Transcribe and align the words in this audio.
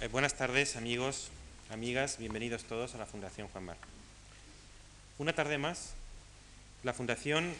Eh, 0.00 0.08
buenas 0.08 0.34
tardes, 0.34 0.76
amigos, 0.76 1.28
amigas, 1.68 2.16
bienvenidos 2.16 2.64
todos 2.64 2.94
a 2.94 2.98
la 2.98 3.04
Fundación 3.04 3.48
Juan 3.48 3.66
Bar. 3.66 3.76
Una 5.18 5.34
tarde 5.34 5.58
más, 5.58 5.92
la 6.84 6.94
Fundación 6.94 7.52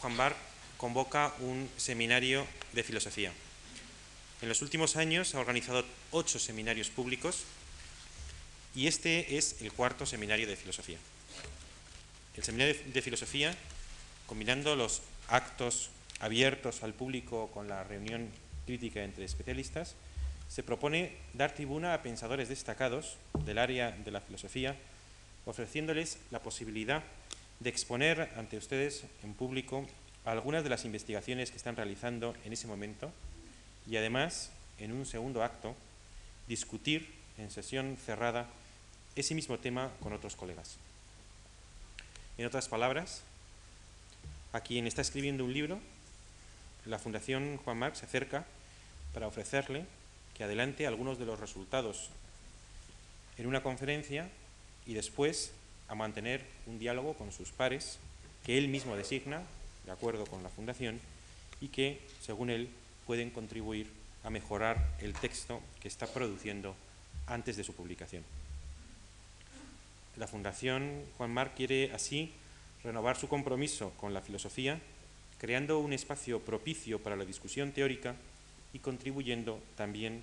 Juan 0.00 0.16
Bar 0.16 0.34
convoca 0.78 1.34
un 1.40 1.68
seminario 1.76 2.46
de 2.72 2.84
filosofía. 2.84 3.32
En 4.40 4.48
los 4.48 4.62
últimos 4.62 4.96
años 4.96 5.34
ha 5.34 5.40
organizado 5.40 5.84
ocho 6.10 6.38
seminarios 6.38 6.88
públicos 6.88 7.44
y 8.74 8.86
este 8.86 9.36
es 9.36 9.60
el 9.60 9.70
cuarto 9.70 10.06
seminario 10.06 10.46
de 10.46 10.56
filosofía. 10.56 10.96
El 12.34 12.44
seminario 12.44 12.76
de 12.94 13.02
filosofía, 13.02 13.54
combinando 14.26 14.74
los 14.74 15.02
actos 15.28 15.90
abiertos 16.18 16.82
al 16.82 16.94
público 16.94 17.50
con 17.52 17.68
la 17.68 17.84
reunión 17.84 18.30
crítica 18.64 19.04
entre 19.04 19.26
especialistas, 19.26 19.96
se 20.48 20.62
propone 20.62 21.12
dar 21.32 21.52
tribuna 21.52 21.94
a 21.94 22.02
pensadores 22.02 22.48
destacados 22.48 23.16
del 23.44 23.58
área 23.58 23.92
de 23.92 24.10
la 24.10 24.20
filosofía, 24.20 24.76
ofreciéndoles 25.46 26.18
la 26.30 26.40
posibilidad 26.40 27.02
de 27.60 27.70
exponer 27.70 28.32
ante 28.36 28.56
ustedes 28.56 29.04
en 29.22 29.34
público 29.34 29.86
algunas 30.24 30.64
de 30.64 30.70
las 30.70 30.84
investigaciones 30.84 31.50
que 31.50 31.56
están 31.56 31.76
realizando 31.76 32.34
en 32.44 32.52
ese 32.52 32.66
momento 32.66 33.12
y 33.86 33.96
además, 33.96 34.50
en 34.78 34.92
un 34.92 35.06
segundo 35.06 35.42
acto, 35.42 35.74
discutir 36.48 37.12
en 37.38 37.50
sesión 37.50 37.96
cerrada 38.04 38.46
ese 39.16 39.34
mismo 39.34 39.58
tema 39.58 39.90
con 40.00 40.12
otros 40.12 40.36
colegas. 40.36 40.76
En 42.38 42.46
otras 42.46 42.68
palabras, 42.68 43.22
a 44.52 44.60
quien 44.60 44.86
está 44.86 45.02
escribiendo 45.02 45.44
un 45.44 45.52
libro, 45.52 45.78
la 46.86 46.98
Fundación 46.98 47.58
Juan 47.58 47.78
Marx 47.78 47.98
se 47.98 48.06
acerca 48.06 48.44
para 49.12 49.26
ofrecerle 49.26 49.84
que 50.34 50.44
adelante 50.44 50.86
algunos 50.86 51.18
de 51.18 51.26
los 51.26 51.40
resultados 51.40 52.10
en 53.38 53.46
una 53.46 53.62
conferencia 53.62 54.28
y 54.86 54.94
después 54.94 55.52
a 55.88 55.94
mantener 55.94 56.44
un 56.66 56.78
diálogo 56.78 57.14
con 57.14 57.32
sus 57.32 57.50
pares 57.50 57.98
que 58.44 58.58
él 58.58 58.68
mismo 58.68 58.96
designa, 58.96 59.42
de 59.86 59.92
acuerdo 59.92 60.26
con 60.26 60.42
la 60.42 60.48
Fundación, 60.48 61.00
y 61.60 61.68
que, 61.68 62.00
según 62.20 62.50
él, 62.50 62.68
pueden 63.06 63.30
contribuir 63.30 63.90
a 64.22 64.30
mejorar 64.30 64.96
el 65.00 65.14
texto 65.14 65.60
que 65.80 65.88
está 65.88 66.06
produciendo 66.06 66.74
antes 67.26 67.56
de 67.56 67.64
su 67.64 67.74
publicación. 67.74 68.24
La 70.16 70.26
Fundación 70.26 71.02
Juan 71.16 71.32
Marc 71.32 71.54
quiere 71.54 71.92
así 71.92 72.32
renovar 72.82 73.16
su 73.16 73.28
compromiso 73.28 73.92
con 73.96 74.14
la 74.14 74.20
filosofía, 74.20 74.80
creando 75.38 75.78
un 75.78 75.92
espacio 75.92 76.40
propicio 76.40 77.02
para 77.02 77.16
la 77.16 77.24
discusión 77.24 77.72
teórica 77.72 78.14
y 78.72 78.78
contribuyendo 78.78 79.60
también 79.76 80.22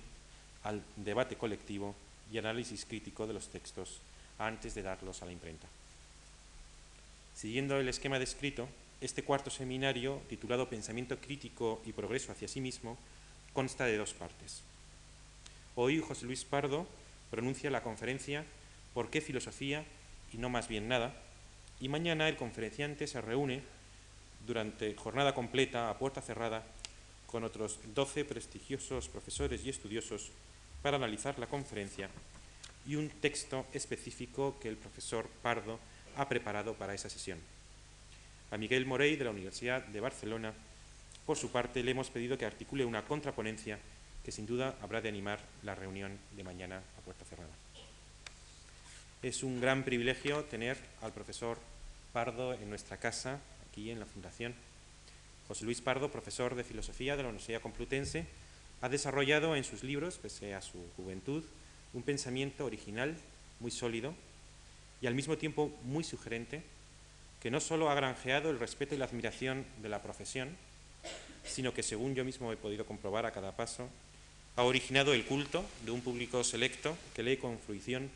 al 0.64 0.82
debate 0.96 1.36
colectivo 1.36 1.94
y 2.32 2.38
análisis 2.38 2.84
crítico 2.84 3.26
de 3.26 3.34
los 3.34 3.48
textos 3.48 4.00
antes 4.38 4.74
de 4.74 4.82
darlos 4.82 5.22
a 5.22 5.26
la 5.26 5.32
imprenta. 5.32 5.66
Siguiendo 7.34 7.78
el 7.78 7.88
esquema 7.88 8.18
descrito, 8.18 8.68
este 9.00 9.24
cuarto 9.24 9.50
seminario, 9.50 10.20
titulado 10.28 10.68
Pensamiento 10.68 11.18
crítico 11.18 11.82
y 11.84 11.92
progreso 11.92 12.32
hacia 12.32 12.48
sí 12.48 12.60
mismo, 12.60 12.96
consta 13.52 13.84
de 13.84 13.96
dos 13.96 14.14
partes. 14.14 14.62
Hoy 15.74 16.00
José 16.00 16.26
Luis 16.26 16.44
Pardo 16.44 16.86
pronuncia 17.30 17.70
la 17.70 17.82
conferencia 17.82 18.44
¿Por 18.94 19.08
qué 19.08 19.20
filosofía 19.20 19.84
y 20.32 20.36
no 20.36 20.50
más 20.50 20.68
bien 20.68 20.86
nada? 20.86 21.14
Y 21.80 21.88
mañana 21.88 22.28
el 22.28 22.36
conferenciante 22.36 23.06
se 23.06 23.20
reúne 23.20 23.62
durante 24.46 24.94
jornada 24.94 25.34
completa 25.34 25.88
a 25.88 25.98
puerta 25.98 26.20
cerrada 26.20 26.62
con 27.26 27.44
otros 27.44 27.78
12 27.94 28.24
prestigiosos 28.26 29.08
profesores 29.08 29.64
y 29.64 29.70
estudiosos 29.70 30.30
para 30.82 30.96
analizar 30.96 31.38
la 31.38 31.46
conferencia 31.46 32.10
y 32.86 32.96
un 32.96 33.08
texto 33.08 33.66
específico 33.72 34.58
que 34.60 34.68
el 34.68 34.76
profesor 34.76 35.28
Pardo 35.42 35.78
ha 36.16 36.28
preparado 36.28 36.74
para 36.74 36.94
esa 36.94 37.08
sesión. 37.08 37.38
A 38.50 38.58
Miguel 38.58 38.84
Morey, 38.84 39.16
de 39.16 39.24
la 39.24 39.30
Universidad 39.30 39.82
de 39.84 40.00
Barcelona, 40.00 40.52
por 41.24 41.38
su 41.38 41.50
parte, 41.50 41.82
le 41.82 41.92
hemos 41.92 42.10
pedido 42.10 42.36
que 42.36 42.44
articule 42.44 42.84
una 42.84 43.04
contraponencia 43.04 43.78
que 44.24 44.32
sin 44.32 44.46
duda 44.46 44.76
habrá 44.82 45.00
de 45.00 45.08
animar 45.08 45.40
la 45.62 45.74
reunión 45.74 46.18
de 46.36 46.44
mañana 46.44 46.82
a 46.98 47.00
puerta 47.00 47.24
cerrada. 47.24 47.54
Es 49.22 49.42
un 49.42 49.60
gran 49.60 49.84
privilegio 49.84 50.44
tener 50.44 50.76
al 51.00 51.12
profesor 51.12 51.58
Pardo 52.12 52.52
en 52.52 52.68
nuestra 52.68 52.98
casa, 52.98 53.38
aquí 53.70 53.90
en 53.90 54.00
la 54.00 54.06
Fundación. 54.06 54.54
José 55.48 55.64
Luis 55.64 55.80
Pardo, 55.80 56.10
profesor 56.10 56.54
de 56.54 56.64
Filosofía 56.64 57.16
de 57.16 57.22
la 57.22 57.28
Universidad 57.28 57.62
Complutense, 57.62 58.26
ha 58.82 58.88
desarrollado 58.88 59.54
en 59.54 59.64
sus 59.64 59.84
libros, 59.84 60.18
pese 60.18 60.54
a 60.54 60.60
su 60.60 60.78
juventud, 60.96 61.44
un 61.94 62.02
pensamiento 62.02 62.64
original, 62.64 63.16
muy 63.60 63.70
sólido 63.70 64.14
y 65.00 65.06
al 65.06 65.14
mismo 65.14 65.38
tiempo 65.38 65.72
muy 65.84 66.04
sugerente, 66.04 66.62
que 67.40 67.50
no 67.50 67.60
solo 67.60 67.90
ha 67.90 67.94
granjeado 67.94 68.50
el 68.50 68.58
respeto 68.58 68.94
y 68.94 68.98
la 68.98 69.06
admiración 69.06 69.64
de 69.82 69.88
la 69.88 70.02
profesión, 70.02 70.56
sino 71.44 71.72
que, 71.72 71.82
según 71.82 72.14
yo 72.14 72.24
mismo 72.24 72.52
he 72.52 72.56
podido 72.56 72.84
comprobar 72.84 73.24
a 73.24 73.32
cada 73.32 73.56
paso, 73.56 73.88
ha 74.56 74.62
originado 74.64 75.14
el 75.14 75.24
culto 75.24 75.64
de 75.84 75.92
un 75.92 76.02
público 76.02 76.44
selecto 76.44 76.96
que 77.14 77.22
lee 77.22 77.36
con 77.36 77.58
fruición 77.58 78.10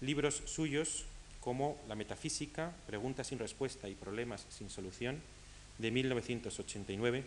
libros 0.00 0.42
suyos 0.46 1.04
como 1.40 1.80
La 1.88 1.94
metafísica, 1.94 2.72
Preguntas 2.86 3.28
sin 3.28 3.38
respuesta 3.38 3.88
y 3.88 3.94
Problemas 3.94 4.46
sin 4.50 4.70
solución, 4.70 5.20
de 5.78 5.90
1989, 5.90 7.24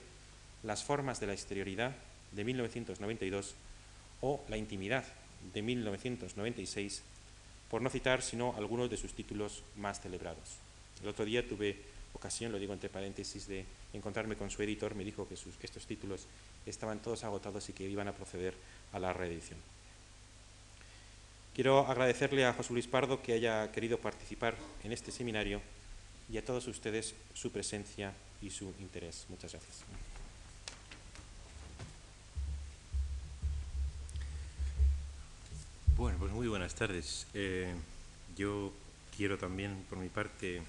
Las 0.64 0.84
formas 0.84 1.20
de 1.20 1.28
la 1.28 1.34
exterioridad, 1.34 1.96
de 2.32 2.44
1992 2.44 3.56
o 4.22 4.44
La 4.50 4.58
intimidad 4.58 5.04
de 5.54 5.62
1996, 5.62 7.02
por 7.70 7.82
no 7.82 7.90
citar 7.90 8.22
sino 8.22 8.56
algunos 8.58 8.90
de 8.90 8.98
sus 8.98 9.14
títulos 9.14 9.64
más 9.76 10.02
celebrados. 10.02 10.58
El 11.02 11.10
otro 11.10 11.26
día 11.26 11.48
tuve 11.48 11.78
ocasión, 12.14 12.52
lo 12.52 12.60
digo 12.60 12.74
entre 12.74 12.90
paréntesis, 12.90 13.48
de 13.48 13.66
encontrarme 13.94 14.36
con 14.36 14.50
su 14.50 14.62
editor, 14.64 14.96
me 14.96 15.04
dijo 15.04 15.28
que 15.28 15.36
estos 15.36 15.86
títulos 15.86 16.28
estaban 16.66 17.00
todos 17.00 17.24
agotados 17.24 17.70
y 17.70 17.74
que 17.74 17.88
iban 17.88 18.08
a 18.08 18.14
proceder 18.14 18.54
a 18.94 19.00
la 19.00 19.14
reedición. 19.14 19.60
Quiero 21.54 21.88
agradecerle 21.88 22.46
a 22.46 22.54
José 22.54 22.74
Luis 22.74 22.88
Pardo 22.88 23.22
que 23.22 23.34
haya 23.34 23.72
querido 23.72 23.98
participar 23.98 24.56
en 24.84 24.92
este 24.92 25.12
seminario 25.12 25.62
y 26.30 26.38
a 26.38 26.44
todos 26.44 26.68
ustedes 26.68 27.16
su 27.34 27.52
presencia 27.52 28.14
y 28.42 28.50
su 28.50 28.74
interés. 28.80 29.26
Muchas 29.30 29.54
gracias. 29.54 30.15
Bueno, 35.98 36.18
pues 36.20 36.34
muy 36.34 36.50
buenas 36.50 36.76
tardes. 36.76 37.26
Eh, 37.34 37.74
yo 38.36 38.74
quiero 39.16 39.38
también, 39.38 39.86
por 39.90 39.98
mi 39.98 40.10
parte, 40.10 40.62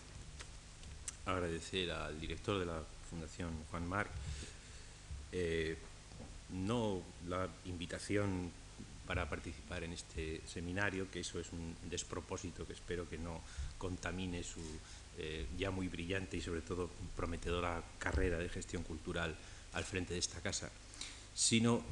agradecer 1.25 1.91
al 1.91 2.21
director 2.21 2.61
de 2.61 2.67
la 2.67 2.81
Fundación 3.11 3.51
Juan 3.73 3.89
Marc, 3.89 4.09
eh, 5.33 5.77
no 6.51 7.03
la 7.29 7.49
invitación 7.65 8.53
para 9.05 9.29
participar 9.29 9.83
en 9.83 9.95
este 9.95 10.43
seminario, 10.47 11.11
que 11.11 11.19
eso 11.19 11.41
es 11.41 11.53
un 11.53 11.75
despropósito 11.91 12.65
que 12.65 12.75
espero 12.75 13.09
que 13.09 13.19
no 13.19 13.41
contamine 13.79 14.45
su 14.45 14.61
eh, 15.19 15.47
ya 15.59 15.73
muy 15.73 15.89
brillante 15.89 16.37
y 16.37 16.41
sobre 16.41 16.61
todo 16.61 16.89
prometedora 17.17 17.83
carrera 17.99 18.39
de 18.39 18.49
gestión 18.49 18.85
cultural 18.85 19.35
al 19.73 19.83
frente 19.83 20.15
de 20.15 20.21
esta 20.21 20.41
casa, 20.41 20.71
sino 21.35 21.83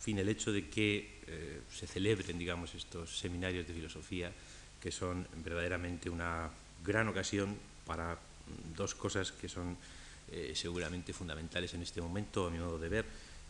fin, 0.00 0.18
el 0.18 0.28
hecho 0.28 0.52
de 0.52 0.68
que 0.68 1.20
eh, 1.26 1.60
se 1.70 1.86
celebren, 1.86 2.38
digamos, 2.38 2.74
estos 2.74 3.18
seminarios 3.18 3.66
de 3.66 3.74
filosofía, 3.74 4.32
que 4.80 4.90
son 4.90 5.26
verdaderamente 5.44 6.08
una 6.08 6.50
gran 6.82 7.08
ocasión 7.08 7.56
para 7.86 8.14
mm, 8.14 8.74
dos 8.74 8.94
cosas 8.94 9.30
que 9.32 9.48
son 9.48 9.76
eh, 10.32 10.52
seguramente 10.54 11.12
fundamentales 11.12 11.74
en 11.74 11.82
este 11.82 12.00
momento, 12.00 12.46
a 12.46 12.50
mi 12.50 12.58
modo 12.58 12.78
de 12.78 12.88
ver, 12.88 13.04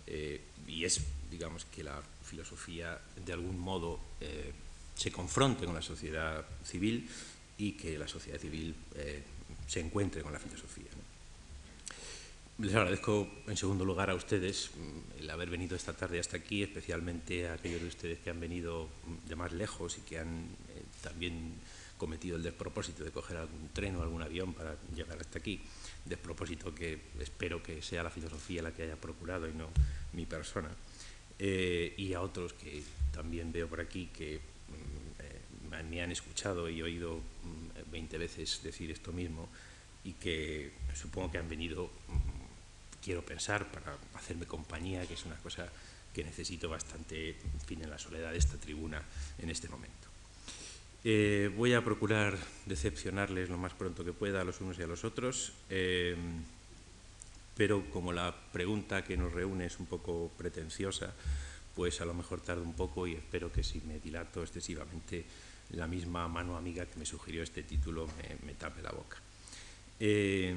eh, 0.06 0.40
y 0.66 0.84
es, 0.84 1.00
digamos, 1.30 1.64
que 1.66 1.84
la 1.84 2.02
filosofía 2.24 3.00
de 3.24 3.32
algún 3.32 3.58
modo 3.58 4.00
se 4.94 5.10
confronte 5.10 5.64
con 5.64 5.74
la 5.74 5.82
sociedad 5.82 6.44
civil 6.64 7.08
y 7.58 7.72
que 7.72 7.98
la 7.98 8.06
sociedad 8.06 8.38
civil 8.38 8.74
se 9.66 9.80
encuentre 9.80 10.22
con 10.22 10.32
la 10.32 10.38
filosofía. 10.38 10.90
Les 12.60 12.74
agradezco 12.74 13.26
en 13.46 13.56
segundo 13.56 13.86
lugar 13.86 14.10
a 14.10 14.14
ustedes 14.14 14.70
mm, 14.76 15.22
el 15.22 15.30
haber 15.30 15.48
venido 15.48 15.76
esta 15.76 15.94
tarde 15.94 16.20
hasta 16.20 16.36
aquí, 16.36 16.62
especialmente 16.62 17.48
a 17.48 17.54
aquellos 17.54 17.80
de 17.80 17.88
ustedes 17.88 18.18
que 18.18 18.28
han 18.28 18.38
venido 18.38 18.84
mm, 18.84 19.28
de 19.28 19.34
más 19.34 19.52
lejos 19.52 19.96
y 19.96 20.02
que 20.02 20.18
han 20.18 20.44
eh, 20.68 20.84
también 21.00 21.54
cometido 21.96 22.36
el 22.36 22.42
despropósito 22.42 23.02
de 23.02 23.12
coger 23.12 23.38
algún 23.38 23.70
tren 23.72 23.96
o 23.96 24.02
algún 24.02 24.20
avión 24.20 24.52
para 24.52 24.76
llegar 24.94 25.18
hasta 25.18 25.38
aquí. 25.38 25.58
Despropósito 26.04 26.74
que 26.74 27.00
espero 27.18 27.62
que 27.62 27.80
sea 27.80 28.02
la 28.02 28.10
filosofía 28.10 28.60
la 28.60 28.72
que 28.72 28.82
haya 28.82 28.96
procurado 28.96 29.48
y 29.48 29.54
no 29.54 29.68
mi 30.12 30.26
persona. 30.26 30.68
Eh, 31.38 31.94
y 31.96 32.12
a 32.12 32.20
otros 32.20 32.52
que 32.52 32.82
también 33.10 33.52
veo 33.52 33.68
por 33.68 33.80
aquí 33.80 34.10
que 34.12 34.36
mm, 34.36 35.20
eh, 35.22 35.82
me 35.88 36.02
han 36.02 36.12
escuchado 36.12 36.68
y 36.68 36.82
oído 36.82 37.22
20 37.90 38.18
veces 38.18 38.60
decir 38.62 38.90
esto 38.90 39.14
mismo 39.14 39.48
y 40.04 40.12
que 40.12 40.72
supongo 40.94 41.30
que 41.30 41.38
han 41.38 41.48
venido 41.48 41.90
quiero 43.02 43.24
pensar, 43.24 43.70
para 43.70 43.96
hacerme 44.14 44.46
compañía, 44.46 45.06
que 45.06 45.14
es 45.14 45.24
una 45.24 45.36
cosa 45.36 45.68
que 46.12 46.24
necesito 46.24 46.68
bastante, 46.68 47.30
en 47.30 47.60
fin, 47.66 47.82
en 47.82 47.90
la 47.90 47.98
soledad 47.98 48.32
de 48.32 48.38
esta 48.38 48.56
tribuna 48.56 49.02
en 49.38 49.50
este 49.50 49.68
momento. 49.68 50.08
Eh, 51.02 51.50
voy 51.56 51.72
a 51.72 51.82
procurar 51.82 52.36
decepcionarles 52.66 53.48
lo 53.48 53.56
más 53.56 53.72
pronto 53.72 54.04
que 54.04 54.12
pueda 54.12 54.42
a 54.42 54.44
los 54.44 54.60
unos 54.60 54.78
y 54.78 54.82
a 54.82 54.86
los 54.86 55.04
otros, 55.04 55.52
eh, 55.70 56.14
pero 57.56 57.88
como 57.90 58.12
la 58.12 58.34
pregunta 58.52 59.04
que 59.04 59.16
nos 59.16 59.32
reúne 59.32 59.66
es 59.66 59.78
un 59.78 59.86
poco 59.86 60.30
pretenciosa, 60.36 61.14
pues 61.74 62.00
a 62.00 62.04
lo 62.04 62.12
mejor 62.12 62.40
tardo 62.40 62.62
un 62.62 62.74
poco 62.74 63.06
y 63.06 63.14
espero 63.14 63.50
que 63.50 63.62
si 63.62 63.80
me 63.80 63.98
dilato 64.00 64.42
excesivamente 64.42 65.24
la 65.70 65.86
misma 65.86 66.28
mano 66.28 66.56
amiga 66.56 66.84
que 66.84 66.98
me 66.98 67.06
sugirió 67.06 67.42
este 67.42 67.62
título 67.62 68.08
me, 68.44 68.54
tape 68.54 68.82
la 68.82 68.90
boca. 68.90 69.16
Eh, 70.00 70.54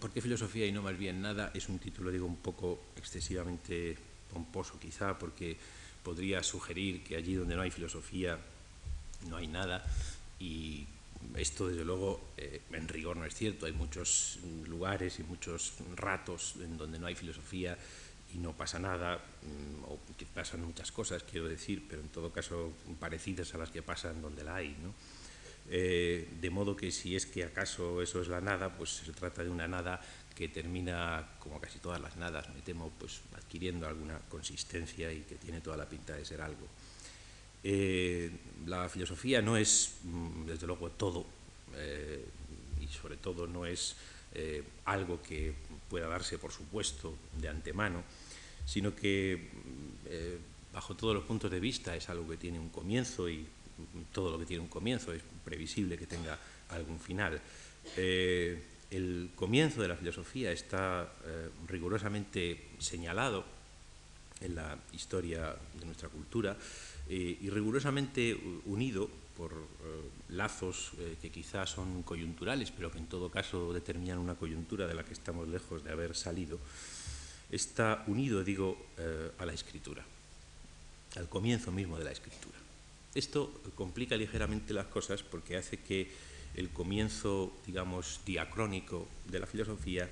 ¿Por 0.00 0.10
qué 0.10 0.20
filosofía 0.20 0.66
y 0.66 0.72
no 0.72 0.82
más 0.82 0.98
bien 0.98 1.22
nada? 1.22 1.50
Es 1.54 1.68
un 1.68 1.78
título, 1.78 2.10
digo, 2.10 2.26
un 2.26 2.36
poco 2.36 2.80
excesivamente 2.96 3.96
pomposo 4.30 4.78
quizá, 4.78 5.18
porque 5.18 5.56
podría 6.02 6.42
sugerir 6.42 7.02
que 7.02 7.16
allí 7.16 7.34
donde 7.34 7.54
no 7.54 7.62
hay 7.62 7.70
filosofía 7.70 8.38
no 9.28 9.36
hay 9.36 9.46
nada 9.46 9.84
y 10.40 10.86
esto 11.36 11.68
desde 11.68 11.84
luego 11.84 12.32
eh, 12.36 12.60
en 12.72 12.88
rigor 12.88 13.16
no 13.16 13.24
es 13.24 13.34
cierto, 13.34 13.66
hay 13.66 13.72
muchos 13.72 14.40
lugares 14.66 15.20
y 15.20 15.22
muchos 15.22 15.74
ratos 15.94 16.56
en 16.60 16.76
donde 16.76 16.98
no 16.98 17.06
hay 17.06 17.14
filosofía 17.14 17.78
y 18.34 18.38
no 18.38 18.52
pasa 18.52 18.78
nada, 18.78 19.16
mm, 19.16 19.84
o 19.84 19.98
que 20.16 20.26
pasan 20.26 20.64
muchas 20.64 20.90
cosas, 20.90 21.22
quiero 21.22 21.48
decir, 21.48 21.86
pero 21.88 22.02
en 22.02 22.08
todo 22.08 22.32
caso 22.32 22.72
parecidas 22.98 23.54
a 23.54 23.58
las 23.58 23.70
que 23.70 23.82
pasan 23.82 24.20
donde 24.22 24.42
la 24.42 24.56
hay. 24.56 24.76
¿no? 24.82 24.92
Eh, 25.70 26.28
de 26.40 26.50
modo 26.50 26.76
que 26.76 26.90
si 26.90 27.16
es 27.16 27.26
que 27.26 27.44
acaso 27.44 28.02
eso 28.02 28.20
es 28.20 28.28
la 28.28 28.40
nada, 28.40 28.76
pues 28.76 28.90
se 28.90 29.12
trata 29.12 29.44
de 29.44 29.50
una 29.50 29.68
nada 29.68 30.00
que 30.34 30.48
termina, 30.48 31.36
como 31.38 31.60
casi 31.60 31.78
todas 31.78 32.00
las 32.00 32.16
nadas, 32.16 32.48
me 32.54 32.60
temo, 32.62 32.90
pues 32.98 33.20
adquiriendo 33.36 33.86
alguna 33.86 34.18
consistencia 34.28 35.12
y 35.12 35.20
que 35.20 35.36
tiene 35.36 35.60
toda 35.60 35.76
la 35.76 35.88
pinta 35.88 36.14
de 36.14 36.24
ser 36.24 36.40
algo. 36.40 36.66
Eh, 37.64 38.30
la 38.66 38.88
filosofía 38.88 39.40
no 39.40 39.56
es, 39.56 39.94
mm, 40.02 40.46
desde 40.46 40.66
luego, 40.66 40.90
todo, 40.90 41.24
eh, 41.76 42.24
y 42.80 42.88
sobre 42.88 43.16
todo 43.16 43.46
no 43.46 43.66
es 43.66 43.96
algo 44.86 45.20
que 45.20 45.52
pueda 45.90 46.08
darse, 46.08 46.38
por 46.38 46.50
supuesto, 46.50 47.14
de 47.38 47.50
antemano, 47.50 48.02
sino 48.64 48.96
que 48.96 49.36
mm, 49.36 50.72
bajo 50.72 50.96
todos 50.96 51.14
los 51.14 51.24
puntos 51.24 51.50
de 51.50 51.60
vista 51.60 51.94
es 51.94 52.08
algo 52.08 52.26
que 52.26 52.38
tiene 52.38 52.58
un 52.58 52.70
comienzo 52.70 53.28
y 53.28 53.46
todo 54.12 54.30
lo 54.30 54.38
que 54.38 54.46
tiene 54.46 54.62
un 54.62 54.68
comienzo 54.68 55.12
es 55.12 55.22
previsible 55.44 55.98
que 55.98 56.06
tenga 56.06 56.38
algún 56.70 56.98
final. 56.98 57.40
Eh, 57.96 58.62
el 58.90 59.30
comienzo 59.34 59.80
de 59.80 59.88
la 59.88 59.96
filosofía 59.96 60.52
está 60.52 61.12
eh, 61.24 61.48
rigurosamente 61.66 62.70
señalado 62.78 63.44
en 64.40 64.54
la 64.54 64.76
historia 64.92 65.56
de 65.78 65.86
nuestra 65.86 66.08
cultura 66.08 66.56
eh, 67.08 67.38
y 67.40 67.48
rigurosamente 67.48 68.36
unido 68.66 69.08
por 69.36 69.52
lazos 70.28 70.92
que 71.20 71.30
quizás 71.30 71.70
son 71.70 72.02
coyunturales, 72.02 72.70
pero 72.70 72.92
que 72.92 72.98
en 72.98 73.06
todo 73.06 73.30
caso 73.30 73.72
determinan 73.72 74.18
una 74.18 74.34
coyuntura 74.34 74.86
de 74.86 74.94
la 74.94 75.04
que 75.04 75.14
estamos 75.14 75.48
lejos 75.48 75.82
de 75.82 75.90
haber 75.90 76.14
salido, 76.14 76.58
está 77.50 78.04
unido, 78.08 78.44
digo, 78.44 78.76
a 79.38 79.46
la 79.46 79.54
escritura, 79.54 80.04
al 81.16 81.30
comienzo 81.30 81.72
mismo 81.72 81.98
de 81.98 82.04
la 82.04 82.12
escritura. 82.12 82.61
Esto 83.14 83.62
complica 83.74 84.16
ligeramente 84.16 84.72
las 84.72 84.86
cosas 84.86 85.22
porque 85.22 85.56
hace 85.56 85.78
que 85.78 86.10
el 86.54 86.70
comienzo, 86.70 87.52
digamos, 87.66 88.20
diacrónico 88.24 89.08
de 89.26 89.38
la 89.38 89.46
filosofía 89.46 90.10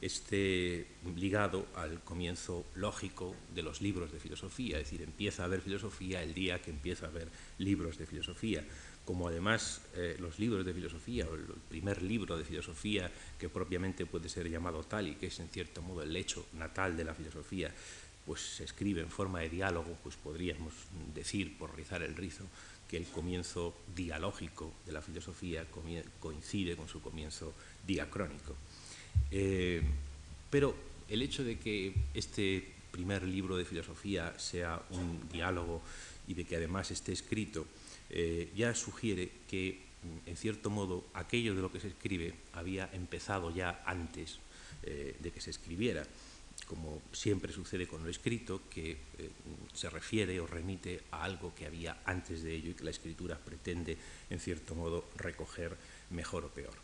esté 0.00 0.86
ligado 1.16 1.66
al 1.74 2.02
comienzo 2.04 2.66
lógico 2.74 3.34
de 3.54 3.62
los 3.62 3.80
libros 3.80 4.12
de 4.12 4.20
filosofía, 4.20 4.78
es 4.78 4.84
decir, 4.84 5.02
empieza 5.02 5.42
a 5.42 5.46
haber 5.46 5.62
filosofía 5.62 6.22
el 6.22 6.34
día 6.34 6.60
que 6.60 6.70
empieza 6.70 7.06
a 7.06 7.08
haber 7.08 7.28
libros 7.58 7.96
de 7.98 8.06
filosofía. 8.06 8.64
Como 9.04 9.28
además 9.28 9.82
eh, 9.94 10.16
los 10.18 10.40
libros 10.40 10.66
de 10.66 10.74
filosofía, 10.74 11.26
o 11.30 11.34
el 11.34 11.44
primer 11.68 12.02
libro 12.02 12.36
de 12.36 12.44
filosofía 12.44 13.10
que 13.38 13.48
propiamente 13.48 14.04
puede 14.04 14.28
ser 14.28 14.50
llamado 14.50 14.82
tal 14.82 15.06
y 15.06 15.14
que 15.14 15.28
es 15.28 15.38
en 15.38 15.48
cierto 15.48 15.80
modo 15.80 16.02
el 16.02 16.14
hecho 16.16 16.46
natal 16.54 16.96
de 16.96 17.04
la 17.04 17.14
filosofía, 17.14 17.72
pues 18.26 18.40
se 18.40 18.64
escribe 18.64 19.00
en 19.00 19.10
forma 19.10 19.40
de 19.40 19.48
diálogo, 19.48 19.96
pues 20.02 20.16
podríamos 20.16 20.72
decir, 21.14 21.56
por 21.56 21.74
rizar 21.76 22.02
el 22.02 22.16
rizo, 22.16 22.44
que 22.88 22.96
el 22.96 23.04
comienzo 23.06 23.74
dialógico 23.94 24.72
de 24.84 24.92
la 24.92 25.02
filosofía 25.02 25.64
coincide 26.20 26.76
con 26.76 26.88
su 26.88 27.00
comienzo 27.00 27.54
diacrónico. 27.86 28.56
Eh, 29.30 29.82
pero 30.50 30.74
el 31.08 31.22
hecho 31.22 31.44
de 31.44 31.58
que 31.58 31.94
este 32.14 32.72
primer 32.90 33.22
libro 33.24 33.56
de 33.56 33.64
filosofía 33.64 34.38
sea 34.38 34.82
un 34.90 35.28
diálogo 35.30 35.82
y 36.26 36.34
de 36.34 36.44
que 36.44 36.56
además 36.56 36.90
esté 36.90 37.12
escrito, 37.12 37.66
eh, 38.10 38.50
ya 38.56 38.74
sugiere 38.74 39.30
que, 39.48 39.82
en 40.26 40.36
cierto 40.36 40.70
modo, 40.70 41.04
aquello 41.14 41.54
de 41.54 41.62
lo 41.62 41.70
que 41.70 41.80
se 41.80 41.88
escribe 41.88 42.34
había 42.52 42.88
empezado 42.92 43.54
ya 43.54 43.82
antes 43.86 44.38
eh, 44.82 45.16
de 45.20 45.30
que 45.30 45.40
se 45.40 45.50
escribiera 45.50 46.06
como 46.66 47.02
siempre 47.12 47.52
sucede 47.52 47.86
con 47.86 48.02
lo 48.02 48.10
escrito, 48.10 48.62
que 48.68 48.92
eh, 48.92 49.30
se 49.72 49.88
refiere 49.88 50.38
o 50.40 50.46
remite 50.46 51.02
a 51.12 51.22
algo 51.22 51.54
que 51.54 51.66
había 51.66 52.02
antes 52.04 52.42
de 52.42 52.54
ello 52.54 52.70
y 52.70 52.74
que 52.74 52.84
la 52.84 52.90
escritura 52.90 53.38
pretende, 53.38 53.96
en 54.30 54.40
cierto 54.40 54.74
modo, 54.74 55.04
recoger 55.16 55.76
mejor 56.10 56.44
o 56.44 56.48
peor. 56.50 56.74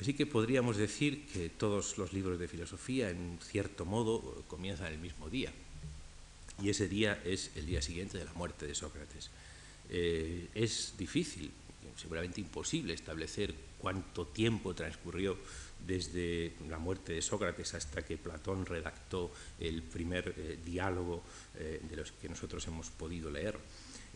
Así 0.00 0.14
que 0.14 0.26
podríamos 0.26 0.76
decir 0.76 1.26
que 1.26 1.48
todos 1.48 1.96
los 1.96 2.12
libros 2.12 2.38
de 2.38 2.48
filosofía, 2.48 3.10
en 3.10 3.38
cierto 3.40 3.84
modo, 3.84 4.44
comienzan 4.48 4.92
el 4.92 4.98
mismo 4.98 5.30
día. 5.30 5.52
Y 6.62 6.70
ese 6.70 6.88
día 6.88 7.20
es 7.24 7.50
el 7.56 7.66
día 7.66 7.80
siguiente 7.80 8.18
de 8.18 8.24
la 8.24 8.32
muerte 8.34 8.66
de 8.66 8.74
Sócrates. 8.74 9.30
Eh, 9.88 10.48
es 10.54 10.94
difícil, 10.98 11.50
seguramente 11.96 12.40
imposible, 12.40 12.94
establecer 12.94 13.54
cuánto 13.78 14.26
tiempo 14.26 14.74
transcurrió 14.74 15.36
desde 15.84 16.54
la 16.68 16.78
muerte 16.78 17.12
de 17.12 17.22
Sócrates 17.22 17.74
hasta 17.74 18.04
que 18.04 18.18
Platón 18.18 18.66
redactó 18.66 19.30
el 19.60 19.82
primer 19.82 20.34
eh, 20.36 20.58
diálogo 20.64 21.22
eh, 21.56 21.80
de 21.88 21.96
los 21.96 22.12
que 22.12 22.28
nosotros 22.28 22.66
hemos 22.66 22.90
podido 22.90 23.30
leer. 23.30 23.56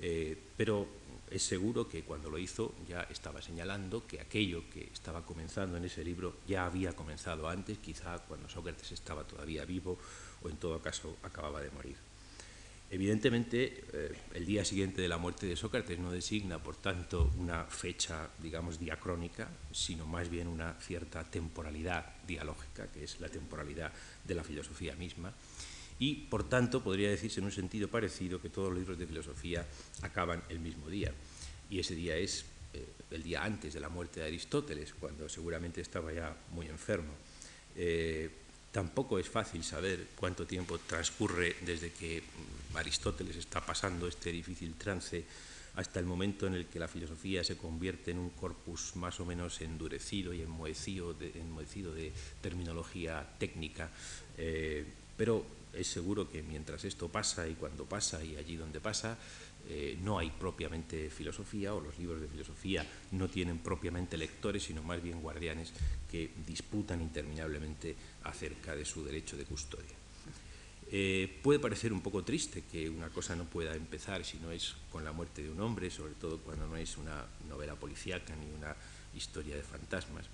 Eh, 0.01 0.37
pero 0.57 0.89
es 1.31 1.43
seguro 1.43 1.89
que 1.89 2.03
cuando 2.03 2.29
lo 2.29 2.39
hizo 2.39 2.75
ya 2.89 3.03
estaba 3.03 3.41
señalando 3.41 4.07
que 4.07 4.21
aquello 4.21 4.69
que 4.71 4.91
estaba 4.93 5.25
comenzando 5.25 5.77
en 5.77 5.85
ese 5.85 6.03
libro 6.03 6.39
ya 6.49 6.67
había 6.67 6.93
comenzado 6.93 7.49
antes, 7.49 7.79
quizá 7.79 8.19
cuando 8.19 8.49
Sócrates 8.49 8.91
estaba 8.93 9.25
todavía 9.25 9.65
vivo 9.65 9.99
o 10.43 10.49
en 10.49 10.57
todo 10.57 10.81
caso 10.81 11.17
acababa 11.23 11.61
de 11.61 11.71
morir. 11.71 12.10
Evidentemente, 12.93 13.85
eh, 13.93 14.13
el 14.35 14.45
día 14.45 14.65
siguiente 14.65 15.01
de 15.01 15.07
la 15.07 15.17
muerte 15.17 15.47
de 15.47 15.55
Sócrates 15.55 15.97
no 16.01 16.11
designa, 16.11 16.61
por 16.61 16.75
tanto, 16.75 17.31
una 17.39 17.65
fecha, 17.65 18.29
digamos, 18.43 18.81
diacrónica, 18.81 19.49
sino 19.71 20.07
más 20.07 20.29
bien 20.29 20.49
una 20.49 20.75
cierta 20.81 21.23
temporalidad 21.23 22.05
dialógica, 22.27 22.89
que 22.89 23.05
es 23.05 23.21
la 23.21 23.29
temporalidad 23.29 23.93
de 24.25 24.35
la 24.35 24.43
filosofía 24.43 24.97
misma. 24.97 25.33
Y, 26.01 26.15
por 26.15 26.49
tanto, 26.49 26.83
podría 26.83 27.11
decirse 27.11 27.39
en 27.39 27.47
un 27.47 27.53
sentido 27.53 27.87
parecido 27.87 28.43
que 28.43 28.49
todos 28.49 28.71
los 28.71 28.79
libros 28.79 28.99
de 28.99 29.07
filosofía 29.07 29.65
acaban 30.03 30.43
el 30.49 30.59
mismo 30.59 30.89
día. 30.89 31.13
Y 31.71 31.79
ese 31.79 31.95
día 31.95 32.17
es 32.17 32.45
eh, 32.75 32.89
el 33.13 33.23
día 33.23 33.45
antes 33.45 33.73
de 33.73 33.79
la 33.79 33.89
muerte 33.89 34.19
de 34.19 34.27
Aristóteles, 34.27 34.95
cuando 34.99 35.29
seguramente 35.29 35.81
estaba 35.81 36.13
ya 36.13 36.35
muy 36.51 36.67
enfermo. 36.67 37.13
Eh, 37.77 38.31
tampoco 38.73 39.19
es 39.21 39.29
fácil 39.29 39.63
saber 39.63 40.09
cuánto 40.17 40.45
tiempo 40.45 40.79
transcurre 40.79 41.55
desde 41.61 41.93
que 41.93 42.23
Aristóteles 42.75 43.37
está 43.37 43.65
pasando 43.65 44.07
este 44.07 44.33
difícil 44.33 44.75
trance 44.75 45.25
hasta 45.77 46.01
el 46.01 46.07
momento 46.07 46.47
en 46.47 46.55
el 46.55 46.67
que 46.67 46.79
la 46.79 46.89
filosofía 46.89 47.45
se 47.45 47.57
convierte 47.57 48.11
en 48.11 48.19
un 48.19 48.31
corpus 48.31 48.97
más 48.97 49.21
o 49.21 49.25
menos 49.25 49.61
endurecido 49.61 50.33
y 50.35 50.43
enmohecido 50.43 51.15
de, 51.15 51.33
de 51.33 52.13
terminología 52.41 53.27
técnica. 53.39 53.91
Eh, 54.37 54.85
pero 55.17 55.47
es 55.73 55.87
seguro 55.87 56.29
que 56.29 56.43
mientras 56.43 56.85
esto 56.85 57.09
pasa 57.09 57.47
y 57.47 57.55
cuando 57.55 57.85
pasa 57.85 58.25
y 58.25 58.37
allí 58.37 58.57
donde 58.57 58.81
pasa, 58.81 59.17
eh, 59.69 59.99
no 60.03 60.19
hay 60.19 60.31
propiamente 60.31 61.11
filosofía 61.11 61.75
o 61.75 61.81
los 61.81 61.99
libros 61.99 62.21
de 62.21 62.29
filosofía 62.29 62.85
no 63.13 63.29
tienen 63.29 63.59
propiamente 63.59 64.17
lectores, 64.17 64.65
sino 64.65 64.83
más 64.83 65.03
bien 65.03 65.21
guardianes 65.21 65.73
que 66.11 66.31
disputan 66.47 67.01
interminablemente 67.03 67.95
acerca 68.25 68.75
de 68.75 68.85
su 68.85 69.05
derecho 69.05 69.37
de 69.37 69.45
custodia. 69.45 70.00
Eh, 70.93 71.39
puede 71.43 71.61
parecer 71.61 71.93
un 71.93 72.01
poco 72.01 72.25
triste 72.25 72.65
que 72.71 72.91
una 72.91 73.11
cosa 73.11 73.37
no 73.37 73.45
pueda 73.45 73.77
empezar 73.77 74.25
si 74.25 74.39
no 74.39 74.51
es 74.51 74.75
con 74.91 75.05
la 75.05 75.13
muerte 75.13 75.41
de 75.41 75.51
un 75.51 75.61
hombre, 75.61 75.89
sobre 75.89 76.15
todo 76.15 76.39
cuando 76.39 76.67
no 76.67 76.77
es 76.77 76.97
una 76.97 77.25
novela 77.49 77.77
policíaca 77.77 78.35
ni 78.35 78.51
una 78.51 78.75
historia 79.15 79.55
de 79.55 79.63
fantasmas. 79.63 80.27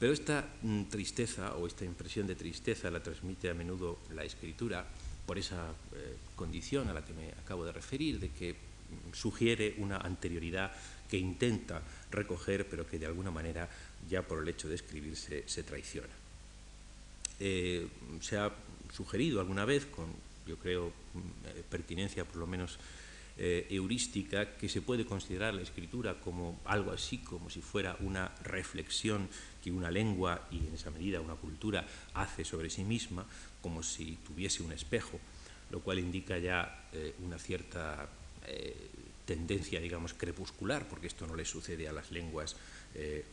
Pero 0.00 0.12
esta 0.12 0.44
mm, 0.62 0.84
tristeza 0.90 1.54
o 1.54 1.68
esta 1.68 1.84
impresión 1.84 2.26
de 2.26 2.34
tristeza 2.34 2.90
la 2.90 3.00
transmite 3.00 3.48
a 3.48 3.54
menudo 3.54 4.00
la 4.12 4.24
escritura 4.24 4.84
por 5.24 5.38
esa 5.38 5.70
eh, 5.94 6.16
condición 6.34 6.88
a 6.88 6.94
la 6.94 7.04
que 7.04 7.12
me 7.12 7.28
acabo 7.38 7.64
de 7.64 7.70
referir, 7.70 8.18
de 8.18 8.30
que 8.30 8.54
mm, 8.54 9.14
sugiere 9.14 9.76
una 9.78 9.98
anterioridad 9.98 10.72
que 11.08 11.16
intenta 11.16 11.80
recoger, 12.10 12.68
pero 12.68 12.88
que 12.88 12.98
de 12.98 13.06
alguna 13.06 13.30
manera 13.30 13.68
ya 14.10 14.26
por 14.26 14.42
el 14.42 14.48
hecho 14.48 14.68
de 14.68 14.74
escribirse 14.74 15.44
se 15.46 15.62
traiciona. 15.62 16.12
Eh, 17.38 17.86
se 18.20 18.38
ha 18.38 18.52
sugerido 18.92 19.40
alguna 19.40 19.64
vez, 19.64 19.86
con 19.86 20.06
yo 20.46 20.56
creo 20.58 20.88
mm, 21.14 21.70
pertinencia 21.70 22.24
por 22.24 22.36
lo 22.36 22.46
menos 22.46 22.78
eh, 23.38 23.66
heurística, 23.70 24.56
que 24.58 24.68
se 24.68 24.82
puede 24.82 25.06
considerar 25.06 25.54
la 25.54 25.62
escritura 25.62 26.20
como 26.20 26.60
algo 26.66 26.92
así, 26.92 27.18
como 27.18 27.48
si 27.48 27.62
fuera 27.62 27.96
una 28.00 28.30
reflexión 28.42 29.28
que 29.64 29.72
una 29.72 29.90
lengua 29.90 30.46
y 30.50 30.58
en 30.58 30.74
esa 30.74 30.90
medida 30.90 31.20
una 31.20 31.34
cultura 31.36 31.86
hace 32.12 32.44
sobre 32.44 32.68
sí 32.68 32.84
misma, 32.84 33.24
como 33.62 33.82
si 33.82 34.18
tuviese 34.26 34.62
un 34.62 34.72
espejo, 34.72 35.18
lo 35.70 35.80
cual 35.80 35.98
indica 35.98 36.36
ya 36.36 36.88
eh, 36.92 37.14
una 37.24 37.38
cierta 37.38 38.06
eh, 38.46 38.90
tendencia, 39.24 39.80
digamos, 39.80 40.12
crepuscular, 40.12 40.86
porque 40.86 41.06
esto 41.06 41.26
no 41.26 41.34
le 41.34 41.46
sucede 41.46 41.88
a 41.88 41.92
las 41.92 42.10
lenguas 42.10 42.56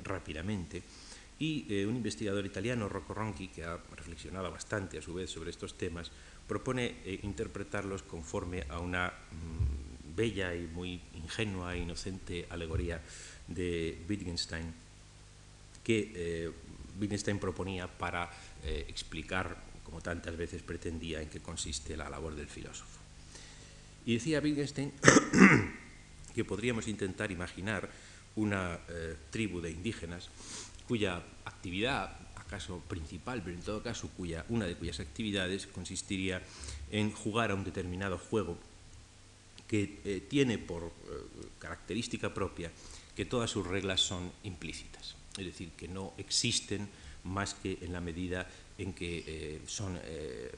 rápidamente. 0.06 0.82
Y 1.40 1.84
un 1.86 1.96
investigador 1.96 2.46
italiano, 2.46 2.90
Rocco 2.90 3.14
Ronchi, 3.14 3.48
que 3.48 3.64
ha 3.64 3.80
reflexionado 3.96 4.52
bastante 4.52 4.98
a 4.98 5.02
su 5.02 5.14
vez 5.14 5.32
sobre 5.32 5.52
estos 5.52 5.78
temas, 5.78 6.12
propone 6.48 6.96
interpretarlos 7.24 8.04
conforme 8.04 8.66
a 8.68 8.80
una 8.80 9.08
mm, 9.08 10.16
bella 10.16 10.54
y 10.54 10.68
muy 10.68 11.00
ingenua 11.16 11.76
e 11.76 11.80
inocente 11.80 12.46
alegoría 12.50 13.00
de 13.48 14.04
Wittgenstein 14.10 14.74
que 15.84 16.12
eh, 16.14 16.52
Wittgenstein 17.00 17.40
proponía 17.40 17.88
para 17.88 18.30
eh, 18.64 18.86
explicar, 18.88 19.58
como 19.84 20.02
tantas 20.02 20.36
veces 20.38 20.62
pretendía, 20.62 21.22
en 21.22 21.30
qué 21.30 21.40
consiste 21.40 21.98
la 21.98 22.10
labor 22.10 22.36
del 22.36 22.48
filósofo. 22.48 23.00
Y 24.06 24.14
decía 24.14 24.40
Wittgenstein 24.40 24.92
que 26.36 26.46
podríamos 26.46 26.88
intentar 26.88 27.32
imaginar 27.32 27.90
una 28.36 28.80
eh, 28.88 29.16
tribu 29.32 29.62
de 29.62 29.72
indígenas 29.72 30.30
cuya 30.90 31.22
actividad, 31.46 32.18
acaso 32.34 32.80
principal, 32.88 33.44
pero 33.44 33.56
en 33.56 33.62
todo 33.62 33.84
caso 33.84 34.10
cuya, 34.18 34.44
una 34.50 34.66
de 34.66 34.74
cuyas 34.74 35.00
actividades 35.00 35.68
consistiría 35.68 36.42
en 36.90 37.12
jugar 37.12 37.52
a 37.52 37.56
un 37.56 37.64
determinado 37.64 38.18
juego 38.18 38.58
que 39.68 40.02
eh, 40.04 40.26
tiene 40.28 40.58
por 40.58 40.86
eh, 40.86 40.90
característica 41.60 42.34
propia 42.34 42.72
que 43.16 43.26
todas 43.26 43.52
sus 43.52 43.68
reglas 43.68 44.02
son 44.02 44.32
implícitas, 44.42 45.16
es 45.38 45.46
decir, 45.46 45.70
que 45.78 45.88
no 45.88 46.14
existen 46.18 46.90
más 47.24 47.54
que 47.54 47.78
en 47.82 47.94
la 47.94 48.02
medida 48.02 48.50
en 48.80 48.94
que 48.94 49.24
eh, 49.28 49.62
son 49.68 50.00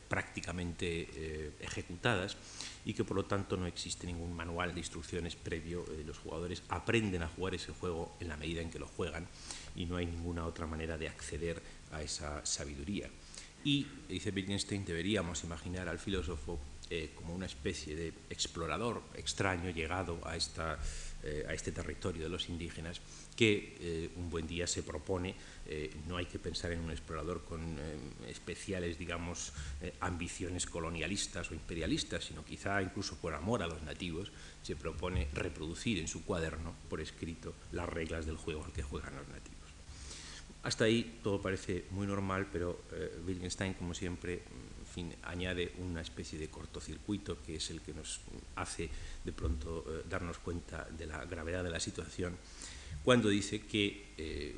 prácticamente 0.08 1.56
ejecutadas 1.60 2.38
y 2.86 2.94
que 2.94 3.04
por 3.04 3.18
lo 3.18 3.26
tanto 3.26 3.58
no 3.58 3.66
existe 3.66 4.06
ningún 4.06 4.32
manual 4.32 4.74
de 4.74 4.80
instrucciones 4.80 5.36
previo. 5.36 5.84
los 6.06 6.20
jugadores 6.20 6.62
aprenden 6.70 7.24
a 7.24 7.28
jugar 7.28 7.56
ese 7.56 7.74
juego 7.74 8.16
en 8.20 8.30
la 8.30 8.38
medida 8.38 8.62
en 8.62 8.70
que 8.70 8.78
lo 8.78 8.88
juegan 8.88 9.28
y 9.76 9.86
no 9.86 9.98
hay 9.98 10.06
ninguna 10.06 10.46
otra 10.46 10.66
manera 10.68 10.98
de 10.98 11.08
acceder 11.08 11.62
a 11.92 12.02
esa 12.02 12.46
sabiduría. 12.46 13.10
Y, 13.64 13.86
dice 14.10 14.32
Wittgenstein, 14.32 14.86
deberíamos 14.86 15.44
imaginar 15.44 15.88
al 15.88 16.00
filósofo 16.00 16.60
eh, 16.90 17.12
como 17.16 17.34
una 17.34 17.46
especie 17.46 17.96
de 17.96 18.14
explorador 18.30 19.02
extraño 19.16 19.70
llegado 19.70 20.20
a, 20.26 20.36
esta, 20.36 20.78
eh, 21.24 21.46
a 21.48 21.54
este 21.54 21.72
territorio 21.72 22.24
de 22.24 22.28
los 22.28 22.50
indígenas 22.50 23.00
que 23.36 23.78
eh, 23.80 24.10
un 24.18 24.30
buen 24.30 24.46
día 24.46 24.68
se 24.68 24.84
propone, 24.84 25.36
no 26.06 26.18
hay 26.18 26.26
que 26.26 26.38
pensar 26.38 26.74
en 26.74 26.82
un 26.82 26.92
explorador 26.92 27.46
con 27.46 27.80
especiales, 28.28 29.00
digamos, 29.00 29.54
ambiciones 30.02 30.66
colonialistas 30.66 31.50
o 31.50 31.54
imperialistas, 31.54 32.26
sino 32.26 32.44
quizá 32.44 32.82
incluso 32.82 33.16
por 33.16 33.34
amor 33.34 33.64
a 33.64 33.68
los 33.68 33.82
nativos, 33.84 34.34
se 34.64 34.76
propone 34.76 35.30
reproducir 35.32 36.00
en 36.00 36.10
su 36.10 36.26
cuaderno, 36.26 36.76
por 36.90 37.00
escrito, 37.00 37.56
las 37.72 37.88
reglas 37.88 38.26
del 38.26 38.36
juego 38.36 38.66
al 38.66 38.74
que 38.74 38.84
juegan 38.84 39.16
los 39.16 39.30
nativos. 39.30 39.61
Hasta 40.64 40.86
ahí 40.86 41.20
todo 41.24 41.42
parece 41.42 41.86
muy 41.92 42.06
normal, 42.06 42.48
pero 42.52 42.82
Wittgenstein, 43.26 43.74
como 43.74 43.94
siempre, 43.94 44.44
añade 45.24 45.72
una 45.80 46.02
especie 46.02 46.38
de 46.38 46.50
cortocircuito 46.50 47.42
que 47.42 47.56
es 47.56 47.70
el 47.70 47.82
que 47.82 47.94
nos 47.94 48.22
hace 48.56 48.90
de 49.24 49.32
pronto 49.32 49.86
eh, 49.88 50.04
darnos 50.10 50.38
cuenta 50.40 50.88
de 50.98 51.06
la 51.06 51.24
gravedad 51.26 51.64
de 51.64 51.70
la 51.70 51.80
situación, 51.80 52.36
cuando 53.04 53.30
dice 53.30 53.62
que 53.62 54.14
eh, 54.18 54.56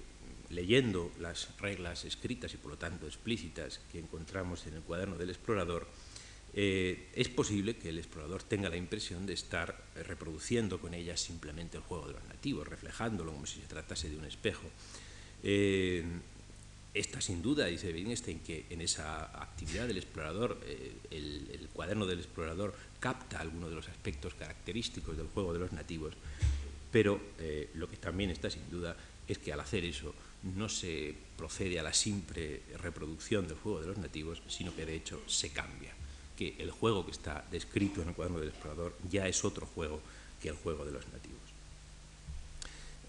leyendo 0.49 1.11
las 1.19 1.55
reglas 1.59 2.05
escritas 2.05 2.53
y 2.53 2.57
por 2.57 2.71
lo 2.71 2.77
tanto 2.77 3.05
explícitas 3.05 3.79
que 3.91 3.99
encontramos 3.99 4.65
en 4.67 4.75
el 4.75 4.81
cuaderno 4.81 5.17
del 5.17 5.29
explorador, 5.29 5.87
eh, 6.55 7.09
es 7.15 7.29
posible 7.29 7.77
que 7.77 7.89
el 7.89 7.97
explorador 7.97 8.43
tenga 8.43 8.69
la 8.69 8.77
impresión 8.77 9.25
de 9.25 9.33
estar 9.33 9.83
reproduciendo 9.95 10.79
con 10.79 10.93
ellas 10.93 11.19
simplemente 11.19 11.77
el 11.77 11.83
juego 11.83 12.07
de 12.07 12.13
los 12.13 12.23
nativos, 12.25 12.67
reflejándolo 12.67 13.33
como 13.33 13.45
si 13.47 13.59
se 13.59 13.67
tratase 13.67 14.09
de 14.09 14.17
un 14.17 14.25
espejo. 14.25 14.69
Esta 16.93 17.21
sin 17.21 17.41
duda, 17.41 17.65
dice 17.65 17.91
Wittgenstein, 17.91 18.39
que 18.39 18.67
en 18.69 18.81
esa 18.81 19.25
actividad 19.41 19.87
del 19.87 19.97
explorador, 19.97 20.59
eh, 20.65 20.93
el, 21.09 21.67
cuaderno 21.73 22.05
del 22.05 22.19
explorador 22.19 22.75
capta 22.99 23.39
algunos 23.39 23.71
de 23.71 23.75
los 23.75 23.89
aspectos 23.89 24.35
característicos 24.35 25.17
del 25.17 25.25
juego 25.27 25.53
de 25.53 25.59
los 25.59 25.71
nativos, 25.71 26.13
pero 26.91 27.19
eh, 27.39 27.71
lo 27.73 27.89
que 27.89 27.97
también 27.97 28.29
está 28.29 28.51
sin 28.51 28.69
duda 28.69 28.95
es 29.27 29.39
que 29.39 29.51
al 29.51 29.59
hacer 29.59 29.83
eso 29.85 30.13
no 30.55 30.69
se 30.69 31.15
procede 31.35 31.79
a 31.79 31.83
la 31.83 31.93
simple 31.93 32.61
reproducción 32.77 33.47
del 33.47 33.57
juego 33.57 33.81
de 33.81 33.87
los 33.87 33.97
nativos, 33.97 34.43
sino 34.47 34.75
que 34.75 34.85
de 34.85 34.95
hecho 34.95 35.19
se 35.25 35.49
cambia, 35.49 35.93
que 36.37 36.55
el 36.59 36.69
juego 36.69 37.05
que 37.05 37.11
está 37.11 37.43
descrito 37.49 38.03
en 38.03 38.09
el 38.09 38.13
cuaderno 38.13 38.39
del 38.39 38.49
explorador 38.49 38.95
ya 39.09 39.27
es 39.27 39.43
otro 39.43 39.65
juego 39.65 39.99
que 40.39 40.49
el 40.49 40.55
juego 40.55 40.85
de 40.85 40.91
los 40.91 41.07
nativos. 41.07 41.41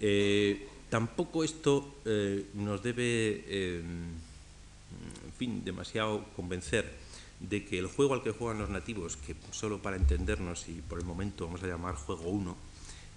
Eh, 0.00 0.68
Tampoco 0.90 1.42
esto 1.42 1.96
eh, 2.04 2.46
nos 2.54 2.82
debe, 2.82 3.44
eh, 3.48 3.80
en 3.80 5.32
fin, 5.36 5.64
demasiado 5.64 6.24
convencer 6.36 6.92
de 7.40 7.64
que 7.64 7.78
el 7.78 7.86
juego 7.86 8.14
al 8.14 8.22
que 8.22 8.30
juegan 8.30 8.58
los 8.58 8.70
nativos, 8.70 9.16
que 9.16 9.34
solo 9.50 9.82
para 9.82 9.96
entendernos 9.96 10.68
y 10.68 10.80
por 10.82 10.98
el 10.98 11.04
momento 11.04 11.46
vamos 11.46 11.62
a 11.62 11.66
llamar 11.66 11.94
juego 11.96 12.28
1, 12.28 12.56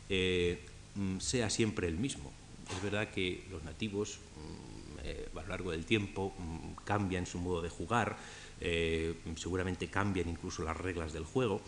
eh, 0.10 0.60
mm, 0.96 1.20
sea 1.20 1.50
siempre 1.50 1.88
el 1.88 1.98
mismo. 1.98 2.32
Es 2.76 2.82
verdad 2.82 3.12
que 3.12 3.46
los 3.52 3.64
nativos 3.64 4.20
mm, 4.36 5.38
a 5.38 5.42
lo 5.44 5.48
largo 5.48 5.72
del 5.72 5.86
tiempo 5.86 6.34
mm, 6.38 6.84
cambian 6.84 7.26
su 7.26 7.38
modo 7.38 7.62
de 7.62 7.70
jugar, 7.70 8.18
seguramente 9.36 9.88
cambian 9.88 10.28
incluso 10.28 10.64
las 10.64 10.76
reglas 10.76 11.14
del 11.14 11.26
juego, 11.26 11.62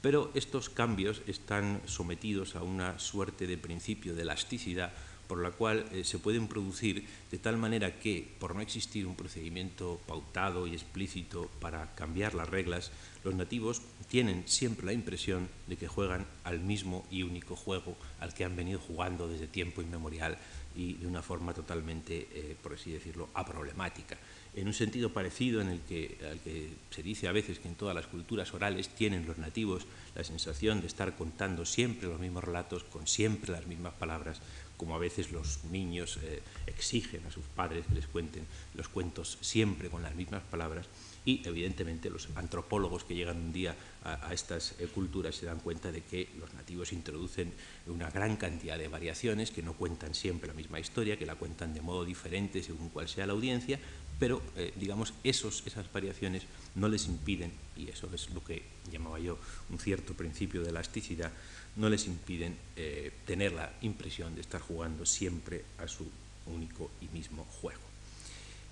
pero 0.00 0.30
estos 0.34 0.68
cambios 0.68 1.20
están 1.26 1.80
sometidos 1.86 2.54
a 2.54 2.62
una 2.62 3.00
suerte 3.00 3.48
de 3.48 3.58
principio 3.58 4.14
de 4.14 4.22
elasticidad 4.22 4.92
por 5.26 5.42
la 5.42 5.50
cual 5.50 5.86
eh, 5.92 6.04
se 6.04 6.18
pueden 6.18 6.48
producir 6.48 7.06
de 7.30 7.38
tal 7.38 7.56
manera 7.56 7.98
que, 7.98 8.28
por 8.38 8.54
no 8.54 8.60
existir 8.60 9.06
un 9.06 9.16
procedimiento 9.16 10.00
pautado 10.06 10.66
y 10.66 10.72
explícito 10.72 11.50
para 11.60 11.94
cambiar 11.94 12.34
las 12.34 12.48
reglas, 12.48 12.92
los 13.24 13.34
nativos 13.34 13.82
tienen 14.08 14.44
siempre 14.46 14.86
la 14.86 14.92
impresión 14.92 15.48
de 15.66 15.76
que 15.76 15.88
juegan 15.88 16.26
al 16.44 16.60
mismo 16.60 17.04
y 17.10 17.22
único 17.22 17.56
juego 17.56 17.96
al 18.20 18.34
que 18.34 18.44
han 18.44 18.56
venido 18.56 18.78
jugando 18.78 19.28
desde 19.28 19.46
tiempo 19.46 19.82
inmemorial 19.82 20.38
y 20.76 20.94
de 20.94 21.06
una 21.06 21.22
forma 21.22 21.54
totalmente, 21.54 22.28
eh, 22.32 22.56
por 22.62 22.74
así 22.74 22.92
decirlo, 22.92 23.30
aproblemática. 23.34 24.16
En 24.56 24.66
un 24.66 24.72
sentido 24.72 25.12
parecido 25.12 25.60
en 25.60 25.68
el 25.68 25.80
que, 25.80 26.16
al 26.30 26.40
que 26.40 26.70
se 26.88 27.02
dice 27.02 27.28
a 27.28 27.32
veces 27.32 27.58
que 27.58 27.68
en 27.68 27.74
todas 27.74 27.94
las 27.94 28.06
culturas 28.06 28.54
orales 28.54 28.88
tienen 28.88 29.26
los 29.26 29.36
nativos 29.36 29.86
la 30.14 30.24
sensación 30.24 30.80
de 30.80 30.86
estar 30.86 31.14
contando 31.14 31.66
siempre 31.66 32.08
los 32.08 32.18
mismos 32.18 32.42
relatos 32.42 32.82
con 32.82 33.06
siempre 33.06 33.52
las 33.52 33.66
mismas 33.66 33.92
palabras, 33.92 34.40
como 34.78 34.94
a 34.94 34.98
veces 34.98 35.30
los 35.30 35.64
niños 35.64 36.18
eh, 36.22 36.42
exigen 36.66 37.26
a 37.26 37.30
sus 37.30 37.44
padres 37.44 37.84
que 37.86 37.94
les 37.94 38.06
cuenten 38.06 38.46
los 38.74 38.88
cuentos 38.88 39.36
siempre 39.42 39.90
con 39.90 40.02
las 40.02 40.14
mismas 40.14 40.42
palabras. 40.44 40.86
Y 41.26 41.46
evidentemente 41.46 42.08
los 42.08 42.28
antropólogos 42.36 43.04
que 43.04 43.14
llegan 43.14 43.36
un 43.36 43.52
día 43.52 43.76
a, 44.04 44.32
estas 44.32 44.76
eh, 44.78 44.86
culturas 44.86 45.34
se 45.34 45.44
dan 45.44 45.60
cuenta 45.60 45.92
de 45.92 46.02
que 46.02 46.28
los 46.38 46.54
nativos 46.54 46.92
introducen 46.92 47.52
una 47.88 48.10
gran 48.10 48.36
cantidad 48.36 48.78
de 48.78 48.88
variaciones 48.88 49.50
que 49.50 49.62
no 49.62 49.74
cuentan 49.74 50.14
siempre 50.14 50.48
la 50.48 50.54
misma 50.54 50.80
historia, 50.80 51.18
que 51.18 51.26
la 51.26 51.34
cuentan 51.34 51.74
de 51.74 51.82
modo 51.82 52.04
diferente 52.04 52.62
según 52.62 52.88
cuál 52.90 53.08
sea 53.08 53.26
la 53.26 53.32
audiencia, 53.32 53.80
pero 54.18 54.42
eh, 54.56 54.72
digamos 54.76 55.12
esos, 55.24 55.62
esas 55.66 55.90
variaciones 55.92 56.44
no 56.74 56.88
les 56.88 57.06
impiden, 57.06 57.52
y 57.76 57.88
eso 57.88 58.08
es 58.14 58.30
lo 58.30 58.42
que 58.42 58.62
llamaba 58.90 59.18
yo 59.18 59.38
un 59.70 59.78
cierto 59.78 60.14
principio 60.14 60.62
de 60.62 60.70
elasticidad, 60.70 61.32
no 61.76 61.88
les 61.90 62.06
impiden 62.06 62.56
eh, 62.76 63.12
tener 63.26 63.52
la 63.52 63.72
impresión 63.82 64.34
de 64.34 64.40
estar 64.40 64.60
jugando 64.60 65.04
siempre 65.04 65.64
a 65.78 65.88
su 65.88 66.06
único 66.46 66.90
y 67.00 67.08
mismo 67.08 67.44
juego. 67.60 67.80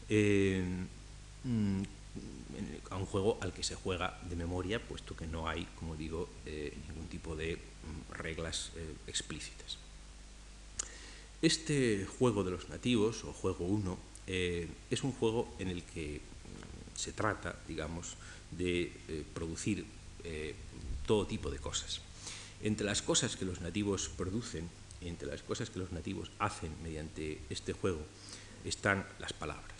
Eh, 0.08 0.64
mm, 1.44 1.82
a 2.90 2.96
un 2.96 3.06
juego 3.06 3.38
al 3.40 3.52
que 3.52 3.64
se 3.64 3.74
juega 3.74 4.20
de 4.28 4.36
memoria, 4.36 4.80
puesto 4.80 5.16
que 5.16 5.26
no 5.26 5.48
hay, 5.48 5.66
como 5.74 5.96
digo, 5.96 6.28
ningún 6.46 7.08
tipo 7.08 7.34
de 7.34 7.56
mm, 7.56 8.12
reglas 8.12 8.70
explícitas. 9.08 9.78
Este 11.42 12.06
juego 12.06 12.44
de 12.44 12.52
los 12.52 12.68
nativos, 12.68 13.24
o 13.24 13.32
juego 13.32 13.66
1, 13.66 13.98
es 14.26 15.02
un 15.02 15.12
juego 15.12 15.54
en 15.59 15.69
el 15.69 15.83
que 15.83 16.21
mm, 16.21 16.99
se 16.99 17.12
trata, 17.12 17.57
digamos, 17.69 18.16
de 18.50 18.93
producir 19.35 19.85
todo 21.07 21.26
tipo 21.26 21.50
de 21.50 21.59
cosas. 21.59 22.00
Entre 22.62 22.87
las 22.87 23.02
cosas 23.02 23.37
que 23.37 23.45
los 23.45 23.61
nativos 23.61 24.09
producen, 24.09 24.69
entre 25.02 25.28
las 25.28 25.43
cosas 25.43 25.71
que 25.71 25.78
los 25.78 25.93
nativos 25.93 26.31
hacen 26.38 26.73
mediante 26.83 27.40
este 27.50 27.73
juego, 27.73 28.00
están 28.64 29.07
las 29.19 29.33
palabras. 29.33 29.71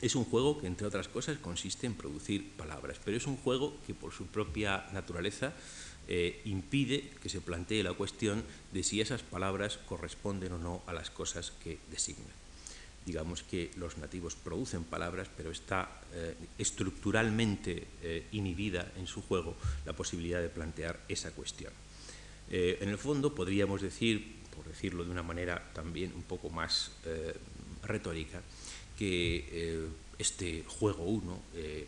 es 0.00 0.14
un 0.14 0.24
juego 0.24 0.60
que, 0.60 0.68
entre 0.68 0.86
otras 0.86 1.08
cosas, 1.08 1.38
consiste 1.38 1.86
en 1.86 1.94
producir 1.94 2.52
palabras, 2.52 2.98
pero 3.04 3.16
es 3.16 3.26
un 3.26 3.36
juego 3.36 3.76
que, 3.84 3.94
por 3.94 4.12
su 4.12 4.26
propia 4.26 4.86
naturaleza, 4.92 5.52
eh, 6.06 6.40
impide 6.44 7.10
que 7.20 7.28
se 7.28 7.40
plantee 7.40 7.82
la 7.82 7.92
cuestión 7.94 8.44
de 8.72 8.84
si 8.84 9.00
esas 9.00 9.22
palabras 9.22 9.78
corresponden 9.88 10.52
o 10.52 10.58
no 10.58 10.82
a 10.86 10.92
las 10.92 11.10
cosas 11.10 11.52
que 11.64 11.78
designan. 11.90 12.30
Digamos 13.08 13.42
que 13.42 13.70
los 13.76 13.96
nativos 13.96 14.36
producen 14.36 14.84
palabras, 14.84 15.30
pero 15.34 15.50
está 15.50 16.02
eh, 16.12 16.36
estructuralmente 16.58 17.88
eh, 18.02 18.26
inhibida 18.32 18.92
en 18.98 19.06
su 19.06 19.22
juego 19.22 19.56
la 19.86 19.94
posibilidad 19.94 20.42
de 20.42 20.50
plantear 20.50 21.00
esa 21.08 21.30
cuestión. 21.30 21.72
en 22.50 22.88
el 22.88 22.98
fondo, 22.98 23.34
podríamos 23.34 23.80
decir, 23.80 24.44
por 24.54 24.68
decirlo 24.68 25.04
de 25.04 25.10
una 25.10 25.22
manera 25.22 25.72
también 25.72 26.12
un 26.12 26.24
poco 26.24 26.50
más 26.50 26.92
retórica, 27.82 28.42
que 28.98 29.88
este 30.18 30.64
juego 30.68 31.04
1 31.04 31.42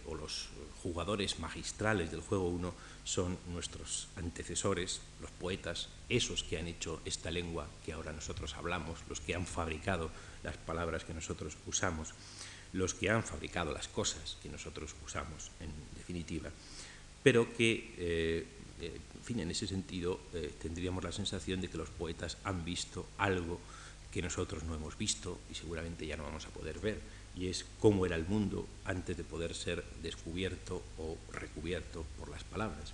o 0.07 0.15
los 0.15 0.49
jugadores 0.83 1.39
magistrales 1.39 2.11
del 2.11 2.21
juego 2.21 2.49
1 2.49 2.75
son 3.05 3.39
nuestros 3.53 4.09
antecesores, 4.17 5.01
los 5.21 5.31
poetas, 5.33 5.89
esos 6.09 6.43
que 6.45 6.59
han 6.59 6.69
hecho 6.69 7.01
esta 7.05 7.31
lengua 7.31 7.69
que 7.85 7.93
ahora 7.93 8.13
nosotros 8.13 8.55
hablamos, 8.55 9.01
los 9.09 9.21
que 9.21 9.35
han 9.35 9.47
fabricado 9.47 10.11
las 10.43 10.57
palabras 10.57 11.05
que 11.05 11.15
nosotros 11.15 11.57
usamos, 11.67 12.15
los 12.73 12.95
que 12.95 13.11
han 13.11 13.25
fabricado 13.25 13.73
las 13.73 13.89
cosas 13.89 14.37
que 14.43 14.49
nosotros 14.49 14.95
usamos, 15.05 15.51
en 15.61 15.71
definitiva, 15.97 16.51
pero 17.23 17.53
que, 17.53 17.95
eh, 17.99 18.47
eh, 18.81 19.01
en 19.15 19.25
fin, 19.25 19.41
en 19.41 19.51
ese 19.51 19.67
sentido 19.67 20.21
eh, 20.33 20.53
tendríamos 20.61 21.05
la 21.05 21.13
sensación 21.13 21.61
de 21.61 21.69
que 21.69 21.79
los 21.79 21.91
poetas 21.91 22.39
han 22.45 22.65
visto 22.65 23.07
algo 23.19 23.61
que 24.13 24.23
nosotros 24.23 24.65
no 24.65 24.75
hemos 24.75 24.97
visto 24.97 25.39
y 25.51 25.55
seguramente 25.55 26.07
ya 26.07 26.17
no 26.17 26.25
vamos 26.25 26.47
a 26.47 26.51
poder 26.51 26.79
ver, 26.79 27.01
y 27.37 27.47
es 27.47 27.65
cómo 27.79 28.07
era 28.07 28.17
el 28.17 28.27
mundo 28.27 28.67
antes 28.85 29.17
de 29.17 29.25
poder 29.25 29.55
ser 29.55 29.85
descubierto 30.03 30.83
o 30.99 31.17
recubierto 31.33 32.05
por 32.19 32.29
las 32.29 32.43
palabras. 32.43 32.93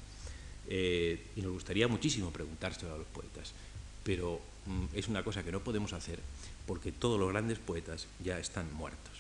Y 0.69 1.41
nos 1.41 1.53
gustaría 1.53 1.89
muchísimo 1.89 2.33
preguntárselo 2.33 2.95
a 2.95 2.99
los 2.99 3.07
poetas, 3.07 3.55
pero 4.07 4.41
mm, 4.67 4.95
es 4.95 5.09
una 5.09 5.25
cosa 5.25 5.43
que 5.43 5.51
no 5.51 5.61
podemos 5.61 5.93
hacer 5.93 6.21
porque 6.65 6.93
todos 6.93 7.19
los 7.19 7.29
grandes 7.29 7.59
poetas 7.59 8.07
ya 8.23 8.39
están 8.39 8.73
muertos. 8.73 9.13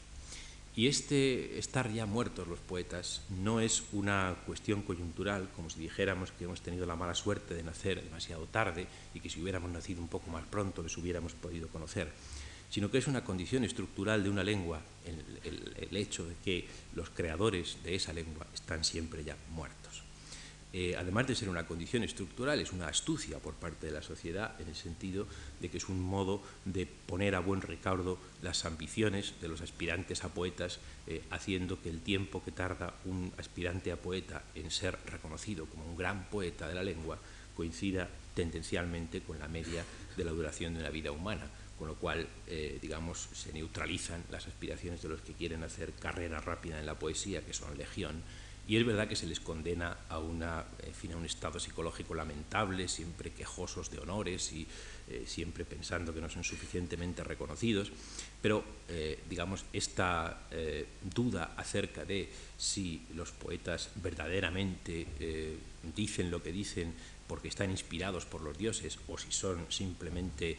Y 0.76 0.86
este 0.86 1.58
estar 1.58 1.90
ya 1.90 2.06
muertos 2.06 2.46
los 2.46 2.60
poetas 2.60 3.22
no 3.42 3.60
es 3.60 3.82
una 3.92 4.36
cuestión 4.46 4.82
coyuntural, 4.82 5.48
como 5.56 5.70
si 5.70 5.80
dijéramos 5.80 6.30
que 6.30 6.44
hemos 6.44 6.60
tenido 6.60 6.86
la 6.86 6.96
mala 6.96 7.14
suerte 7.14 7.54
de 7.54 7.62
nacer 7.62 8.02
demasiado 8.04 8.46
tarde 8.46 8.86
y 9.14 9.20
que 9.20 9.30
si 9.30 9.40
hubiéramos 9.42 9.70
nacido 9.70 10.00
un 10.02 10.08
poco 10.08 10.30
más 10.30 10.44
pronto 10.46 10.82
les 10.82 10.96
hubiéramos 10.96 11.32
podido 11.32 11.68
conocer 11.68 12.12
sino 12.70 12.90
que 12.90 12.98
es 12.98 13.06
una 13.06 13.24
condición 13.24 13.64
estructural 13.64 14.22
de 14.22 14.30
una 14.30 14.44
lengua, 14.44 14.80
el, 15.04 15.96
hecho 15.96 16.26
de 16.26 16.34
que 16.44 16.66
los 16.94 17.08
creadores 17.10 17.78
de 17.82 17.94
esa 17.94 18.12
lengua 18.12 18.46
están 18.52 18.84
siempre 18.84 19.24
ya 19.24 19.36
muertos. 19.50 20.02
Eh, 20.78 20.94
además 20.94 21.26
de 21.26 21.34
ser 21.34 21.48
una 21.48 21.66
condición 21.66 22.02
estructural, 22.02 22.60
es 22.60 22.70
una 22.70 22.88
astucia 22.88 23.38
por 23.38 23.54
parte 23.54 23.86
de 23.86 23.92
la 23.92 24.02
sociedad 24.02 24.60
en 24.60 24.68
el 24.68 24.74
sentido 24.74 25.26
de 25.58 25.70
que 25.70 25.78
es 25.78 25.88
un 25.88 26.02
modo 26.02 26.42
de 26.66 26.84
poner 26.84 27.34
a 27.34 27.40
buen 27.40 27.62
recaudo 27.62 28.18
las 28.42 28.66
ambiciones 28.66 29.40
de 29.40 29.48
los 29.48 29.62
aspirantes 29.62 30.22
a 30.22 30.34
poetas, 30.34 30.78
eh, 31.06 31.22
haciendo 31.30 31.80
que 31.80 31.88
el 31.88 32.02
tiempo 32.02 32.44
que 32.44 32.52
tarda 32.52 32.92
un 33.06 33.32
aspirante 33.38 33.90
a 33.90 33.96
poeta 33.96 34.44
en 34.54 34.70
ser 34.70 34.98
reconocido 35.06 35.64
como 35.64 35.86
un 35.86 35.96
gran 35.96 36.28
poeta 36.28 36.68
de 36.68 36.74
la 36.74 36.84
lengua 36.84 37.16
coincida 37.56 38.10
tendencialmente 38.34 39.22
con 39.22 39.38
la 39.38 39.48
media 39.48 39.82
de 40.14 40.24
la 40.24 40.32
duración 40.32 40.74
de 40.74 40.80
una 40.80 40.90
vida 40.90 41.10
humana 41.10 41.48
con 41.78 41.88
lo 41.88 41.94
cual, 41.94 42.26
eh, 42.46 42.78
digamos, 42.80 43.28
se 43.34 43.52
neutralizan 43.52 44.24
las 44.30 44.46
aspiraciones 44.46 45.02
de 45.02 45.10
los 45.10 45.20
que 45.20 45.34
quieren 45.34 45.62
hacer 45.62 45.92
carrera 45.92 46.40
rápida 46.40 46.78
en 46.78 46.86
la 46.86 46.98
poesía, 46.98 47.44
que 47.44 47.52
son 47.52 47.76
legión, 47.76 48.22
y 48.68 48.76
es 48.76 48.84
verdad 48.84 49.08
que 49.08 49.16
se 49.16 49.26
les 49.26 49.40
condena 49.40 49.96
a, 50.08 50.18
una, 50.18 50.64
fin, 50.92 51.12
a 51.12 51.16
un 51.16 51.24
estado 51.24 51.60
psicológico 51.60 52.14
lamentable, 52.14 52.88
siempre 52.88 53.30
quejosos 53.30 53.90
de 53.90 53.98
honores 53.98 54.52
y 54.52 54.66
eh, 55.08 55.24
siempre 55.26 55.64
pensando 55.64 56.12
que 56.12 56.20
no 56.20 56.28
son 56.28 56.42
suficientemente 56.42 57.22
reconocidos, 57.22 57.92
pero, 58.42 58.64
eh, 58.88 59.20
digamos, 59.28 59.64
esta 59.72 60.48
duda 61.02 61.54
acerca 61.56 62.04
de 62.04 62.28
si 62.56 63.02
los 63.14 63.32
poetas 63.32 63.90
verdaderamente 63.96 65.06
dicen 65.94 66.30
lo 66.30 66.42
que 66.42 66.52
dicen 66.52 66.94
porque 67.26 67.48
están 67.48 67.70
inspirados 67.70 68.24
por 68.24 68.40
los 68.40 68.56
dioses 68.56 68.98
o 69.08 69.18
si 69.18 69.32
son 69.32 69.66
simplemente 69.70 70.56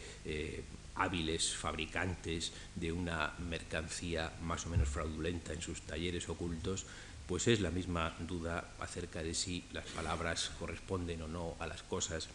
hábiles 0.98 1.54
fabricantes 1.56 2.52
de 2.76 2.91
una 2.91 3.34
mercancía 3.39 4.34
más 4.41 4.65
o 4.65 4.70
menos 4.70 4.89
fraudulenta 4.89 5.54
en 5.54 5.62
sus 5.62 5.82
talleres 5.82 6.28
ocultos, 6.30 6.86
pues 7.28 7.48
es 7.48 7.60
la 7.60 7.72
misma 7.72 8.16
duda 8.28 8.72
acerca 8.80 9.22
de 9.22 9.34
si 9.34 9.63
las 9.74 9.86
palabras 9.88 10.52
corresponden 10.60 11.22
o 11.22 11.28
no 11.28 11.56
a 11.60 11.68
las 11.68 11.84
cosas, 11.84 12.30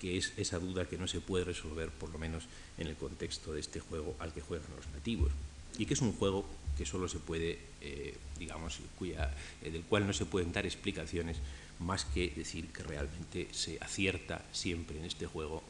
que 0.00 0.16
es 0.16 0.32
esa 0.36 0.58
duda 0.58 0.86
que 0.86 0.98
no 0.98 1.08
se 1.08 1.20
puede 1.20 1.44
resolver, 1.44 1.90
por 1.90 2.10
lo 2.10 2.18
menos 2.18 2.44
en 2.78 2.86
el 2.86 2.96
contexto 2.96 3.52
de 3.52 3.60
este 3.60 3.80
juego 3.80 4.14
al 4.20 4.32
que 4.32 4.40
juegan 4.40 4.68
los 4.76 4.86
nativos, 4.94 5.32
y 5.78 5.86
que 5.86 5.94
es 5.94 6.00
un 6.00 6.12
juego 6.12 6.46
que 6.76 6.86
solo 6.86 7.08
se 7.08 7.18
puede, 7.18 7.58
eh, 7.80 8.14
digamos, 8.38 8.80
eh, 9.00 9.70
del 9.70 9.82
cual 9.82 10.06
no 10.06 10.12
se 10.12 10.26
pueden 10.26 10.52
dar 10.52 10.66
explicaciones 10.66 11.38
más 11.78 12.04
que 12.04 12.30
decir 12.30 12.68
que 12.68 12.82
realmente 12.82 13.48
se 13.52 13.78
acierta 13.80 14.44
siempre 14.52 14.98
en 14.98 15.04
este 15.04 15.26
juego 15.26 15.62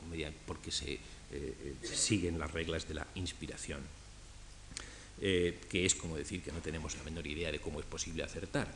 porque 0.47 0.71
se 0.71 1.01
eh, 1.33 1.75
siguen 1.83 2.39
las 2.39 2.53
reglas 2.53 2.87
de 2.87 2.95
la 2.95 3.07
inspiración, 3.15 3.81
eh, 5.21 5.59
que 5.69 5.85
es 5.85 5.95
como 5.95 6.17
decir 6.17 6.43
que 6.43 6.53
no 6.53 6.61
tenemos 6.61 6.97
la 6.97 7.05
menor 7.05 7.27
idea 7.27 7.53
de 7.53 7.61
cómo 7.61 7.81
es 7.81 7.87
posible 7.87 8.23
acertar. 8.23 8.69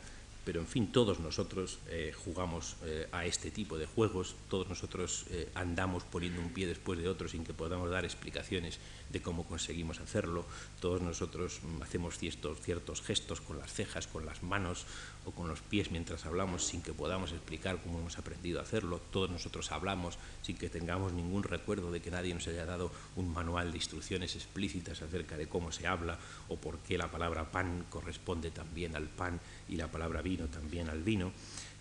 Pero 0.43 0.59
en 0.59 0.65
fin, 0.65 0.91
todos 0.91 1.19
nosotros 1.19 1.77
jugamos 2.25 2.77
a 3.11 3.27
este 3.27 3.51
tipo 3.51 3.77
de 3.77 3.85
juegos, 3.85 4.35
todos 4.49 4.67
nosotros 4.67 5.27
andamos 5.53 6.03
poniendo 6.03 6.41
un 6.41 6.49
pie 6.49 6.65
después 6.65 6.97
de 6.97 7.07
otro 7.07 7.29
sin 7.29 7.43
que 7.43 7.53
podamos 7.53 7.91
dar 7.91 8.05
explicaciones 8.05 8.79
de 9.11 9.21
cómo 9.21 9.45
conseguimos 9.45 9.99
hacerlo, 9.99 10.45
todos 10.79 11.01
nosotros 11.01 11.59
mm, 11.63 11.81
hacemos 11.83 12.17
ciertos, 12.17 12.59
ciertos 12.61 13.01
gestos 13.01 13.41
con 13.41 13.57
las 13.57 13.73
cejas, 13.73 14.07
con 14.07 14.25
las 14.25 14.43
manos, 14.43 14.85
o 15.25 15.31
con 15.31 15.47
los 15.47 15.61
pies 15.61 15.91
mientras 15.91 16.25
hablamos 16.25 16.65
sin 16.65 16.81
que 16.81 16.93
podamos 16.93 17.31
explicar 17.31 17.81
cómo 17.81 17.99
hemos 17.99 18.17
aprendido 18.17 18.59
a 18.59 18.63
hacerlo. 18.63 18.99
Todos 19.11 19.29
nosotros 19.29 19.71
hablamos 19.71 20.17
sin 20.41 20.57
que 20.57 20.69
tengamos 20.69 21.13
ningún 21.13 21.43
recuerdo 21.43 21.91
de 21.91 22.01
que 22.01 22.11
nadie 22.11 22.33
nos 22.33 22.47
haya 22.47 22.65
dado 22.65 22.91
un 23.15 23.31
manual 23.31 23.71
de 23.71 23.77
instrucciones 23.77 24.35
explícitas 24.35 25.01
acerca 25.01 25.37
de 25.37 25.47
cómo 25.47 25.71
se 25.71 25.87
habla 25.87 26.17
o 26.49 26.57
por 26.57 26.79
qué 26.79 26.97
la 26.97 27.11
palabra 27.11 27.51
pan 27.51 27.85
corresponde 27.89 28.51
también 28.51 28.95
al 28.95 29.09
pan 29.09 29.39
y 29.69 29.75
la 29.75 29.89
palabra 29.89 30.21
vino 30.21 30.47
también 30.47 30.89
al 30.89 31.03
vino. 31.03 31.31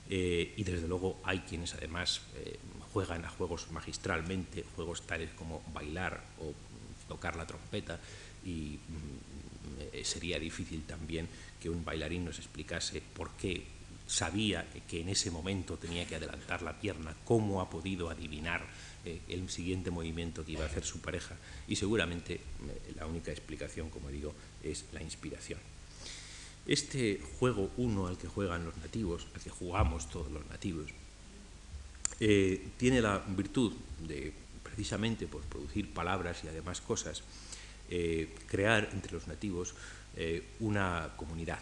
Eh, 0.08 0.54
y 0.56 0.64
desde 0.64 0.88
luego 0.88 1.20
hay 1.22 1.40
quienes 1.40 1.74
además 1.74 2.22
eh, 2.34 2.58
juegan 2.92 3.24
a 3.24 3.30
juegos 3.30 3.70
magistralmente, 3.70 4.64
juegos 4.74 5.02
tales 5.02 5.30
como 5.34 5.62
bailar 5.72 6.22
o 6.40 6.52
tocar 7.08 7.36
la 7.36 7.46
trompeta 7.46 8.00
y 8.44 8.78
mm, 8.88 9.49
sería 10.02 10.38
difícil 10.38 10.82
también 10.84 11.28
que 11.60 11.68
un 11.68 11.84
bailarín 11.84 12.24
nos 12.24 12.38
explicase 12.38 13.02
por 13.14 13.30
qué 13.32 13.64
sabía 14.10 14.66
que 14.88 15.00
en 15.00 15.08
ese 15.08 15.30
momento 15.30 15.76
tenía 15.76 16.04
que 16.04 16.16
adelantar 16.16 16.62
la 16.62 16.78
pierna, 16.80 17.14
cómo 17.24 17.60
ha 17.60 17.70
podido 17.70 18.10
adivinar 18.10 18.66
eh, 19.04 19.20
el 19.28 19.48
siguiente 19.48 19.90
movimiento 19.90 20.44
que 20.44 20.52
iba 20.52 20.64
a 20.64 20.66
hacer 20.66 20.84
su 20.84 21.00
pareja. 21.00 21.36
Y 21.68 21.76
seguramente 21.76 22.34
eh, 22.34 22.92
la 22.96 23.06
única 23.06 23.30
explicación, 23.30 23.88
como 23.88 24.10
digo, 24.10 24.34
es 24.64 24.84
la 24.92 25.00
inspiración. 25.00 25.60
Este 26.66 27.22
juego 27.38 27.70
uno 27.76 28.08
al 28.08 28.18
que 28.18 28.26
juegan 28.26 28.64
los 28.64 28.76
nativos, 28.78 29.28
al 29.34 29.40
que 29.40 29.50
jugamos 29.50 30.10
todos 30.10 30.30
los 30.30 30.44
nativos, 30.48 30.90
eh, 32.18 32.68
tiene 32.76 33.00
la 33.00 33.18
virtud 33.18 33.72
de, 34.06 34.32
precisamente 34.64 35.28
por 35.28 35.42
producir 35.42 35.94
palabras 35.94 36.42
y 36.42 36.48
además 36.48 36.80
cosas, 36.80 37.22
crear 38.46 38.88
entre 38.92 39.12
los 39.12 39.26
nativos 39.26 39.74
eh, 40.16 40.42
una 40.58 41.10
comunidad. 41.16 41.60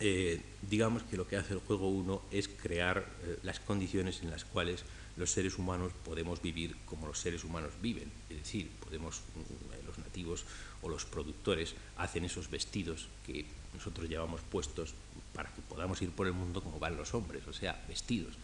Eh, 0.00 0.40
digamos 0.68 1.04
que 1.04 1.16
lo 1.16 1.28
que 1.28 1.36
hace 1.36 1.54
el 1.54 1.60
juego 1.60 1.88
1 1.88 2.22
es 2.32 2.48
crear 2.48 3.06
eh, 3.22 3.38
las 3.44 3.60
condiciones 3.60 4.22
en 4.22 4.30
las 4.30 4.44
cuales 4.44 4.84
los 5.16 5.30
seres 5.30 5.56
humanos 5.56 5.92
podemos 6.04 6.42
vivir 6.42 6.76
como 6.84 7.06
los 7.06 7.18
seres 7.18 7.44
humanos 7.44 7.70
viven. 7.80 8.10
Es 8.28 8.38
decir, 8.38 8.70
podemos, 8.84 9.20
mm, 9.36 9.86
los 9.86 9.98
nativos 9.98 10.44
o 10.82 10.88
los 10.88 11.04
productores 11.04 11.74
hacen 11.96 12.24
esos 12.24 12.50
vestidos 12.50 13.06
que 13.24 13.46
nosotros 13.72 14.08
llevamos 14.08 14.40
puestos 14.40 14.94
para 15.32 15.48
que 15.54 15.62
podamos 15.62 16.02
ir 16.02 16.10
por 16.10 16.26
el 16.26 16.32
mundo 16.32 16.62
como 16.62 16.80
van 16.80 16.96
los 16.96 17.14
hombres, 17.14 17.46
o 17.46 17.52
sea, 17.52 17.80
vestidos. 17.86 18.34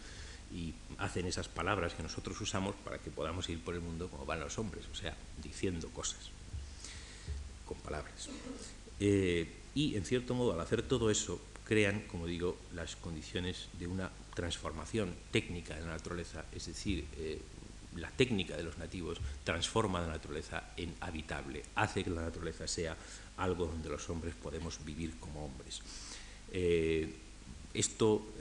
Y 0.53 0.73
hacen 0.97 1.25
esas 1.25 1.49
palabras 1.49 1.93
que 1.93 2.03
nosotros 2.03 2.39
usamos 2.39 2.75
para 2.75 2.99
que 2.99 3.11
podamos 3.11 3.49
ir 3.49 3.61
por 3.61 3.75
el 3.75 3.81
mundo 3.81 4.09
como 4.09 4.25
van 4.25 4.39
los 4.39 4.57
hombres, 4.57 4.85
o 4.91 4.95
sea, 4.95 5.15
diciendo 5.43 5.89
cosas 5.89 6.31
con 7.69 7.77
palabras. 7.77 8.29
Eh, 8.99 9.47
y, 9.75 9.95
en 9.95 10.03
cierto 10.03 10.33
modo, 10.33 10.53
al 10.53 10.59
hacer 10.59 10.81
todo 10.81 11.11
eso, 11.11 11.39
crean, 11.63 12.01
como 12.07 12.25
digo, 12.25 12.57
las 12.73 12.95
condiciones 12.95 13.69
de 13.77 13.85
una 13.85 14.09
transformación 14.33 15.13
técnica 15.29 15.75
de 15.75 15.81
la 15.81 15.89
naturaleza, 15.89 16.45
es 16.51 16.65
decir, 16.65 17.05
eh, 17.17 17.39
la 17.95 18.09
técnica 18.09 18.57
de 18.57 18.63
los 18.63 18.79
nativos 18.79 19.19
transforma 19.43 20.01
la 20.01 20.07
naturaleza 20.07 20.73
en 20.77 20.95
habitable, 20.99 21.61
hace 21.75 22.03
que 22.03 22.09
la 22.09 22.23
naturaleza 22.23 22.67
sea 22.67 22.97
algo 23.37 23.67
donde 23.67 23.89
los 23.89 24.09
hombres 24.09 24.33
podemos 24.33 24.83
vivir 24.83 25.19
como 25.19 25.45
hombres. 25.45 25.81
Eh, 26.51 27.07
esto 27.71 28.33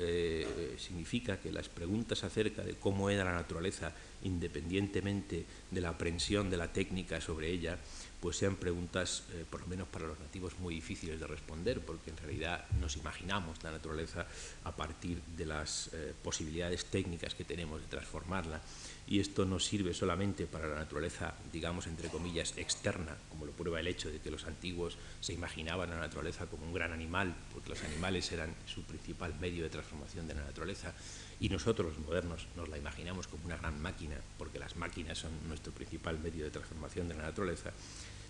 significa 0.78 1.38
que 1.38 1.52
las 1.52 1.68
preguntas 1.68 2.24
acerca 2.24 2.62
de 2.62 2.76
cómo 2.76 3.10
era 3.10 3.24
la 3.24 3.34
naturaleza, 3.34 3.92
independientemente 4.22 5.44
de 5.70 5.80
la 5.82 5.90
aprensión 5.90 6.48
de 6.48 6.56
la 6.56 6.72
técnica 6.72 7.20
sobre 7.20 7.50
ella, 7.50 7.78
pues 8.20 8.36
sean 8.36 8.56
preguntas, 8.56 9.22
eh, 9.32 9.44
por 9.48 9.60
lo 9.60 9.66
menos 9.68 9.88
para 9.88 10.06
los 10.06 10.18
nativos, 10.18 10.58
muy 10.58 10.74
difíciles 10.74 11.20
de 11.20 11.26
responder, 11.26 11.80
porque 11.80 12.10
en 12.10 12.16
realidad 12.16 12.64
nos 12.80 12.96
imaginamos 12.96 13.62
la 13.62 13.70
naturaleza 13.70 14.26
a 14.64 14.74
partir 14.74 15.22
de 15.36 15.46
las 15.46 15.90
eh, 15.92 16.14
posibilidades 16.22 16.86
técnicas 16.86 17.34
que 17.34 17.44
tenemos 17.44 17.80
de 17.80 17.86
transformarla. 17.86 18.60
Y 19.06 19.20
esto 19.20 19.46
no 19.46 19.58
sirve 19.58 19.94
solamente 19.94 20.46
para 20.46 20.68
la 20.68 20.74
naturaleza, 20.74 21.34
digamos, 21.50 21.86
entre 21.86 22.08
comillas, 22.08 22.58
externa, 22.58 23.16
como 23.30 23.46
lo 23.46 23.52
prueba 23.52 23.80
el 23.80 23.86
hecho 23.86 24.10
de 24.10 24.18
que 24.18 24.30
los 24.30 24.44
antiguos 24.44 24.98
se 25.20 25.32
imaginaban 25.32 25.90
a 25.90 25.94
la 25.94 26.00
naturaleza 26.02 26.46
como 26.46 26.66
un 26.66 26.74
gran 26.74 26.92
animal, 26.92 27.34
porque 27.54 27.70
los 27.70 27.82
animales 27.84 28.30
eran 28.32 28.54
su 28.66 28.82
principal 28.82 29.34
medio 29.40 29.62
de 29.62 29.70
transformación 29.70 30.28
de 30.28 30.34
la 30.34 30.44
naturaleza, 30.44 30.92
y 31.40 31.48
nosotros 31.48 31.96
los 31.96 32.06
modernos 32.06 32.46
nos 32.56 32.68
la 32.68 32.78
imaginamos 32.78 33.28
como 33.28 33.46
una 33.46 33.56
gran 33.56 33.80
máquina, 33.80 34.16
porque 34.36 34.58
las 34.58 34.76
máquinas 34.76 35.18
son 35.18 35.30
nuestro 35.46 35.72
principal 35.72 36.18
medio 36.18 36.44
de 36.44 36.50
transformación 36.50 37.08
de 37.08 37.14
la 37.14 37.22
naturaleza, 37.22 37.72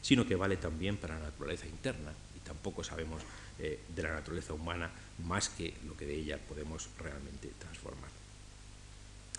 sino 0.03 0.27
que 0.27 0.37
vale 0.37 0.57
también 0.57 0.97
para 0.97 1.19
la 1.19 1.27
naturaleza 1.27 1.67
interna, 1.67 2.13
y 2.37 2.41
tampoco 2.41 2.83
sabemos 2.85 3.23
eh, 3.59 3.81
de 3.95 4.03
la 4.03 4.13
naturaleza 4.13 4.55
humana 4.55 4.91
más 5.25 5.49
que 5.49 5.75
lo 5.87 5.97
que 5.97 6.07
de 6.07 6.15
ella 6.15 6.39
podemos 6.39 6.89
realmente 6.99 7.51
transformar. 7.59 8.11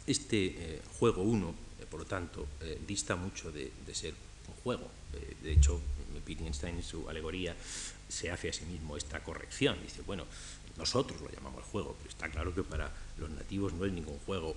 Este 0.06 0.46
eh, 0.48 0.82
juego 1.00 1.24
1, 1.24 1.56
eh, 1.80 1.86
por 1.90 2.02
lo 2.02 2.06
tanto, 2.06 2.48
dista 2.86 3.16
mucho 3.16 3.52
de, 3.52 3.72
ser 3.94 4.14
un 4.48 4.54
juego. 4.64 4.90
de 5.42 5.52
hecho, 5.52 5.80
Wittgenstein 6.30 6.76
en 6.76 6.84
su 6.84 7.10
alegoría 7.10 7.56
se 8.08 8.30
hace 8.30 8.50
a 8.50 8.54
sí 8.54 8.66
mismo 8.66 8.98
esta 8.98 9.24
corrección. 9.24 9.78
Dice, 9.82 10.02
bueno, 10.04 10.26
nosotros 10.78 11.20
lo 11.22 11.30
llamamos 11.30 11.64
juego, 11.66 11.96
pero 11.98 12.10
está 12.10 12.30
claro 12.30 12.54
que 12.54 12.64
para 12.64 12.92
los 13.18 13.30
nativos 13.30 13.74
no 13.74 13.86
es 13.86 13.92
ningún 13.92 14.20
juego 14.20 14.56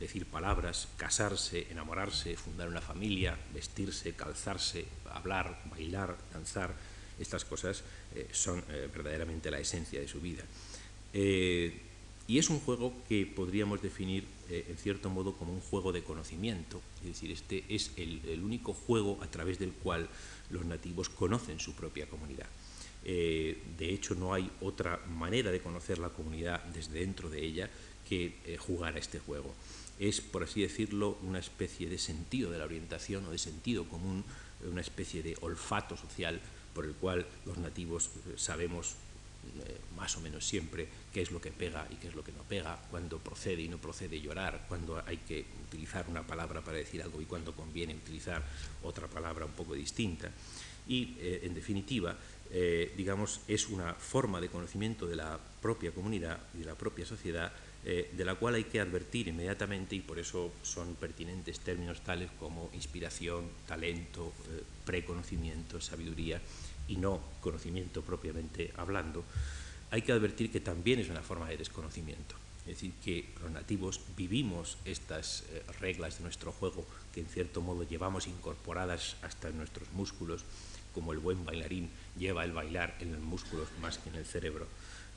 decir 0.00 0.26
palabras, 0.26 0.88
casarse, 0.96 1.66
enamorarse, 1.70 2.36
fundar 2.36 2.68
una 2.68 2.80
familia, 2.80 3.36
vestirse, 3.52 4.14
calzarse, 4.14 4.86
hablar, 5.10 5.62
bailar, 5.70 6.16
danzar. 6.32 6.74
Estas 7.18 7.44
cosas 7.44 7.82
eh, 8.14 8.28
son 8.32 8.62
eh, 8.68 8.88
verdaderamente 8.92 9.50
la 9.50 9.58
esencia 9.58 10.00
de 10.00 10.08
su 10.08 10.20
vida. 10.20 10.44
y 11.12 12.38
es 12.38 12.50
un 12.50 12.60
juego 12.60 12.92
que 13.08 13.24
podríamos 13.26 13.80
definir 13.80 14.24
en 14.50 14.76
cierto 14.76 15.08
modo 15.08 15.32
como 15.32 15.52
un 15.52 15.60
juego 15.60 15.92
de 15.92 16.04
conocimiento, 16.04 16.80
es 17.00 17.06
decir, 17.06 17.32
este 17.32 17.64
es 17.68 17.90
el 17.96 18.42
único 18.42 18.74
juego 18.74 19.18
a 19.22 19.26
través 19.26 19.58
del 19.58 19.72
cual 19.72 20.08
los 20.50 20.64
nativos 20.64 21.08
conocen 21.08 21.58
su 21.58 21.72
propia 21.72 22.06
comunidad. 22.06 22.46
Eh, 23.04 23.56
de 23.78 23.92
hecho, 23.92 24.14
no 24.14 24.34
hay 24.34 24.50
otra 24.60 25.00
manera 25.08 25.50
de 25.50 25.60
conocer 25.60 25.98
la 25.98 26.10
comunidad 26.10 26.62
desde 26.64 27.00
dentro 27.00 27.30
de 27.30 27.44
ella 27.44 27.70
que 28.08 28.36
eh, 28.44 28.56
jugar 28.58 28.96
a 28.96 28.98
este 28.98 29.18
juego. 29.18 29.54
Es, 29.98 30.20
por 30.20 30.44
así 30.44 30.62
decirlo, 30.62 31.18
una 31.22 31.38
especie 31.38 31.88
de 31.88 31.98
sentido 31.98 32.50
de 32.50 32.58
la 32.58 32.64
orientación 32.64 33.26
o 33.26 33.30
de 33.30 33.38
sentido 33.38 33.88
común, 33.88 34.24
una 34.70 34.80
especie 34.80 35.22
de 35.22 35.36
olfato 35.40 35.96
social 35.96 36.40
por 36.74 36.84
el 36.84 36.94
cual 36.94 37.26
los 37.46 37.58
nativos 37.58 38.06
eh, 38.06 38.34
sabemos 38.36 38.96
más 39.96 40.16
o 40.16 40.20
menos 40.20 40.46
siempre 40.46 40.88
qué 41.12 41.22
es 41.22 41.30
lo 41.30 41.40
que 41.40 41.50
pega 41.50 41.86
y 41.90 41.96
qué 41.96 42.08
es 42.08 42.14
lo 42.14 42.22
que 42.22 42.32
no 42.32 42.42
pega, 42.44 42.78
cuándo 42.90 43.18
procede 43.18 43.62
y 43.62 43.68
no 43.68 43.78
procede 43.78 44.20
llorar, 44.20 44.64
cuándo 44.68 45.02
hay 45.04 45.18
que 45.18 45.44
utilizar 45.66 46.08
una 46.08 46.26
palabra 46.26 46.62
para 46.62 46.78
decir 46.78 47.02
algo 47.02 47.20
y 47.20 47.24
cuándo 47.24 47.52
conviene 47.52 47.94
utilizar 47.94 48.42
otra 48.82 49.08
palabra 49.08 49.44
un 49.44 49.52
poco 49.52 49.74
distinta. 49.74 50.30
Y, 50.86 51.16
en 51.20 51.52
definitiva, 51.54 52.16
eh, 52.50 52.94
digamos, 52.96 53.40
es 53.46 53.68
una 53.68 53.94
forma 53.94 54.40
de 54.40 54.48
conocimiento 54.48 55.06
de 55.06 55.16
la 55.16 55.38
propia 55.60 55.92
comunidad 55.92 56.38
y 56.54 56.58
de 56.58 56.64
la 56.64 56.74
propia 56.76 57.04
sociedad 57.04 57.52
eh, 57.84 58.10
de 58.16 58.24
la 58.24 58.34
cual 58.34 58.54
hay 58.54 58.64
que 58.64 58.80
advertir 58.80 59.28
inmediatamente 59.28 59.96
y 59.96 60.00
por 60.00 60.18
eso 60.18 60.52
son 60.62 60.94
pertinentes 60.96 61.60
términos 61.60 62.00
tales 62.00 62.30
como 62.38 62.70
inspiración, 62.74 63.48
talento, 63.66 64.32
eh, 64.50 64.62
preconocimiento, 64.84 65.80
sabiduría 65.80 66.40
y 66.88 66.96
no 66.96 67.20
conocimiento 67.40 68.02
propiamente 68.02 68.72
hablando. 68.76 69.24
Hay 69.90 70.02
que 70.02 70.12
advertir 70.12 70.50
que 70.50 70.60
también 70.60 71.00
es 71.00 71.08
una 71.08 71.22
forma 71.22 71.48
de 71.48 71.56
desconocimiento. 71.56 72.34
Es 72.60 72.74
decir, 72.74 72.92
que 73.02 73.24
los 73.40 73.50
nativos 73.50 74.00
vivimos 74.14 74.76
estas 74.84 75.44
reglas 75.80 76.18
de 76.18 76.24
nuestro 76.24 76.52
juego 76.52 76.86
que 77.14 77.20
en 77.20 77.26
cierto 77.26 77.62
modo 77.62 77.82
llevamos 77.84 78.26
incorporadas 78.26 79.16
hasta 79.22 79.48
en 79.48 79.56
nuestros 79.56 79.90
músculos 79.94 80.44
como 80.98 81.12
el 81.12 81.20
buen 81.20 81.44
bailarín 81.44 81.88
lleva 82.18 82.44
el 82.44 82.52
bailar 82.52 82.96
en 83.00 83.12
los 83.12 83.22
músculos 83.22 83.68
más 83.80 83.98
que 83.98 84.08
en 84.08 84.16
el 84.16 84.24
cerebro, 84.24 84.66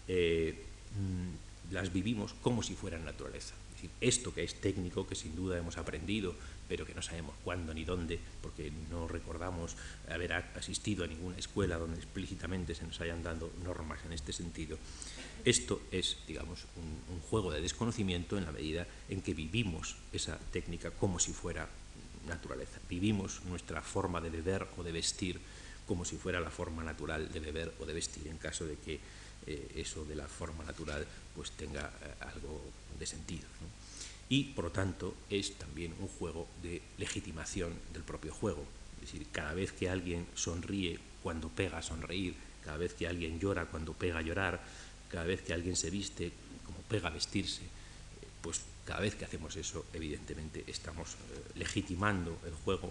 eh, 0.08 0.64
mm, 0.94 1.51
las 1.72 1.92
vivimos 1.92 2.34
como 2.42 2.64
si 2.64 2.76
fueran 2.76 3.06
naturaleza. 3.06 3.56
Esto 4.00 4.34
que 4.34 4.44
es 4.44 4.62
técnico, 4.62 5.08
que 5.08 5.16
sin 5.16 5.36
duda 5.36 5.58
hemos 5.58 5.78
aprendido, 5.78 6.36
pero 6.70 6.86
que 6.86 6.94
no 6.94 7.02
sabemos 7.02 7.34
cuándo 7.44 7.74
ni 7.74 7.84
dónde, 7.84 8.20
porque 8.42 8.72
no 8.92 9.08
recordamos 9.08 9.76
haber 10.08 10.34
asistido 10.34 11.04
a 11.04 11.08
ninguna 11.08 11.38
escuela 11.38 11.78
donde 11.78 11.98
explícitamente 11.98 12.76
se 12.76 12.86
nos 12.86 13.02
hayan 13.02 13.24
dado 13.24 13.52
normas 13.64 14.00
en 14.06 14.14
este 14.14 14.34
sentido. 14.34 14.78
Esto 15.44 15.82
es, 15.92 16.18
digamos, 16.28 16.66
un 16.78 17.20
juego 17.22 17.52
de 17.52 17.62
desconocimiento 17.62 18.38
en 18.38 18.46
la 18.46 18.52
medida 18.52 18.86
en 19.10 19.22
que 19.22 19.34
vivimos 19.34 19.96
esa 20.14 20.38
técnica 20.52 20.92
como 20.92 21.18
si 21.18 21.34
fuera 21.34 21.68
naturaleza. 22.28 22.80
Vivimos 22.90 23.42
nuestra 23.46 23.82
forma 23.82 24.22
de 24.22 24.30
beber 24.30 24.68
o 24.78 24.84
de 24.84 24.92
vestir 24.92 25.40
como 25.92 26.06
si 26.06 26.16
fuera 26.16 26.40
la 26.40 26.50
forma 26.50 26.86
natural 26.86 27.30
de 27.34 27.42
beber 27.42 27.74
o 27.82 27.86
de 27.86 27.92
vestir, 27.92 28.26
en 28.30 28.38
caso 28.38 28.64
de 28.64 28.78
que 28.78 28.98
eh, 29.46 29.72
eso 29.76 30.06
de 30.06 30.16
la 30.16 30.26
forma 30.26 30.64
natural 30.64 31.06
pues 31.36 31.52
tenga 31.52 31.82
eh, 31.82 32.14
algo 32.22 32.64
de 32.98 33.06
sentido. 33.06 33.44
Y 34.30 34.56
por 34.56 34.64
lo 34.64 34.72
tanto 34.72 35.14
es 35.30 35.56
también 35.56 35.94
un 36.00 36.08
juego 36.08 36.48
de 36.64 36.82
legitimación 36.98 37.74
del 37.92 38.04
propio 38.04 38.34
juego. 38.34 38.64
Es 39.04 39.12
decir, 39.12 39.28
cada 39.34 39.54
vez 39.54 39.74
que 39.74 39.90
alguien 39.90 40.26
sonríe 40.34 40.98
cuando 41.22 41.50
pega 41.50 41.80
a 41.80 41.84
sonreír, 41.84 42.36
cada 42.64 42.78
vez 42.78 42.94
que 42.94 43.06
alguien 43.06 43.38
llora 43.38 43.66
cuando 43.66 43.92
pega 43.92 44.20
a 44.20 44.22
llorar, 44.22 44.64
cada 45.10 45.26
vez 45.26 45.42
que 45.42 45.52
alguien 45.52 45.76
se 45.76 45.90
viste 45.90 46.32
como 46.66 46.80
pega 46.84 47.10
a 47.10 47.12
vestirse, 47.12 47.64
eh, 47.64 48.28
pues 48.42 48.62
cada 48.86 49.02
vez 49.02 49.16
que 49.16 49.26
hacemos 49.26 49.58
eso, 49.58 49.86
evidentemente 49.92 50.64
estamos 50.68 51.18
legitimando 51.56 52.40
el 52.46 52.54
juego 52.64 52.90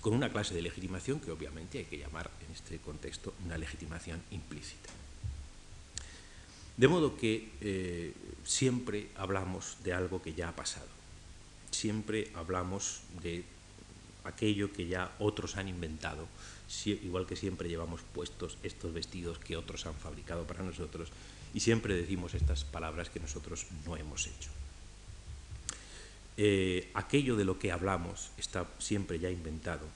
con 0.00 0.14
una 0.14 0.30
clase 0.30 0.54
de 0.54 0.62
legitimación 0.62 1.20
que 1.20 1.30
obviamente 1.30 1.78
hay 1.78 1.84
que 1.84 1.98
llamar 1.98 2.30
este 2.50 2.78
contexto 2.78 3.34
una 3.44 3.58
legitimación 3.58 4.22
implícita. 4.30 4.90
De 6.76 6.88
modo 6.88 7.16
que 7.16 7.50
eh, 7.60 8.14
siempre 8.44 9.08
hablamos 9.16 9.76
de 9.84 9.92
algo 9.92 10.22
que 10.22 10.32
ya 10.32 10.48
ha 10.48 10.56
pasado, 10.56 10.88
siempre 11.70 12.30
hablamos 12.34 13.00
de 13.22 13.44
aquello 14.24 14.72
que 14.72 14.86
ya 14.86 15.14
otros 15.18 15.56
han 15.56 15.68
inventado, 15.68 16.26
igual 16.86 17.26
que 17.26 17.36
siempre 17.36 17.68
llevamos 17.68 18.00
puestos 18.14 18.56
estos 18.62 18.92
vestidos 18.92 19.38
que 19.38 19.56
otros 19.56 19.86
han 19.86 19.94
fabricado 19.94 20.46
para 20.46 20.62
nosotros, 20.62 21.10
y 21.52 21.60
siempre 21.60 21.94
decimos 21.94 22.34
estas 22.34 22.64
palabras 22.64 23.10
que 23.10 23.20
nosotros 23.20 23.66
no 23.84 23.96
hemos 23.96 24.26
hecho. 24.26 24.50
Eh, 26.36 26.90
aquello 26.94 27.36
de 27.36 27.44
lo 27.44 27.58
que 27.58 27.72
hablamos 27.72 28.30
está 28.38 28.66
siempre 28.78 29.18
ya 29.18 29.30
inventado, 29.30 29.86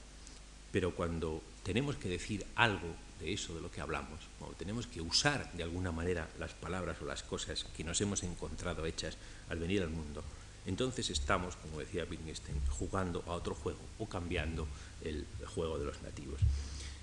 pero 0.72 0.94
cuando 0.94 1.40
tenemos 1.64 1.96
que 1.96 2.08
decir 2.08 2.46
algo 2.54 2.94
de 3.18 3.32
eso 3.32 3.54
de 3.54 3.60
lo 3.60 3.70
que 3.70 3.80
hablamos, 3.80 4.20
o 4.40 4.52
tenemos 4.52 4.86
que 4.86 5.00
usar 5.00 5.52
de 5.54 5.62
alguna 5.62 5.90
manera 5.90 6.28
las 6.38 6.52
palabras 6.52 7.00
o 7.00 7.06
las 7.06 7.22
cosas 7.22 7.64
que 7.76 7.84
nos 7.84 8.00
hemos 8.00 8.22
encontrado 8.22 8.86
hechas 8.86 9.16
al 9.48 9.58
venir 9.58 9.82
al 9.82 9.90
mundo, 9.90 10.22
entonces 10.66 11.10
estamos, 11.10 11.56
como 11.56 11.80
decía 11.80 12.06
Wittgenstein, 12.08 12.60
jugando 12.68 13.22
a 13.26 13.32
otro 13.32 13.54
juego 13.54 13.80
o 13.98 14.06
cambiando 14.06 14.66
el 15.02 15.26
juego 15.46 15.78
de 15.78 15.84
los 15.84 16.00
nativos. 16.02 16.40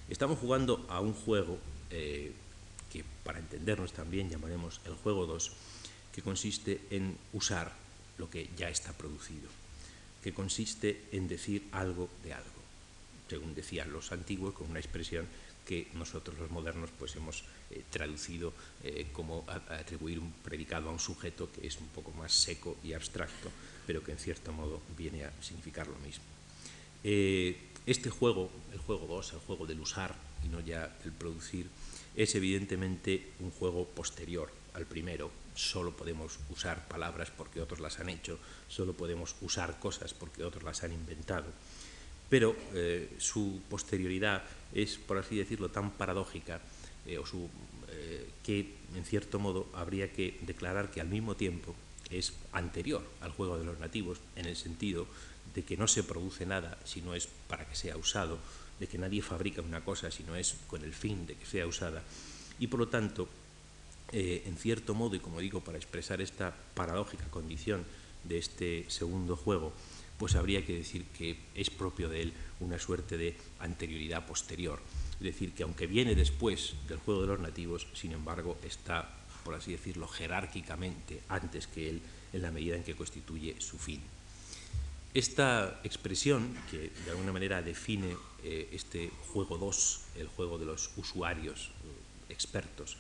Estamos 0.09 0.39
jugando 0.39 0.85
a 0.89 0.99
un 0.99 1.13
juego 1.13 1.57
eh, 1.89 2.33
que, 2.91 3.05
para 3.23 3.39
entendernos 3.39 3.93
también, 3.93 4.29
llamaremos 4.29 4.81
el 4.85 4.93
juego 4.95 5.25
2, 5.25 5.51
que 6.11 6.21
consiste 6.21 6.81
en 6.89 7.17
usar 7.33 7.71
lo 8.17 8.29
que 8.29 8.49
ya 8.57 8.69
está 8.69 8.93
producido, 8.93 9.49
que 10.23 10.33
consiste 10.33 11.05
en 11.11 11.27
decir 11.27 11.67
algo 11.71 12.09
de 12.23 12.33
algo, 12.33 12.60
según 13.31 13.55
decían 13.55 13.93
los 13.93 14.11
antiguos, 14.11 14.53
con 14.53 14.69
una 14.69 14.83
expresión 14.83 15.25
que 15.65 15.87
nosotros 15.93 16.37
los 16.37 16.51
modernos 16.51 16.89
pues 16.99 17.15
hemos 17.15 17.45
eh, 17.69 17.83
traducido 17.89 18.51
eh, 18.83 19.07
como 19.13 19.45
atribuir 19.47 20.19
un 20.19 20.33
predicado 20.43 20.89
a 20.89 20.91
un 20.91 20.99
sujeto 20.99 21.49
que 21.49 21.65
es 21.65 21.79
un 21.79 21.87
poco 21.87 22.11
más 22.11 22.33
seco 22.33 22.75
y 22.83 22.91
abstracto, 22.91 23.49
pero 23.87 24.03
que 24.03 24.11
en 24.11 24.17
cierto 24.17 24.51
modo 24.51 24.81
viene 24.97 25.23
a 25.23 25.31
significar 25.41 25.87
lo 25.87 25.97
mismo. 25.99 26.25
Eh, 27.05 27.55
este 27.85 28.09
juego, 28.09 28.51
el 28.73 28.79
juego 28.79 29.07
2, 29.07 29.33
el 29.33 29.39
juego 29.39 29.65
del 29.65 29.79
usar 29.79 30.13
y 30.43 30.49
no 30.49 30.59
ya 30.59 30.93
el 31.05 31.11
producir, 31.13 31.69
es 32.15 32.35
evidentemente 32.35 33.31
un 33.39 33.51
juego 33.51 33.87
posterior 33.87 34.51
al 34.73 34.85
primero, 34.85 35.31
solo 35.55 35.95
podemos 35.95 36.37
usar 36.49 36.85
palabras 36.89 37.31
porque 37.31 37.61
otros 37.61 37.79
las 37.79 37.99
han 37.99 38.09
hecho, 38.09 38.39
solo 38.67 38.91
podemos 38.91 39.35
usar 39.39 39.79
cosas 39.79 40.13
porque 40.13 40.43
otros 40.43 40.63
las 40.63 40.83
han 40.83 40.91
inventado. 40.91 41.47
Pero 42.31 42.55
eh, 42.73 43.11
su 43.19 43.59
posterioridad 43.69 44.41
es, 44.73 44.95
por 44.95 45.17
así 45.17 45.35
decirlo, 45.35 45.67
tan 45.67 45.91
paradójica 45.91 46.61
eh, 47.05 47.17
o 47.17 47.25
su, 47.25 47.49
eh, 47.89 48.29
que, 48.41 48.73
en 48.95 49.03
cierto 49.03 49.37
modo, 49.37 49.67
habría 49.73 50.13
que 50.13 50.39
declarar 50.47 50.89
que 50.91 51.01
al 51.01 51.09
mismo 51.09 51.35
tiempo 51.35 51.75
es 52.09 52.31
anterior 52.53 53.03
al 53.19 53.31
juego 53.31 53.59
de 53.59 53.65
los 53.65 53.79
nativos, 53.79 54.19
en 54.37 54.45
el 54.45 54.55
sentido 54.55 55.07
de 55.53 55.63
que 55.63 55.75
no 55.75 55.89
se 55.89 56.03
produce 56.03 56.45
nada 56.45 56.79
si 56.85 57.01
no 57.01 57.15
es 57.15 57.27
para 57.49 57.67
que 57.67 57.75
sea 57.75 57.97
usado, 57.97 58.39
de 58.79 58.87
que 58.87 58.97
nadie 58.97 59.21
fabrica 59.21 59.61
una 59.61 59.83
cosa 59.83 60.09
si 60.09 60.23
no 60.23 60.37
es 60.37 60.55
con 60.67 60.85
el 60.85 60.93
fin 60.93 61.27
de 61.27 61.35
que 61.35 61.45
sea 61.45 61.67
usada, 61.67 62.01
y 62.59 62.67
por 62.67 62.79
lo 62.79 62.87
tanto 62.87 63.27
en 64.13 64.57
cierto 64.57 64.93
modo, 64.93 65.15
y 65.15 65.19
como 65.19 65.39
digo, 65.39 65.61
para 65.61 65.77
expresar 65.77 66.19
esta 66.19 66.53
paradójica 66.73 67.23
condición 67.31 67.85
de 68.25 68.39
este 68.39 68.85
segundo 68.89 69.37
juego, 69.37 69.71
pues 70.21 70.35
habría 70.35 70.63
que 70.63 70.75
decir 70.75 71.05
que 71.17 71.35
es 71.55 71.71
propio 71.71 72.07
de 72.07 72.21
él 72.21 72.33
una 72.59 72.77
suerte 72.77 73.17
de 73.17 73.35
anterioridad 73.57 74.23
posterior. 74.27 74.79
Es 75.13 75.25
decir, 75.25 75.51
que 75.53 75.63
aunque 75.63 75.87
viene 75.87 76.13
después 76.13 76.75
del 76.87 76.99
juego 76.99 77.21
de 77.21 77.27
los 77.29 77.39
nativos, 77.39 77.87
sin 77.95 78.11
embargo, 78.11 78.55
está, 78.63 79.17
por 79.43 79.55
así 79.55 79.71
decirlo, 79.71 80.07
jerárquicamente 80.07 81.21
antes 81.27 81.65
que 81.65 81.89
él 81.89 82.01
en 82.33 82.43
la 82.43 82.51
medida 82.51 82.75
en 82.75 82.83
que 82.83 82.93
constituye 82.93 83.59
su 83.59 83.79
fin. 83.79 83.99
Esta 85.15 85.81
expresión, 85.83 86.55
que 86.69 86.91
de 87.03 87.09
alguna 87.09 87.31
manera 87.31 87.63
define 87.63 88.15
eh, 88.43 88.69
este 88.73 89.09
juego 89.33 89.57
2, 89.57 90.01
el 90.17 90.27
juego 90.27 90.59
de 90.59 90.67
los 90.67 90.91
usuarios 90.97 91.71
eh, 91.83 92.31
expertos, 92.31 92.95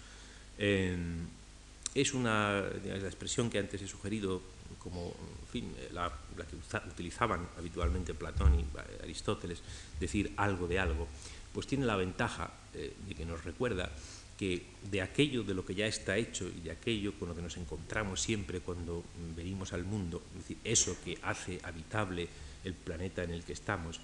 es 0.57 2.13
una 2.15 2.61
la 2.61 2.95
expresión 2.97 3.51
que 3.51 3.59
antes 3.59 3.81
he 3.81 3.87
sugerido 3.87 4.41
como 4.79 5.13
fin, 5.51 5.73
la, 5.91 6.11
que 6.35 6.55
utilizaban 6.89 7.47
habitualmente 7.57 8.13
Platón 8.13 8.59
y 8.59 8.65
Aristóteles, 9.03 9.61
decir 9.99 10.33
algo 10.37 10.67
de 10.67 10.79
algo, 10.79 11.07
pues 11.53 11.67
tiene 11.67 11.85
la 11.85 11.95
ventaja 11.95 12.51
eh, 12.73 12.93
de 13.07 13.15
que 13.15 13.25
nos 13.25 13.43
recuerda 13.43 13.89
que 14.37 14.63
de 14.89 15.01
aquello 15.01 15.43
de 15.43 15.53
lo 15.53 15.63
que 15.63 15.75
ya 15.75 15.85
está 15.85 16.17
hecho 16.17 16.47
y 16.47 16.61
de 16.61 16.71
aquello 16.71 17.13
con 17.19 17.29
lo 17.29 17.35
que 17.35 17.43
nos 17.43 17.57
encontramos 17.57 18.21
siempre 18.21 18.59
cuando 18.59 19.03
venimos 19.35 19.71
al 19.73 19.83
mundo, 19.83 20.23
es 20.31 20.39
decir, 20.39 20.57
eso 20.63 20.97
que 21.05 21.19
hace 21.21 21.59
habitable 21.63 22.27
el 22.63 22.73
planeta 22.73 23.23
en 23.23 23.31
el 23.31 23.43
que 23.43 23.53
estamos, 23.53 23.99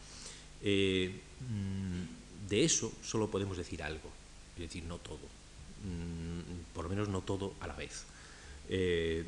eh, 0.62 1.22
mm, 1.42 2.48
de 2.50 2.63
eso 2.63 2.92
solo 3.04 3.32
podemos 3.32 3.58
decir 3.58 3.82
algo, 3.82 4.12
es 4.56 4.62
decir, 4.62 4.84
no 4.84 4.98
todo. 5.00 5.26
Mm, 5.84 6.74
por 6.74 6.84
lo 6.84 6.90
menos 6.90 7.10
no 7.10 7.22
todo 7.22 7.56
a 7.60 7.68
la 7.68 7.74
vez. 7.74 8.06
Eh, 8.70 9.26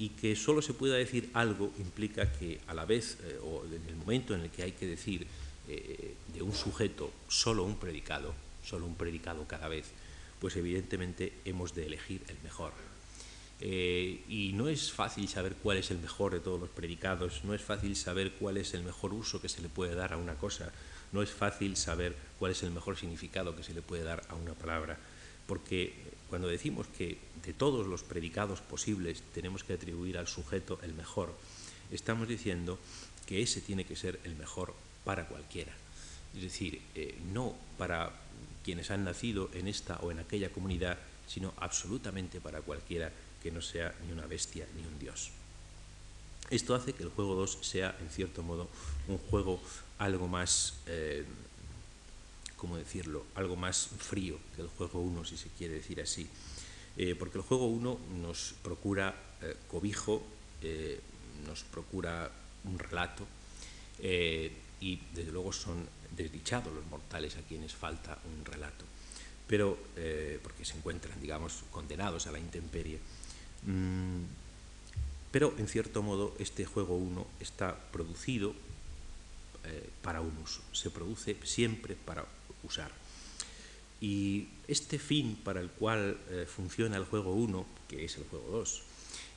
y 0.00 0.08
que 0.08 0.34
solo 0.34 0.62
se 0.62 0.72
pueda 0.72 0.96
decir 0.96 1.28
algo 1.34 1.74
implica 1.78 2.32
que 2.32 2.58
a 2.68 2.72
la 2.72 2.86
vez, 2.86 3.18
eh, 3.22 3.38
o 3.44 3.66
en 3.66 3.86
el 3.86 3.96
momento 3.96 4.34
en 4.34 4.40
el 4.40 4.50
que 4.50 4.62
hay 4.62 4.72
que 4.72 4.86
decir 4.86 5.26
eh, 5.68 6.14
de 6.32 6.40
un 6.40 6.54
sujeto 6.54 7.12
solo 7.28 7.64
un 7.64 7.76
predicado, 7.76 8.34
solo 8.64 8.86
un 8.86 8.94
predicado 8.94 9.46
cada 9.46 9.68
vez, 9.68 9.84
pues 10.40 10.56
evidentemente 10.56 11.34
hemos 11.44 11.74
de 11.74 11.84
elegir 11.84 12.22
el 12.28 12.36
mejor. 12.42 12.72
y 13.60 14.52
no 14.54 14.68
es 14.68 14.90
fácil 14.90 15.28
saber 15.28 15.54
cuál 15.62 15.76
es 15.76 15.90
el 15.90 15.98
mejor 15.98 16.32
de 16.32 16.40
todos 16.40 16.58
los 16.58 16.70
predicados, 16.70 17.44
no 17.44 17.52
es 17.52 17.60
fácil 17.60 17.94
saber 17.94 18.32
cuál 18.40 18.56
es 18.56 18.72
el 18.72 18.82
mejor 18.82 19.12
uso 19.12 19.42
que 19.42 19.50
se 19.50 19.60
le 19.60 19.68
puede 19.68 19.94
dar 19.94 20.14
a 20.14 20.16
una 20.16 20.36
cosa, 20.36 20.72
no 21.12 21.20
es 21.20 21.28
fácil 21.28 21.76
saber 21.76 22.16
cuál 22.38 22.52
es 22.52 22.62
el 22.62 22.70
mejor 22.70 22.96
significado 22.96 23.54
que 23.54 23.62
se 23.62 23.74
le 23.74 23.82
puede 23.82 24.04
dar 24.04 24.24
a 24.30 24.34
una 24.34 24.54
palabra 24.54 24.98
porque 25.50 25.92
cuando 26.28 26.46
decimos 26.46 26.86
que 26.96 27.18
de 27.44 27.52
todos 27.52 27.86
los 27.86 28.02
predicados 28.02 28.60
posibles 28.60 29.22
tenemos 29.34 29.64
que 29.64 29.74
atribuir 29.74 30.18
al 30.18 30.26
sujeto 30.26 30.78
el 30.82 30.94
mejor, 30.94 31.34
estamos 31.90 32.28
diciendo 32.28 32.78
que 33.26 33.42
ese 33.42 33.60
tiene 33.60 33.84
que 33.84 33.96
ser 33.96 34.20
el 34.24 34.36
mejor 34.36 34.74
para 35.04 35.26
cualquiera. 35.26 35.72
Es 36.34 36.42
decir, 36.42 36.80
eh, 36.94 37.18
no 37.32 37.56
para 37.78 38.12
quienes 38.64 38.90
han 38.90 39.04
nacido 39.04 39.50
en 39.54 39.68
esta 39.68 39.96
o 39.96 40.10
en 40.10 40.18
aquella 40.18 40.50
comunidad, 40.50 40.98
sino 41.26 41.54
absolutamente 41.56 42.40
para 42.40 42.60
cualquiera 42.60 43.12
que 43.42 43.50
no 43.50 43.62
sea 43.62 43.94
ni 44.06 44.12
una 44.12 44.26
bestia 44.26 44.66
ni 44.76 44.84
un 44.84 44.98
dios. 44.98 45.30
Esto 46.50 46.74
hace 46.74 46.92
que 46.92 47.04
el 47.04 47.10
juego 47.10 47.34
2 47.34 47.58
sea, 47.62 47.96
en 48.00 48.10
cierto 48.10 48.42
modo, 48.42 48.68
un 49.08 49.18
juego 49.18 49.60
algo 49.98 50.26
más 50.26 50.74
eh, 50.86 51.24
¿cómo 52.60 52.76
decirlo?, 52.76 53.24
algo 53.36 53.56
más 53.56 53.88
frío 53.98 54.38
que 54.54 54.60
el 54.60 54.68
juego 54.68 55.00
1, 55.00 55.24
si 55.24 55.38
se 55.38 55.48
quiere 55.48 55.74
decir 55.74 55.98
así. 56.02 56.28
Eh, 56.96 57.14
porque 57.14 57.38
el 57.38 57.44
juego 57.44 57.66
1 57.66 57.98
nos 58.20 58.54
procura 58.62 59.14
eh, 59.42 59.56
cobijo, 59.68 60.22
eh, 60.62 61.00
nos 61.46 61.62
procura 61.64 62.30
un 62.64 62.78
relato, 62.78 63.26
y 64.02 64.98
desde 65.12 65.30
luego 65.30 65.52
son 65.52 65.86
desdichados 66.16 66.72
los 66.72 66.86
mortales 66.86 67.36
a 67.36 67.42
quienes 67.42 67.74
falta 67.74 68.18
un 68.24 68.44
relato, 68.46 68.84
pero 69.46 69.76
porque 70.42 70.64
se 70.64 70.76
encuentran, 70.76 71.20
digamos, 71.20 71.64
condenados 71.70 72.26
a 72.26 72.32
la 72.32 72.38
intemperie. 72.38 72.98
Mm, 73.66 74.22
pero 75.30 75.54
en 75.58 75.68
cierto 75.68 76.02
modo 76.02 76.34
este 76.38 76.64
juego 76.64 76.96
1 76.96 77.26
está 77.40 77.76
producido 77.92 78.54
para 80.00 80.22
un 80.22 80.36
uso, 80.38 80.62
se 80.72 80.90
produce 80.90 81.36
siempre 81.44 81.94
para 81.94 82.24
usar. 82.62 82.99
Y 84.00 84.48
este 84.66 84.98
fin 84.98 85.38
para 85.44 85.60
el 85.60 85.70
cual 85.70 86.16
eh, 86.30 86.46
funciona 86.46 86.96
el 86.96 87.04
juego 87.04 87.34
1, 87.34 87.66
que 87.88 88.04
es 88.04 88.16
el 88.16 88.24
juego 88.24 88.48
2, 88.50 88.82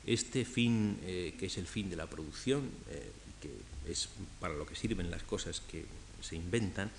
este 0.06 0.44
fin 0.44 0.98
eh, 1.02 1.34
que 1.38 1.46
es 1.46 1.58
el 1.58 1.66
fin 1.66 1.90
de 1.90 1.96
la 1.96 2.06
producción, 2.06 2.70
eh, 2.88 3.12
que 3.40 3.50
es 3.90 4.08
para 4.40 4.54
lo 4.54 4.66
que 4.66 4.74
sirven 4.74 5.10
las 5.10 5.22
cosas 5.22 5.60
que 5.60 5.84
se 6.20 6.36
inventan, 6.36 6.90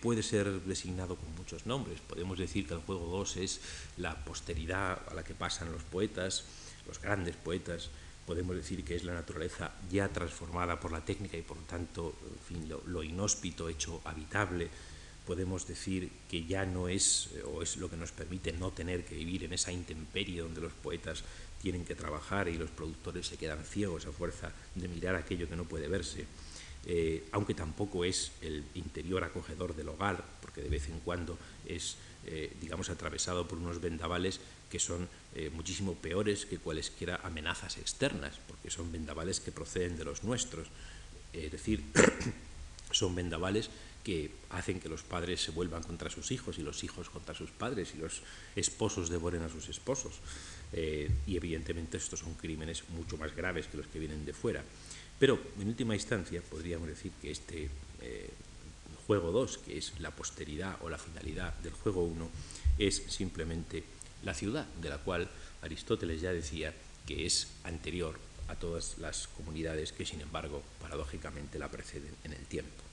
puede 0.00 0.22
ser 0.22 0.62
designado 0.62 1.16
con 1.16 1.34
muchos 1.34 1.66
nombres. 1.66 2.00
Podemos 2.00 2.38
decir 2.38 2.66
que 2.66 2.72
el 2.72 2.80
juego 2.80 3.06
2 3.18 3.36
es 3.36 3.60
la 3.98 4.24
posteridad 4.24 5.02
a 5.06 5.12
la 5.12 5.22
que 5.22 5.34
pasan 5.34 5.70
los 5.70 5.82
poetas, 5.82 6.44
los 6.86 6.98
grandes 6.98 7.36
poetas, 7.36 7.90
podemos 8.24 8.56
decir 8.56 8.82
que 8.84 8.96
es 8.96 9.04
la 9.04 9.12
naturaleza 9.12 9.72
ya 9.90 10.08
transformada 10.08 10.80
por 10.80 10.92
la 10.92 11.04
técnica 11.04 11.36
y 11.36 11.42
por 11.42 11.58
lo 11.58 11.64
tanto 11.64 12.14
fin, 12.48 12.72
lo 12.86 13.02
inhóspito 13.02 13.68
hecho 13.68 14.00
habitable, 14.04 14.70
podemos 15.30 15.64
decir 15.64 16.10
que 16.28 16.44
ya 16.44 16.66
no 16.66 16.88
es, 16.88 17.28
eh, 17.36 17.44
o 17.44 17.62
es 17.62 17.76
lo 17.76 17.88
que 17.88 17.96
nos 17.96 18.10
permite 18.10 18.50
no 18.50 18.72
tener 18.72 19.04
que 19.04 19.14
vivir 19.14 19.44
en 19.44 19.52
esa 19.52 19.70
intemperie 19.70 20.40
donde 20.42 20.60
los 20.60 20.72
poetas 20.72 21.22
tienen 21.62 21.84
que 21.84 21.94
trabajar 21.94 22.48
y 22.48 22.58
los 22.58 22.68
productores 22.70 23.28
se 23.28 23.36
quedan 23.36 23.62
ciegos 23.62 24.06
a 24.06 24.10
fuerza 24.10 24.50
de 24.74 24.88
mirar 24.88 25.14
aquello 25.14 25.48
que 25.48 25.54
no 25.54 25.66
puede 25.66 25.86
verse, 25.86 26.26
eh, 26.84 27.28
aunque 27.30 27.54
tampoco 27.54 28.04
es 28.04 28.32
el 28.42 28.64
interior 28.74 29.22
acogedor 29.22 29.76
del 29.76 29.90
hogar, 29.90 30.24
porque 30.42 30.62
de 30.62 30.68
vez 30.68 30.88
en 30.88 30.98
cuando 30.98 31.38
es, 31.64 31.94
eh, 32.26 32.52
digamos, 32.60 32.90
atravesado 32.90 33.46
por 33.46 33.58
unos 33.58 33.80
vendavales 33.80 34.40
que 34.68 34.80
son 34.80 35.08
muchísimo 35.52 35.94
peores 35.94 36.44
que 36.44 36.58
cualesquiera 36.58 37.20
amenazas 37.22 37.78
externas, 37.78 38.34
porque 38.48 38.68
son 38.68 38.90
vendavales 38.90 39.38
que 39.38 39.52
proceden 39.52 39.96
de 39.96 40.04
los 40.04 40.24
nuestros, 40.24 40.66
es 41.32 41.52
decir, 41.52 41.84
son 42.90 43.14
vendavales 43.14 43.70
que 44.04 44.32
hacen 44.50 44.80
que 44.80 44.88
los 44.88 45.02
padres 45.02 45.42
se 45.42 45.50
vuelvan 45.50 45.82
contra 45.82 46.10
sus 46.10 46.30
hijos 46.30 46.58
y 46.58 46.62
los 46.62 46.82
hijos 46.84 47.10
contra 47.10 47.34
sus 47.34 47.50
padres 47.50 47.92
y 47.94 47.98
los 47.98 48.22
esposos 48.56 49.08
devoren 49.08 49.42
a 49.42 49.48
sus 49.48 49.68
esposos. 49.68 50.20
Eh, 50.72 51.10
y 51.26 51.36
evidentemente 51.36 51.96
estos 51.96 52.20
son 52.20 52.34
crímenes 52.34 52.88
mucho 52.90 53.16
más 53.16 53.34
graves 53.34 53.66
que 53.66 53.76
los 53.76 53.86
que 53.86 53.98
vienen 53.98 54.24
de 54.24 54.32
fuera. 54.32 54.64
Pero 55.18 55.38
en 55.60 55.68
última 55.68 55.94
instancia 55.94 56.40
podríamos 56.42 56.88
decir 56.88 57.12
que 57.20 57.30
este 57.30 57.68
eh, 58.00 58.30
juego 59.06 59.32
2, 59.32 59.58
que 59.58 59.76
es 59.76 59.98
la 60.00 60.10
posteridad 60.10 60.76
o 60.82 60.88
la 60.88 60.98
finalidad 60.98 61.54
del 61.58 61.72
juego 61.72 62.04
1, 62.04 62.30
es 62.78 63.02
simplemente 63.08 63.84
la 64.22 64.34
ciudad, 64.34 64.66
de 64.80 64.88
la 64.88 64.98
cual 64.98 65.28
Aristóteles 65.62 66.20
ya 66.20 66.32
decía 66.32 66.74
que 67.06 67.26
es 67.26 67.48
anterior 67.64 68.18
a 68.48 68.56
todas 68.56 68.98
las 68.98 69.28
comunidades 69.28 69.92
que 69.92 70.06
sin 70.06 70.20
embargo 70.20 70.62
paradójicamente 70.80 71.58
la 71.58 71.70
preceden 71.70 72.14
en 72.24 72.32
el 72.32 72.46
tiempo. 72.46 72.89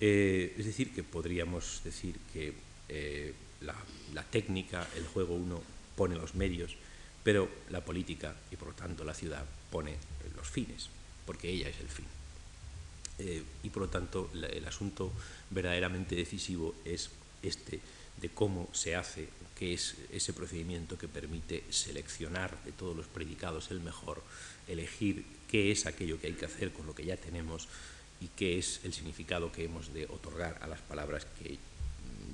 Eh, 0.00 0.54
es 0.56 0.66
decir, 0.66 0.94
que 0.94 1.02
podríamos 1.02 1.80
decir 1.84 2.16
que 2.32 2.54
eh, 2.88 3.34
la, 3.62 4.24
técnica, 4.30 4.86
el 4.96 5.06
juego 5.06 5.34
uno, 5.34 5.62
pone 5.96 6.14
los 6.14 6.34
medios, 6.34 6.76
pero 7.24 7.48
la 7.70 7.84
política 7.84 8.36
y 8.50 8.56
por 8.56 8.68
lo 8.68 8.74
tanto 8.74 9.04
la 9.04 9.14
ciudad 9.14 9.44
pone 9.70 9.96
los 10.36 10.48
fines, 10.48 10.88
porque 11.26 11.50
ella 11.50 11.68
es 11.68 11.80
el 11.80 11.88
fin. 11.88 12.06
Eh, 13.18 13.42
y 13.64 13.70
por 13.70 13.82
lo 13.82 13.88
tanto 13.88 14.30
el 14.32 14.64
asunto 14.64 15.12
verdaderamente 15.50 16.14
decisivo 16.14 16.76
es 16.84 17.10
este 17.42 17.80
de 18.20 18.28
cómo 18.28 18.68
se 18.72 18.94
hace, 18.94 19.28
qué 19.56 19.74
es 19.74 19.96
ese 20.12 20.32
procedimiento 20.32 20.96
que 20.96 21.08
permite 21.08 21.64
seleccionar 21.70 22.62
de 22.64 22.72
todos 22.72 22.96
los 22.96 23.06
predicados 23.06 23.70
el 23.70 23.80
mejor, 23.80 24.22
elegir 24.68 25.24
qué 25.48 25.72
es 25.72 25.86
aquello 25.86 26.20
que 26.20 26.28
hay 26.28 26.34
que 26.34 26.46
hacer 26.46 26.72
con 26.72 26.86
lo 26.86 26.94
que 26.94 27.04
ya 27.04 27.16
tenemos, 27.16 27.68
y 28.20 28.28
qué 28.28 28.58
es 28.58 28.80
el 28.84 28.92
significado 28.92 29.52
que 29.52 29.64
hemos 29.64 29.92
de 29.92 30.06
otorgar 30.06 30.58
a 30.60 30.66
las 30.66 30.80
palabras 30.80 31.26
que 31.40 31.58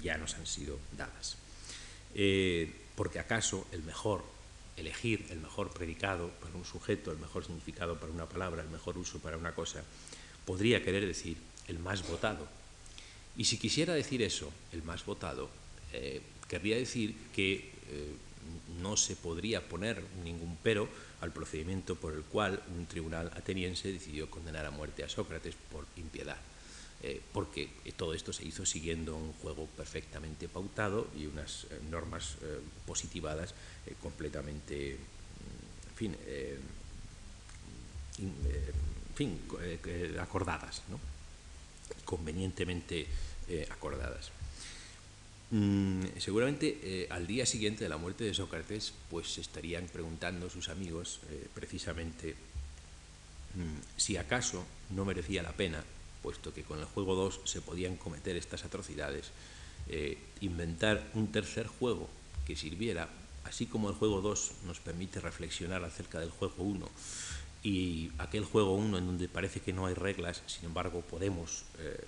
ya 0.03 0.17
nos 0.19 0.35
han 0.35 0.47
sido 0.47 0.79
dadas. 0.97 1.37
Eh, 2.15 2.73
porque 2.95 3.19
acaso 3.19 3.67
el 3.73 3.83
mejor 3.83 4.25
elegir 4.77 5.27
el 5.31 5.41
mejor 5.41 5.73
predicado 5.73 6.29
para 6.41 6.55
un 6.55 6.65
sujeto, 6.65 7.13
el 7.13 7.19
mejor 7.19 7.45
significado 7.45 7.99
para 7.99 8.13
una 8.13 8.29
palabra, 8.29 8.63
el 8.63 8.69
mejor 8.71 8.99
uso 8.99 9.19
para 9.19 9.37
una 9.37 9.55
cosa, 9.55 9.85
podría 10.45 10.83
querer 10.83 11.07
decir 11.07 11.37
el 11.69 11.79
más 11.79 12.07
votado. 12.07 12.49
Y 13.37 13.45
si 13.45 13.59
quisiera 13.59 13.95
decir 13.95 14.23
eso, 14.23 14.53
el 14.73 14.83
más 14.83 15.05
votado, 15.05 15.49
eh, 15.93 16.23
querría 16.49 16.77
decir 16.77 17.15
que 17.35 17.73
eh, 17.89 18.15
no 18.81 18.97
se 18.97 19.17
podría 19.17 19.69
poner 19.69 20.03
ningún 20.25 20.59
pero 20.63 20.89
al 21.21 21.33
procedimiento 21.33 21.97
por 21.97 22.13
el 22.15 22.23
cual 22.23 22.63
un 22.77 22.87
tribunal 22.87 23.31
ateniense 23.35 23.93
decidió 23.93 24.31
condenar 24.31 24.67
a 24.67 24.71
muerte 24.71 25.05
a 25.05 25.09
Sócrates 25.09 25.55
por 25.71 25.87
impiedad. 25.97 26.37
Eh, 27.07 27.21
porque 27.35 27.69
todo 27.99 28.15
esto 28.15 28.33
se 28.33 28.47
hizo 28.47 28.65
siguiendo 28.65 29.15
un 29.15 29.35
juego 29.35 29.67
perfectamente 29.77 30.49
pautado 30.49 31.09
y 31.15 31.27
unas 31.27 31.65
eh, 31.65 31.79
normas 31.91 32.37
eh, 32.41 32.61
positivadas 32.87 33.55
completamente, 34.01 34.97
mm, 34.97 35.89
en 35.91 35.95
fin, 35.95 36.17
fin 39.15 39.39
acordadas, 40.19 40.81
convenientemente 42.07 43.07
acordadas. 43.69 44.31
Mm, 45.51 46.03
seguramente 46.19 47.07
al 47.11 47.27
día 47.27 47.47
siguiente 47.47 47.85
de 47.85 47.91
la 47.91 47.97
muerte 47.97 48.25
de 48.25 48.35
Sócrates, 48.35 48.93
pues 49.11 49.39
estarían 49.39 49.87
preguntando 49.87 50.51
sus 50.51 50.69
amigos 50.69 51.21
precisamente 51.55 52.35
mm, 53.55 53.97
si 53.97 54.17
acaso 54.17 54.65
no 54.91 55.05
merecía 55.05 55.43
la 55.43 55.53
pena 55.53 55.85
puesto 56.25 56.55
que 56.55 56.63
con 56.63 56.81
el 56.81 56.87
juego 56.87 57.15
2 57.15 57.43
se 57.45 57.61
podían 57.61 57.97
cometer 57.97 58.35
estas 58.35 58.65
atrocidades, 58.65 59.29
eh, 59.91 60.17
inventar 60.41 61.11
un 61.13 61.31
tercer 61.31 61.67
juego 61.67 62.09
que 62.47 62.57
sirviera, 62.57 63.11
así 63.45 63.67
como 63.67 63.91
el 63.91 63.95
juego 63.95 64.23
2 64.23 64.53
nos 64.65 64.81
permite 64.81 65.21
reflexionar 65.21 65.85
acerca 65.85 66.19
del 66.21 66.31
juego 66.31 66.65
1, 66.65 66.89
y 67.63 68.11
aquel 68.17 68.45
juego 68.45 68.75
1 68.75 68.97
en 68.97 69.07
donde 69.07 69.29
parece 69.29 69.61
que 69.61 69.75
no 69.75 69.85
hay 69.85 69.93
reglas, 69.93 70.43
sin 70.47 70.65
embargo 70.65 71.03
podemos, 71.03 71.65
eh, 71.79 72.03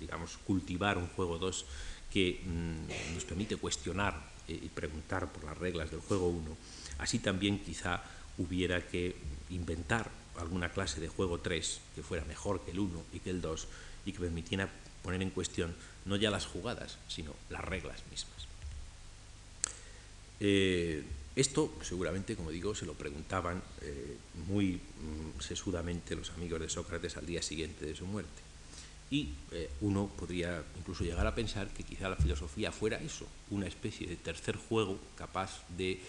digamos, 0.00 0.38
cultivar 0.46 0.96
un 0.96 1.08
juego 1.08 1.36
2 1.36 1.66
que 2.12 2.40
mm, 2.44 3.14
nos 3.14 3.24
permite 3.24 3.56
cuestionar 3.56 4.14
eh, 4.48 4.58
y 4.62 4.68
preguntar 4.68 5.32
por 5.32 5.44
las 5.44 5.56
reglas 5.58 5.90
del 5.90 6.00
juego 6.00 6.28
1, 6.28 6.56
así 6.98 7.18
también 7.18 7.62
quizá 7.62 8.02
hubiera 8.38 8.86
que 8.86 9.16
inventar 9.50 10.10
alguna 10.38 10.68
clase 10.70 11.00
de 11.00 11.08
juego 11.08 11.40
3 11.40 11.80
que 11.94 12.02
fuera 12.02 12.24
mejor 12.24 12.64
que 12.64 12.70
el 12.70 12.80
1 12.80 13.04
y 13.12 13.20
que 13.20 13.30
el 13.30 13.40
2 13.40 13.68
y 14.04 14.12
que 14.12 14.20
permitiera 14.20 14.68
poner 15.02 15.22
en 15.22 15.30
cuestión 15.30 15.74
no 16.04 16.16
ya 16.16 16.30
las 16.30 16.46
jugadas, 16.46 16.98
sino 17.08 17.34
las 17.50 17.64
reglas 17.64 18.02
mismas. 18.10 18.46
Eh, 20.40 21.04
esto 21.34 21.72
seguramente, 21.82 22.36
como 22.36 22.50
digo, 22.50 22.74
se 22.74 22.86
lo 22.86 22.94
preguntaban 22.94 23.62
eh, 23.82 24.16
muy 24.48 24.74
mm, 24.74 25.40
sesudamente 25.40 26.16
los 26.16 26.30
amigos 26.30 26.60
de 26.60 26.68
Sócrates 26.68 27.16
al 27.16 27.26
día 27.26 27.42
siguiente 27.42 27.84
de 27.84 27.94
su 27.94 28.06
muerte. 28.06 28.45
Y 29.10 29.34
eh, 29.52 29.70
uno 29.82 30.10
podría 30.18 30.64
incluso 30.78 31.04
llegar 31.04 31.26
a 31.26 31.34
pensar 31.34 31.68
que 31.68 31.84
quizá 31.84 32.08
la 32.08 32.16
filosofía 32.16 32.72
fuera 32.72 32.98
eso, 32.98 33.26
una 33.50 33.66
especie 33.66 34.06
de 34.06 34.16
tercer 34.16 34.56
juego 34.56 34.98
capaz 35.16 35.62
de 35.76 36.00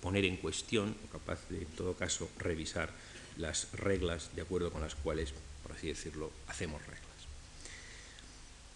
poner 0.00 0.24
en 0.24 0.36
cuestión, 0.36 0.96
o 1.06 1.12
capaz 1.12 1.38
de, 1.48 1.58
en 1.58 1.70
todo 1.78 1.94
caso, 1.94 2.28
revisar 2.38 2.90
las 3.36 3.72
reglas 3.72 4.30
de 4.34 4.42
acuerdo 4.42 4.72
con 4.72 4.80
las 4.82 4.96
cuales, 4.96 5.32
por 5.62 5.72
así 5.72 5.86
decirlo, 5.86 6.32
hacemos 6.48 6.80
reglas. 6.86 7.00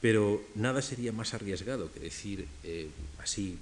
Pero 0.01 0.45
nada 0.55 0.83
sería 0.83 1.12
más 1.12 1.33
arriesgado 1.33 1.90
que 1.93 2.01
decir 2.01 2.47
eh, 2.62 2.90
así 3.21 3.59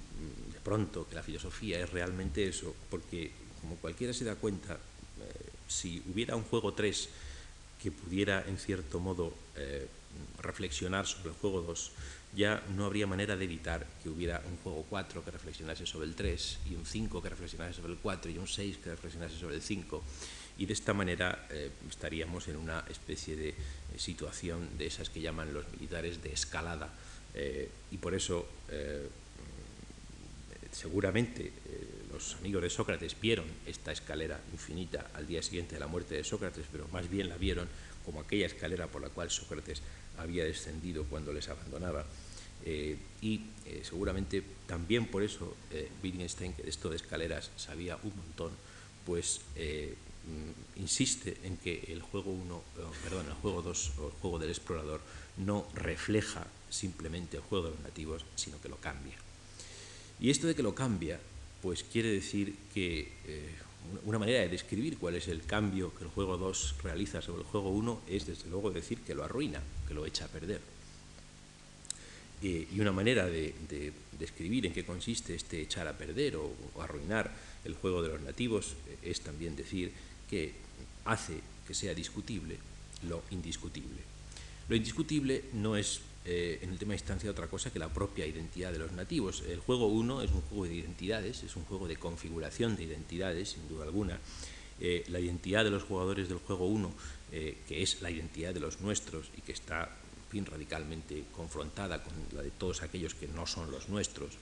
de 0.51 0.59
pronto 0.59 1.07
que 1.07 1.15
la 1.15 1.23
filosofía 1.23 1.79
es 1.79 1.89
realmente 1.89 2.47
eso, 2.47 2.75
porque 2.89 3.31
como 3.61 3.77
cualquiera 3.77 4.13
se 4.13 4.25
da 4.25 4.35
cuenta, 4.35 4.73
eh, 4.73 5.49
si 5.67 6.03
hubiera 6.11 6.35
un 6.35 6.43
juego 6.43 6.73
3 6.73 7.09
que 7.83 7.91
pudiera 7.91 8.43
en 8.47 8.57
cierto 8.57 8.99
modo 8.99 9.33
eh, 9.57 9.87
reflexionar 10.41 11.05
sobre 11.05 11.29
el 11.29 11.35
juego 11.35 11.61
2, 11.61 11.91
ya 12.35 12.63
no 12.75 12.85
habría 12.85 13.05
manera 13.05 13.35
de 13.35 13.43
evitar 13.45 13.85
que 14.01 14.09
hubiera 14.09 14.41
un 14.49 14.57
juego 14.57 14.85
4 14.89 15.23
que 15.23 15.31
reflexionase 15.31 15.85
sobre 15.85 16.07
el 16.07 16.15
3 16.15 16.59
y 16.71 16.75
un 16.75 16.85
5 16.85 17.21
que 17.21 17.29
reflexionase 17.29 17.75
sobre 17.75 17.93
el 17.93 17.99
4 17.99 18.31
y 18.31 18.37
un 18.37 18.47
6 18.47 18.77
que 18.77 18.89
reflexionase 18.89 19.37
sobre 19.37 19.55
el 19.55 19.61
5 19.61 20.03
y 20.57 20.65
de 20.65 20.73
esta 20.73 20.93
manera 20.93 21.47
eh, 21.49 21.71
estaríamos 21.89 22.47
en 22.47 22.57
una 22.57 22.83
especie 22.89 23.35
de 23.35 23.49
eh, 23.49 23.55
situación 23.97 24.77
de 24.77 24.85
esas 24.85 25.09
que 25.09 25.21
llaman 25.21 25.53
los 25.53 25.69
militares 25.71 26.21
de 26.21 26.31
escalada. 26.31 26.89
Eh, 27.35 27.69
y 27.91 27.97
por 27.97 28.13
eso 28.13 28.45
seguramente 30.73 31.51
los 32.11 32.35
amigos 32.35 32.61
de 32.61 32.69
Sócrates 32.69 33.15
vieron 33.19 33.45
esta 33.65 33.91
escalera 33.91 34.39
infinita 34.51 35.11
al 35.13 35.25
día 35.25 35.41
siguiente 35.41 35.75
de 35.75 35.79
la 35.79 35.87
muerte 35.87 36.15
de 36.15 36.23
Sócrates, 36.23 36.65
pero 36.71 36.87
más 36.89 37.09
bien 37.09 37.29
la 37.29 37.37
vieron 37.37 37.67
como 38.05 38.19
aquella 38.19 38.45
escalera 38.45 38.87
por 38.87 39.01
la 39.01 39.09
cual 39.09 39.31
Sócrates 39.31 39.81
había 40.17 40.43
descendido 40.43 41.05
cuando 41.05 41.33
les 41.33 41.47
abandonaba. 41.49 42.05
y 43.21 43.41
seguramente 43.83 44.43
también 44.67 45.07
por 45.07 45.23
eso 45.23 45.55
Wittgenstein, 46.03 46.53
que 46.53 46.63
de 46.63 46.69
esto 46.69 46.89
de 46.89 46.95
escaleras 46.95 47.51
sabía 47.57 47.97
un 48.03 48.15
montón, 48.15 48.51
pues 49.05 49.41
Mm, 50.25 50.79
insiste 50.79 51.37
en 51.43 51.57
que 51.57 51.83
el 51.89 52.01
juego 52.01 52.31
1, 52.31 52.63
perdón, 53.03 53.25
el 53.27 53.33
juego 53.33 53.61
2 53.61 53.91
o 53.99 54.07
el 54.07 54.13
juego 54.13 54.39
del 54.39 54.49
explorador 54.49 55.01
no 55.37 55.67
refleja 55.73 56.47
simplemente 56.69 57.37
el 57.37 57.43
juego 57.43 57.65
de 57.65 57.71
los 57.71 57.81
nativos, 57.81 58.25
sino 58.35 58.59
que 58.61 58.69
lo 58.69 58.77
cambia. 58.77 59.15
Y 60.19 60.29
esto 60.29 60.47
de 60.47 60.55
que 60.55 60.63
lo 60.63 60.75
cambia, 60.75 61.19
pues 61.61 61.83
quiere 61.83 62.09
decir 62.09 62.55
que 62.73 63.11
eh, 63.25 63.55
una 64.05 64.19
manera 64.19 64.39
de 64.39 64.49
describir 64.49 64.97
cuál 64.97 65.15
es 65.15 65.27
el 65.27 65.43
cambio 65.43 65.93
que 65.95 66.03
el 66.03 66.09
juego 66.09 66.37
2 66.37 66.75
realiza 66.83 67.21
sobre 67.21 67.41
el 67.41 67.47
juego 67.47 67.69
1 67.69 68.01
es 68.07 68.25
desde 68.25 68.49
luego 68.49 68.71
decir 68.71 68.99
que 68.99 69.15
lo 69.15 69.23
arruina, 69.23 69.61
que 69.87 69.93
lo 69.93 70.05
echa 70.05 70.25
a 70.25 70.29
perder. 70.29 70.61
y 72.41 72.79
una 72.79 72.91
manera 72.91 73.25
de, 73.25 73.53
describir 74.19 74.65
en 74.65 74.73
qué 74.73 74.85
consiste 74.85 75.33
este 75.33 75.61
echar 75.61 75.87
a 75.87 75.97
perder 75.97 76.35
o 76.35 76.53
arruinar 76.79 77.33
el 77.65 77.73
juego 77.73 78.01
de 78.03 78.09
los 78.09 78.21
nativos 78.21 78.75
es 79.01 79.21
también 79.21 79.55
decir 79.55 79.91
que 80.29 80.53
hace 81.05 81.39
que 81.67 81.73
sea 81.73 81.93
discutible 81.93 82.57
lo 83.07 83.23
indiscutible. 83.31 84.01
Lo 84.69 84.75
indiscutible 84.75 85.45
no 85.53 85.75
es 85.75 86.01
eh, 86.25 86.59
en 86.61 86.71
última 86.71 86.93
instancia 86.93 87.29
otra 87.29 87.47
cosa 87.47 87.71
que 87.71 87.79
la 87.79 87.89
propia 87.89 88.25
identidad 88.25 88.71
de 88.71 88.79
los 88.79 88.91
nativos. 88.91 89.43
El 89.47 89.59
juego 89.59 89.87
1 89.87 90.21
es 90.21 90.31
un 90.31 90.41
juego 90.41 90.65
de 90.65 90.75
identidades, 90.75 91.43
es 91.43 91.55
un 91.55 91.65
juego 91.65 91.87
de 91.87 91.97
configuración 91.97 92.75
de 92.75 92.83
identidades, 92.83 93.49
sin 93.49 93.67
duda 93.67 93.83
alguna. 93.85 94.19
Eh, 94.79 95.03
la 95.09 95.19
identidad 95.19 95.63
de 95.63 95.69
los 95.69 95.83
jugadores 95.83 96.29
del 96.29 96.39
juego 96.39 96.67
1, 96.67 96.93
eh, 97.31 97.57
que 97.67 97.83
es 97.83 98.01
la 98.01 98.09
identidad 98.09 98.53
de 98.53 98.59
los 98.59 98.81
nuestros 98.81 99.29
y 99.37 99.41
que 99.41 99.51
está 99.51 99.89
fin, 100.29 100.45
radicalmente 100.45 101.25
confrontada 101.31 102.01
con 102.03 102.13
la 102.33 102.41
de 102.41 102.51
todos 102.51 102.81
aquellos 102.81 103.13
que 103.13 103.27
no 103.27 103.45
son 103.45 103.71
los 103.71 103.89
nuestros, 103.89 104.37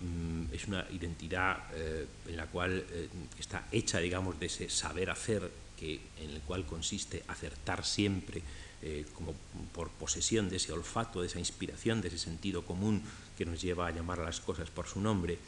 Mm, 0.00 0.54
es 0.54 0.68
una 0.68 0.86
identidad 0.92 1.58
eh, 1.74 2.06
en 2.28 2.36
la 2.36 2.46
cual 2.46 2.84
eh, 2.88 3.08
está 3.38 3.66
hecha, 3.72 3.98
digamos, 3.98 4.38
de 4.38 4.46
ese 4.46 4.70
saber 4.70 5.10
hacer 5.10 5.50
que, 5.76 6.00
en 6.20 6.30
el 6.30 6.40
cual 6.42 6.64
consiste 6.66 7.24
acertar 7.26 7.84
siempre, 7.84 8.42
eh, 8.82 9.04
como 9.14 9.34
por 9.74 9.90
posesión 9.90 10.48
de 10.48 10.56
ese 10.56 10.72
olfato, 10.72 11.20
de 11.20 11.26
esa 11.26 11.38
inspiración, 11.38 12.00
de 12.00 12.08
ese 12.08 12.18
sentido 12.18 12.64
común 12.64 13.02
que 13.36 13.44
nos 13.44 13.60
lleva 13.60 13.86
a 13.86 13.90
llamar 13.90 14.20
a 14.20 14.24
las 14.24 14.40
cosas 14.40 14.70
por 14.70 14.86
su 14.86 15.00
nombre. 15.00 15.38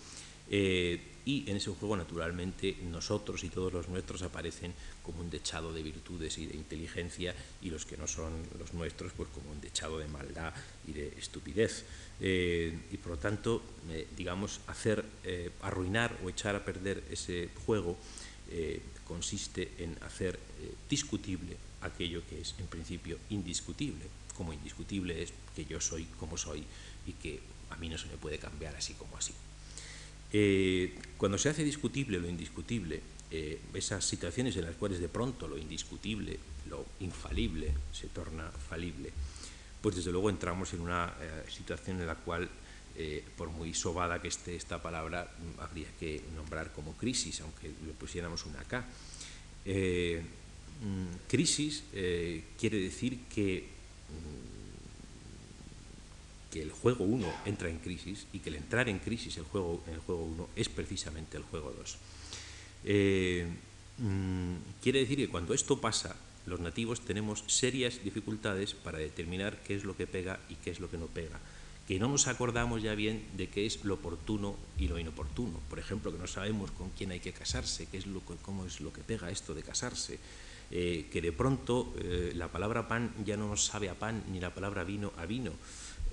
y 0.50 1.48
en 1.48 1.56
ese 1.56 1.70
juego, 1.70 1.96
naturalmente, 1.96 2.76
nosotros 2.90 3.44
y 3.44 3.50
todos 3.50 3.72
los 3.72 3.88
nuestros 3.88 4.22
aparecen 4.22 4.74
como 5.02 5.20
un 5.20 5.30
dechado 5.30 5.72
de 5.72 5.82
virtudes 5.82 6.38
y 6.38 6.46
de 6.46 6.56
inteligencia, 6.56 7.34
y 7.62 7.70
los 7.70 7.86
que 7.86 7.96
no 7.96 8.06
son 8.06 8.32
los 8.58 8.74
nuestros, 8.74 9.12
pues 9.12 9.28
como 9.28 9.50
un 9.50 9.60
dechado 9.60 9.98
de 9.98 10.08
maldad 10.08 10.52
y 10.86 10.92
de 10.92 11.08
estupidez. 11.18 11.84
Eh, 12.20 12.78
y 12.92 12.96
por 12.98 13.12
lo 13.12 13.18
tanto, 13.18 13.62
eh, 13.88 14.06
digamos, 14.16 14.60
hacer 14.66 15.04
eh, 15.24 15.50
arruinar 15.62 16.16
o 16.22 16.28
echar 16.28 16.54
a 16.54 16.64
perder 16.64 17.02
ese 17.10 17.50
juego 17.66 17.96
consiste 19.06 19.70
en 19.78 19.96
hacer 20.02 20.36
discutible 20.88 21.56
aquello 21.82 22.22
que 22.28 22.40
es 22.40 22.54
en 22.58 22.66
principio 22.66 23.18
indiscutible, 23.30 24.04
como 24.36 24.52
indiscutible 24.52 25.22
es 25.22 25.32
que 25.54 25.64
yo 25.64 25.80
soy 25.80 26.04
como 26.18 26.36
soy 26.36 26.64
y 27.06 27.12
que 27.12 27.40
a 27.70 27.76
mí 27.76 27.88
no 27.88 27.98
se 27.98 28.08
me 28.08 28.16
puede 28.16 28.38
cambiar 28.38 28.74
así 28.76 28.94
como 28.94 29.16
así. 29.16 29.34
cuando 31.16 31.38
se 31.38 31.48
hace 31.48 31.64
discutible 31.64 32.18
lo 32.18 32.28
indiscutible, 32.28 33.00
esas 33.74 34.04
situaciones 34.04 34.56
en 34.56 34.64
las 34.64 34.74
cuales 34.74 35.00
de 35.00 35.08
pronto 35.08 35.46
lo 35.46 35.56
indiscutible, 35.56 36.38
lo 36.68 36.84
infalible 37.00 37.72
se 37.92 38.08
torna 38.08 38.50
falible, 38.50 39.12
pues 39.80 39.96
desde 39.96 40.12
luego 40.12 40.30
entramos 40.30 40.72
en 40.74 40.80
una 40.80 41.12
eh, 41.20 41.44
situación 41.48 42.00
en 42.00 42.06
la 42.06 42.14
cual, 42.14 42.48
eh, 42.96 43.24
por 43.36 43.48
muy 43.50 43.72
sobada 43.72 44.20
que 44.20 44.28
esté 44.28 44.56
esta 44.56 44.82
palabra, 44.82 45.30
habría 45.58 45.88
que 45.98 46.22
nombrar 46.34 46.72
como 46.72 46.96
crisis, 46.96 47.40
aunque 47.40 47.68
le 47.68 47.92
pusiéramos 47.92 48.44
una 48.46 48.62
K. 48.64 48.84
Eh, 50.80 50.84
mm, 50.84 51.28
crisis 51.28 51.84
quiere 52.58 52.80
decir 52.80 53.20
que 53.28 53.68
mm, 54.08 54.50
que 56.50 56.62
el 56.62 56.72
juego 56.72 57.04
1 57.04 57.26
entra 57.46 57.70
en 57.70 57.78
crisis 57.78 58.26
y 58.32 58.40
que 58.40 58.50
el 58.50 58.56
entrar 58.56 58.88
en 58.88 58.98
crisis 58.98 59.36
el 59.36 59.44
juego, 59.44 59.82
en 59.86 59.94
el 59.94 60.00
juego 60.00 60.24
1 60.24 60.48
es 60.56 60.68
precisamente 60.68 61.36
el 61.36 61.44
juego 61.44 61.72
2. 61.78 61.96
Eh, 62.84 63.46
mm, 63.98 64.54
quiere 64.82 65.00
decir 65.00 65.18
que 65.18 65.28
cuando 65.28 65.54
esto 65.54 65.80
pasa, 65.80 66.16
los 66.46 66.60
nativos 66.60 67.02
tenemos 67.02 67.44
serias 67.46 68.02
dificultades 68.02 68.74
para 68.74 68.98
determinar 68.98 69.62
qué 69.62 69.76
es 69.76 69.84
lo 69.84 69.96
que 69.96 70.06
pega 70.06 70.40
y 70.48 70.56
qué 70.56 70.70
es 70.70 70.80
lo 70.80 70.90
que 70.90 70.98
no 70.98 71.06
pega. 71.06 71.38
Que 71.86 71.98
no 71.98 72.08
nos 72.08 72.26
acordamos 72.26 72.82
ya 72.82 72.94
bien 72.94 73.24
de 73.36 73.48
qué 73.48 73.66
es 73.66 73.84
lo 73.84 73.94
oportuno 73.94 74.56
y 74.78 74.88
lo 74.88 74.98
inoportuno. 74.98 75.60
Por 75.68 75.78
ejemplo, 75.78 76.12
que 76.12 76.18
no 76.18 76.26
sabemos 76.26 76.70
con 76.72 76.90
quién 76.90 77.10
hay 77.10 77.20
que 77.20 77.32
casarse, 77.32 77.86
qué 77.86 77.98
es 77.98 78.06
cómo 78.42 78.64
es 78.64 78.80
lo 78.80 78.92
que 78.92 79.02
pega 79.02 79.30
esto 79.30 79.54
de 79.54 79.62
casarse. 79.62 80.18
Eh, 80.72 81.08
que 81.10 81.20
de 81.20 81.32
pronto 81.32 81.92
eh, 81.98 82.32
la 82.36 82.46
palabra 82.46 82.86
pan 82.86 83.10
ya 83.24 83.36
no 83.36 83.48
nos 83.48 83.64
sabe 83.64 83.90
a 83.90 83.98
pan 83.98 84.22
ni 84.30 84.38
la 84.38 84.54
palabra 84.54 84.84
vino 84.84 85.12
a 85.16 85.26
vino. 85.26 85.52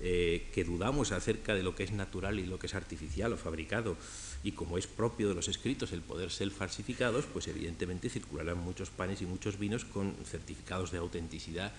Eh, 0.00 0.46
que 0.54 0.62
dudamos 0.62 1.10
acerca 1.10 1.56
de 1.56 1.64
lo 1.64 1.74
que 1.74 1.82
es 1.82 1.90
natural 1.90 2.38
y 2.38 2.46
lo 2.46 2.56
que 2.58 2.68
es 2.68 2.74
artificial 2.74 3.32
o 3.32 3.36
fabricado, 3.36 3.96
y 4.44 4.52
como 4.52 4.78
es 4.78 4.86
propio 4.86 5.28
de 5.28 5.34
los 5.34 5.48
escritos 5.48 5.90
el 5.90 6.02
poder 6.02 6.30
ser 6.30 6.52
falsificados, 6.52 7.24
pues 7.26 7.48
evidentemente 7.48 8.08
circularán 8.08 8.58
muchos 8.58 8.90
panes 8.90 9.22
y 9.22 9.26
muchos 9.26 9.58
vinos 9.58 9.84
con 9.84 10.14
certificados 10.24 10.92
de 10.92 10.98
autenticidad 10.98 11.72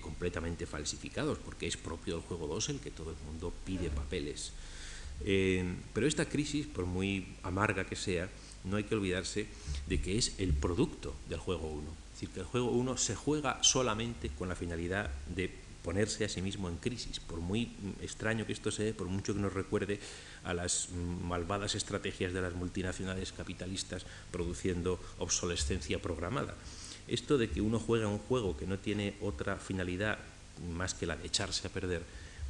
completamente 0.00 0.66
falsificados, 0.66 1.38
porque 1.38 1.68
es 1.68 1.76
propio 1.76 2.16
del 2.16 2.24
juego 2.24 2.48
2 2.48 2.70
el 2.70 2.80
que 2.80 2.90
todo 2.90 3.10
el 3.10 3.16
mundo 3.24 3.52
pide 3.64 3.88
papeles. 3.88 4.50
Pero 5.22 6.06
esta 6.08 6.28
crisis, 6.28 6.66
por 6.66 6.86
muy 6.86 7.36
amarga 7.44 7.84
que 7.84 7.94
sea, 7.94 8.28
no 8.64 8.78
hay 8.78 8.84
que 8.84 8.96
olvidarse 8.96 9.46
de 9.86 10.00
que 10.00 10.18
es 10.18 10.34
el 10.38 10.54
producto 10.54 11.14
del 11.28 11.38
juego 11.38 11.68
1. 11.68 12.09
Decir, 12.20 12.34
que 12.34 12.40
el 12.40 12.46
juego 12.46 12.70
1 12.72 12.98
se 12.98 13.16
juega 13.16 13.62
solamente 13.62 14.28
con 14.28 14.50
la 14.50 14.54
finalidad 14.54 15.08
de 15.34 15.50
ponerse 15.82 16.26
a 16.26 16.28
sí 16.28 16.42
mismo 16.42 16.68
en 16.68 16.76
crisis, 16.76 17.18
por 17.18 17.40
muy 17.40 17.72
extraño 18.02 18.44
que 18.44 18.52
esto 18.52 18.70
sea, 18.70 18.92
por 18.92 19.06
mucho 19.06 19.32
que 19.32 19.40
nos 19.40 19.54
recuerde 19.54 19.98
a 20.44 20.52
las 20.52 20.90
malvadas 20.92 21.74
estrategias 21.74 22.34
de 22.34 22.42
las 22.42 22.52
multinacionales 22.52 23.32
capitalistas 23.32 24.04
produciendo 24.30 25.00
obsolescencia 25.18 26.02
programada. 26.02 26.56
Esto 27.08 27.38
de 27.38 27.48
que 27.48 27.62
uno 27.62 27.78
juega 27.78 28.06
un 28.06 28.18
juego 28.18 28.54
que 28.54 28.66
no 28.66 28.78
tiene 28.78 29.14
otra 29.22 29.56
finalidad 29.56 30.18
más 30.76 30.92
que 30.92 31.06
la 31.06 31.16
de 31.16 31.26
echarse 31.26 31.68
a 31.68 31.70
perder, 31.70 32.02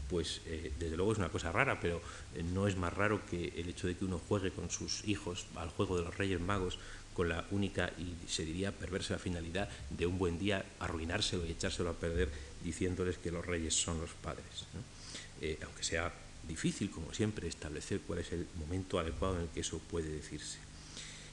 pues 0.08 0.40
eh, 0.46 0.72
desde 0.80 0.96
luego 0.96 1.12
es 1.12 1.18
una 1.18 1.28
cosa 1.28 1.52
rara, 1.52 1.78
pero 1.78 2.02
eh, 2.34 2.42
no 2.42 2.66
es 2.66 2.76
más 2.76 2.92
raro 2.92 3.24
que 3.30 3.52
el 3.56 3.68
hecho 3.68 3.86
de 3.86 3.96
que 3.96 4.04
uno 4.04 4.18
juegue 4.18 4.50
con 4.50 4.68
sus 4.68 5.06
hijos 5.06 5.46
al 5.54 5.68
juego 5.70 5.96
de 5.96 6.02
los 6.02 6.16
Reyes 6.18 6.40
Magos 6.40 6.80
con 7.14 7.28
la 7.28 7.44
única 7.50 7.90
y 7.98 8.28
se 8.28 8.44
diría 8.44 8.72
perversa 8.72 9.18
finalidad 9.18 9.68
de 9.90 10.06
un 10.06 10.18
buen 10.18 10.38
día 10.38 10.64
arruinárselo 10.78 11.46
y 11.46 11.50
echárselo 11.50 11.90
a 11.90 11.94
perder 11.94 12.30
diciéndoles 12.62 13.18
que 13.18 13.30
los 13.30 13.44
reyes 13.44 13.74
son 13.74 14.00
los 14.00 14.10
padres. 14.10 14.44
Eh, 15.40 15.58
aunque 15.64 15.82
sea 15.82 16.12
difícil, 16.46 16.90
como 16.90 17.12
siempre, 17.14 17.48
establecer 17.48 18.00
cuál 18.06 18.20
es 18.20 18.32
el 18.32 18.46
momento 18.56 18.98
adecuado 18.98 19.36
en 19.36 19.42
el 19.42 19.48
que 19.48 19.60
eso 19.60 19.78
puede 19.78 20.10
decirse. 20.10 20.58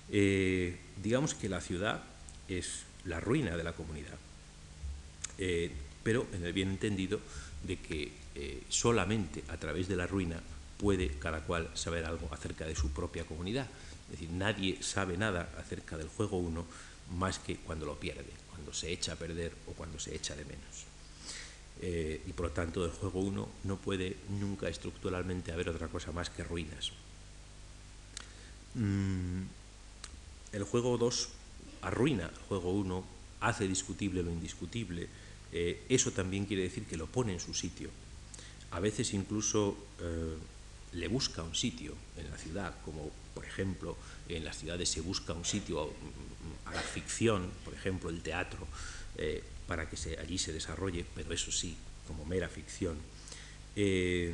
Eh, 0.10 0.78
digamos 1.04 1.34
que 1.34 1.50
la 1.50 1.62
ciudad 1.62 2.04
es 2.48 2.84
la 3.04 3.20
ruina 3.20 3.58
de 3.58 3.64
la 3.64 3.74
comunidad, 3.74 4.18
eh, 5.38 5.72
pero 6.04 6.26
en 6.34 6.46
el 6.46 6.54
bien 6.54 6.70
entendido 6.70 7.20
de 7.64 7.78
que 7.78 8.28
solamente 8.70 9.44
a 9.48 9.58
través 9.58 9.88
de 9.88 9.96
la 9.96 10.06
ruina 10.06 10.40
puede 10.78 11.10
cada 11.18 11.42
cual 11.42 11.70
saber 11.74 12.06
algo 12.06 12.30
acerca 12.32 12.68
de 12.68 12.76
su 12.76 12.92
propia 12.92 13.26
comunidad. 13.26 13.68
Es 14.08 14.20
decir, 14.20 14.30
nadie 14.32 14.82
sabe 14.82 15.18
nada 15.18 15.54
acerca 15.58 15.98
del 15.98 16.08
juego 16.08 16.38
uno 16.38 16.66
más 17.18 17.40
que 17.40 17.58
cuando 17.58 17.86
lo 17.86 18.00
pierde, 18.00 18.32
cuando 18.50 18.74
se 18.74 18.92
echa 18.92 19.14
a 19.14 19.16
perder 19.16 19.54
o 19.68 19.74
cuando 19.74 20.00
se 20.00 20.16
echa 20.16 20.36
de 20.36 20.46
menos. 20.46 20.88
Eh, 21.80 22.22
y 22.26 22.34
por 22.34 22.48
lo 22.48 22.52
tanto 22.52 22.82
del 22.82 22.92
juego 22.92 23.20
1 23.20 23.50
no 23.66 23.78
puede 23.78 24.18
nunca 24.40 24.68
estructuralmente 24.68 25.52
haber 25.52 25.70
otra 25.70 25.88
cosa 25.88 26.12
más 26.12 26.30
que 26.30 26.44
ruinas. 26.44 26.92
Mm, 28.74 29.44
el 30.54 30.64
juego 30.64 30.98
2 30.98 31.30
arruina 31.82 32.26
el 32.26 32.42
juego 32.48 32.72
1, 32.72 33.04
hace 33.42 33.68
discutible 33.68 34.24
lo 34.24 34.32
indiscutible, 34.32 35.08
eh, 35.52 35.86
eso 35.90 36.12
también 36.12 36.46
quiere 36.46 36.64
decir 36.64 36.86
que 36.86 36.98
lo 36.98 37.06
pone 37.06 37.34
en 37.34 37.40
su 37.40 37.54
sitio. 37.54 37.90
A 38.72 38.80
veces 38.80 39.14
incluso 39.14 39.78
eh, 40.02 40.36
le 40.94 41.08
busca 41.08 41.44
un 41.44 41.56
sitio 41.56 41.94
en 42.18 42.30
la 42.30 42.38
ciudad, 42.38 42.76
como 42.84 43.12
por 43.34 43.46
ejemplo 43.46 43.98
en 44.30 44.44
las 44.44 44.58
ciudades 44.58 44.90
se 44.90 45.02
busca 45.02 45.34
un 45.34 45.46
sitio 45.46 45.92
a 46.66 46.74
la 46.74 46.82
ficción, 46.82 47.50
por 47.64 47.74
ejemplo 47.74 48.10
el 48.10 48.22
teatro, 48.22 48.68
para 49.68 49.90
que 49.90 49.98
allí 50.18 50.38
se 50.38 50.54
desarrolle, 50.54 51.06
pero 51.16 51.34
eso 51.34 51.52
sí, 51.52 51.76
como 52.08 52.26
mera 52.26 52.48
ficción. 52.48 52.98
Eh, 53.76 54.34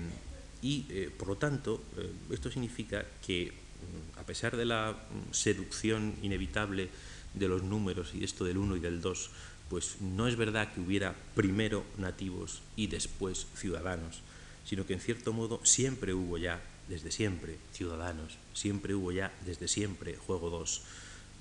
y, 0.61 0.85
eh, 0.89 1.11
por 1.11 1.27
lo 1.27 1.35
tanto, 1.35 1.83
eh, 1.97 2.09
esto 2.31 2.49
significa 2.49 3.03
que, 3.25 3.51
mm, 3.51 4.19
a 4.19 4.23
pesar 4.23 4.55
de 4.55 4.63
la 4.63 4.93
mm, 4.93 5.33
seducción 5.33 6.15
inevitable 6.21 6.87
de 7.33 7.47
los 7.49 7.63
números 7.63 8.13
y 8.13 8.23
esto 8.23 8.45
del 8.45 8.57
1 8.57 8.77
y 8.77 8.79
del 8.79 9.01
2, 9.01 9.29
pues 9.69 9.99
no 9.99 10.27
es 10.27 10.37
verdad 10.37 10.71
que 10.71 10.79
hubiera 10.79 11.13
primero 11.35 11.83
nativos 11.97 12.61
y 12.77 12.87
después 12.87 13.47
ciudadanos, 13.55 14.21
sino 14.66 14.86
que 14.86 14.93
en 14.93 14.99
cierto 14.99 15.34
modo 15.34 15.59
siempre 15.64 16.14
hubo 16.14 16.38
ya, 16.38 16.61
desde 16.88 17.11
siempre, 17.11 17.57
ciudadanos, 17.72 18.38
siempre 18.53 18.95
hubo 18.95 19.11
ya, 19.11 19.34
desde 19.45 19.68
siempre, 19.68 20.16
juego 20.18 20.49
2 20.49 20.82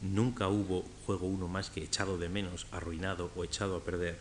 nunca 0.03 0.49
hubo 0.49 0.85
juego 1.07 1.27
uno 1.27 1.49
más 1.49 1.71
que 1.71 1.83
echado 1.83 2.19
de 2.19 2.29
menos, 2.29 2.67
arruinado 2.73 3.31
o 3.37 3.45
echado 3.45 3.77
a 3.77 3.85
perder. 3.85 4.19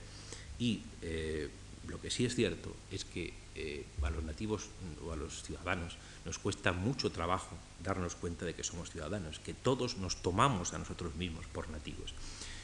Y 0.60 0.84
eh, 1.02 1.50
lo 1.88 2.00
que 2.00 2.12
sí 2.12 2.26
es 2.26 2.36
cierto 2.36 2.74
es 2.92 3.04
que 3.04 3.34
eh, 3.56 3.86
a 4.04 4.10
los 4.10 4.24
nativos 4.24 4.70
o 5.04 5.12
a 5.12 5.16
los 5.16 5.44
ciudadanos 5.44 5.98
nos 6.24 6.38
cuesta 6.38 6.72
mucho 6.72 7.12
trabajo 7.12 7.58
darnos 7.84 8.16
cuenta 8.16 8.46
de 8.46 8.54
que 8.54 8.64
somos 8.64 8.92
ciudadanos, 8.92 9.40
que 9.40 9.54
todos 9.54 9.98
nos 9.98 10.22
tomamos 10.22 10.74
a 10.74 10.78
nosotros 10.78 11.16
mismos 11.16 11.48
por 11.48 11.70
nativos. 11.70 12.14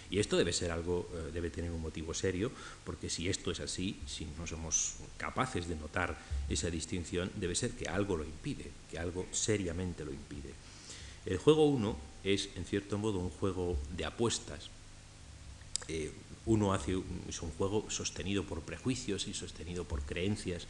Y 0.10 0.20
esto 0.20 0.38
debe 0.38 0.53
ser 0.53 0.72
algo, 0.72 1.10
eh, 1.14 1.32
debe 1.34 1.49
tener 1.49 1.72
un 1.72 1.82
motivo 1.82 2.14
serio, 2.14 2.51
porque 2.86 3.10
si 3.10 3.28
esto 3.28 3.51
es 3.51 3.60
así, 3.60 3.99
si 4.08 4.26
no 4.38 4.47
somos 4.47 4.95
capaces 5.18 5.68
de 5.68 5.76
notar 5.76 6.18
esa 6.49 6.70
distinción, 6.70 7.32
debe 7.36 7.55
ser 7.55 7.72
que 7.72 7.88
algo 7.88 8.16
lo 8.16 8.24
impide, 8.24 8.72
que 8.89 8.99
algo 8.99 9.26
seriamente 9.32 10.05
lo 10.05 10.14
impide. 10.14 10.53
El 11.26 11.38
juego 11.38 11.66
1 11.66 11.97
es, 12.24 12.49
en 12.55 12.66
cierto 12.66 12.97
modo, 12.97 13.20
un 13.20 13.30
juego 13.30 13.78
de 13.97 14.05
apuestas. 14.05 14.70
Eh, 15.89 16.12
uno 16.45 16.74
hace 16.74 16.97
es 17.28 17.41
un 17.41 17.51
juego 17.51 17.89
sostenido 17.89 18.45
por 18.45 18.62
prejuicios 18.62 19.28
y 19.28 19.34
sostenido 19.34 19.84
por 19.84 20.03
creencias, 20.03 20.68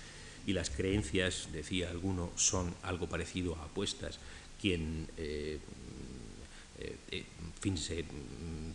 y 0.47 0.53
las 0.53 0.69
creencias, 0.69 1.49
decía 1.51 1.89
alguno, 1.89 2.31
son 2.35 2.73
algo 2.81 3.07
parecido 3.07 3.55
a 3.57 3.65
apuestas. 3.65 4.17
Quien 4.61 5.07
eh, 5.17 5.59
eh, 6.80 7.25
fin, 7.59 7.78
se 7.78 8.05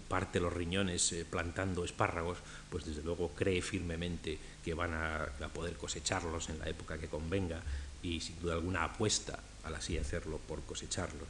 parte 0.09 0.40
los 0.40 0.53
riñones 0.53 1.14
plantando 1.30 1.84
espárragos, 1.84 2.38
pues 2.68 2.84
desde 2.84 3.03
luego 3.03 3.30
cree 3.30 3.62
firmemente 3.62 4.38
que 4.64 4.74
van 4.74 4.92
a, 4.92 5.28
poder 5.55 5.74
cosecharlos 5.76 6.48
en 6.50 6.59
la 6.59 6.68
época 6.68 6.98
que 6.98 7.09
convenga 7.09 7.62
y 8.03 8.20
sin 8.20 8.38
duda 8.40 8.55
alguna 8.55 8.84
apuesta 8.84 9.38
al 9.64 9.74
así 9.74 9.96
hacerlo 9.96 10.38
por 10.46 10.62
cosecharlos. 10.62 11.28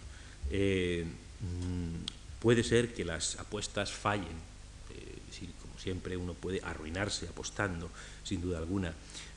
Mm, 1.42 2.06
puede 2.40 2.62
ser 2.62 2.94
que 2.94 3.04
las 3.04 3.38
apuestas 3.38 3.92
fallen, 3.92 4.38
eh, 4.94 5.52
como 5.60 5.78
siempre 5.78 6.16
uno 6.16 6.34
puede 6.34 6.60
arruinarse 6.62 7.28
apostando, 7.28 7.90
sin 8.22 8.40
duda 8.40 8.58
alguna, 8.58 8.94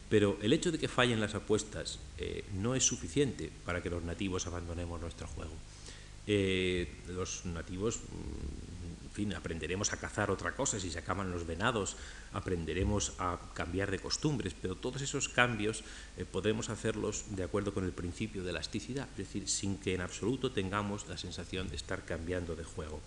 pero 0.10 0.38
el 0.42 0.54
hecho 0.54 0.72
de 0.72 0.78
que 0.78 0.88
fallen 0.88 1.20
las 1.20 1.34
apuestas 1.34 2.00
eh, 2.18 2.46
no 2.54 2.76
es 2.76 2.84
suficiente 2.84 3.52
para 3.66 3.82
que 3.82 3.90
los 3.90 4.04
nativos 4.04 4.46
abandonemos 4.46 5.02
nuestro 5.02 5.28
juego. 5.28 5.54
Eh, 6.28 6.88
los 7.08 7.46
nativos 7.46 7.98
mm, 7.98 8.76
fin, 9.16 9.34
aprenderemos 9.34 9.94
a 9.94 9.98
cazar 9.98 10.30
otra 10.30 10.52
cosa, 10.52 10.78
si 10.78 10.92
se 10.92 11.00
acaban 11.00 11.32
los 11.32 11.48
venados, 11.48 11.96
aprenderemos 12.34 13.14
a 13.18 13.40
cambiar 13.54 13.90
de 13.90 14.00
costumbres, 14.00 14.54
pero 14.62 14.76
todos 14.76 15.02
esos 15.02 15.30
cambios 15.30 15.84
eh, 16.18 16.26
podremos 16.26 16.70
hacerlos 16.70 17.24
de 17.32 17.44
acuerdo 17.44 17.74
con 17.74 17.86
el 17.86 17.94
principio 17.94 18.44
de 18.44 18.52
elasticidad, 18.52 19.08
es 19.12 19.18
decir, 19.18 19.48
sin 19.48 19.78
que 19.78 19.96
en 19.96 20.02
absoluto 20.02 20.52
tengamos 20.52 21.08
la 21.08 21.18
sensación 21.18 21.70
de 21.70 21.78
estar 21.78 22.04
cambiando 22.04 22.56
de 22.56 22.66
juego. 22.66 23.00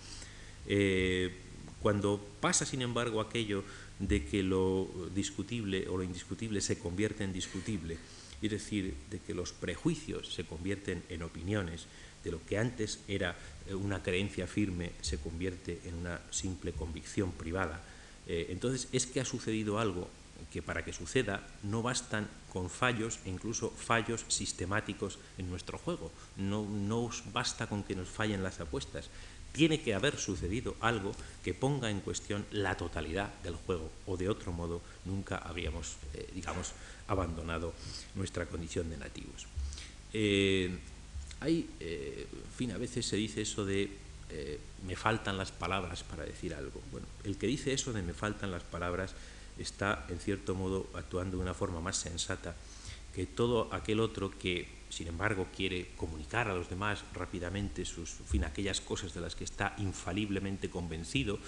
Eh, 0.67 1.37
cuando 1.83 2.19
pasa, 2.41 2.65
sin 2.65 2.81
embargo, 2.81 3.21
aquello 3.21 3.63
de 4.01 4.25
que 4.25 4.43
lo 4.43 4.89
discutible 5.15 5.87
o 5.89 5.99
lo 5.99 6.03
indiscutible 6.03 6.61
se 6.61 6.79
convierte 6.79 7.23
en 7.23 7.33
discutible, 7.33 7.99
es 8.43 8.51
decir, 8.51 8.95
de 9.11 9.19
que 9.19 9.35
los 9.35 9.53
prejuicios 9.53 10.33
se 10.33 10.45
convierten 10.45 11.03
en 11.09 11.23
opiniones, 11.23 11.87
de 12.25 12.31
lo 12.31 12.45
que 12.45 12.59
antes 12.59 13.01
era 13.09 13.37
eh, 13.69 13.75
una 13.75 14.03
creencia 14.03 14.47
firme 14.47 14.93
se 15.01 15.19
convierte 15.19 15.81
en 15.85 15.95
una 15.95 16.21
simple 16.31 16.73
convicción 16.73 17.33
privada. 17.33 17.83
Eh, 18.27 18.49
entonces 18.51 18.89
es 18.93 19.07
que 19.07 19.21
ha 19.21 19.25
sucedido 19.25 19.79
algo 19.79 20.09
que 20.53 20.63
para 20.63 20.85
que 20.85 20.93
suceda 20.93 21.47
no 21.63 21.83
bastan 21.83 22.29
con 22.53 22.71
fallos 22.71 23.21
e 23.25 23.31
incluso 23.31 23.71
fallos 23.71 24.25
sistemáticos 24.29 25.19
en 25.37 25.51
nuestro 25.51 25.79
juego. 25.79 26.13
No, 26.37 26.65
no 26.65 27.11
basta 27.33 27.67
con 27.67 27.83
que 27.83 27.97
nos 27.97 28.09
fallen 28.09 28.43
las 28.43 28.61
apuestas. 28.61 29.11
Tiene 29.59 29.81
que 29.81 29.93
haber 29.93 30.17
sucedido 30.17 30.77
algo 30.81 31.11
que 31.43 31.53
ponga 31.53 31.91
en 31.91 31.99
cuestión 31.99 32.47
la 32.53 32.77
totalidad 32.77 33.35
del 33.43 33.57
juego, 33.57 33.91
o 34.07 34.17
de 34.17 34.29
otro 34.29 34.53
modo 34.53 34.81
nunca 35.05 35.39
habríamos, 35.39 35.97
eh, 36.15 36.31
digamos, 36.33 36.71
abandonado 37.09 37.75
nuestra 38.15 38.47
condición 38.47 38.89
de 38.89 38.99
nativos. 38.99 39.49
Eh, 40.13 40.79
hay, 41.41 41.69
eh, 41.81 42.29
en 42.31 42.53
fin, 42.57 42.71
a 42.71 42.79
veces 42.79 43.05
se 43.05 43.17
dice 43.17 43.43
eso 43.43 43.67
de 43.67 43.91
me 44.87 44.95
faltan 44.95 45.39
las 45.39 45.51
palabras 45.51 46.05
para 46.05 46.23
decir 46.23 46.55
algo. 46.55 46.81
Bueno, 46.93 47.07
el 47.25 47.37
que 47.37 47.49
dice 47.49 47.73
eso 47.73 47.93
de 47.93 48.03
me 48.03 48.13
faltan 48.13 48.53
las 48.53 48.63
palabras 48.63 49.15
está, 49.59 50.07
en 50.09 50.21
cierto 50.21 50.55
modo, 50.55 50.87
actuando 50.95 51.39
de 51.39 51.43
una 51.43 51.55
forma 51.55 51.81
más 51.81 51.97
sensata 51.97 52.55
que 53.13 53.27
todo 53.27 53.73
aquel 53.73 53.99
otro 53.99 54.31
que 54.39 54.69
sin 54.89 55.09
embargo, 55.09 55.47
quiere 55.55 55.89
comunicar 55.97 56.49
a 56.49 56.55
los 56.55 56.69
demás 56.69 57.05
rápidamente 57.15 57.85
sus, 57.85 58.11
fin, 58.11 58.45
aquellas 58.45 58.81
cosas 58.81 59.15
de 59.15 59.21
las 59.21 59.35
que 59.35 59.45
está 59.45 59.75
infaliblemente 59.79 60.71
convencido, 60.71 61.39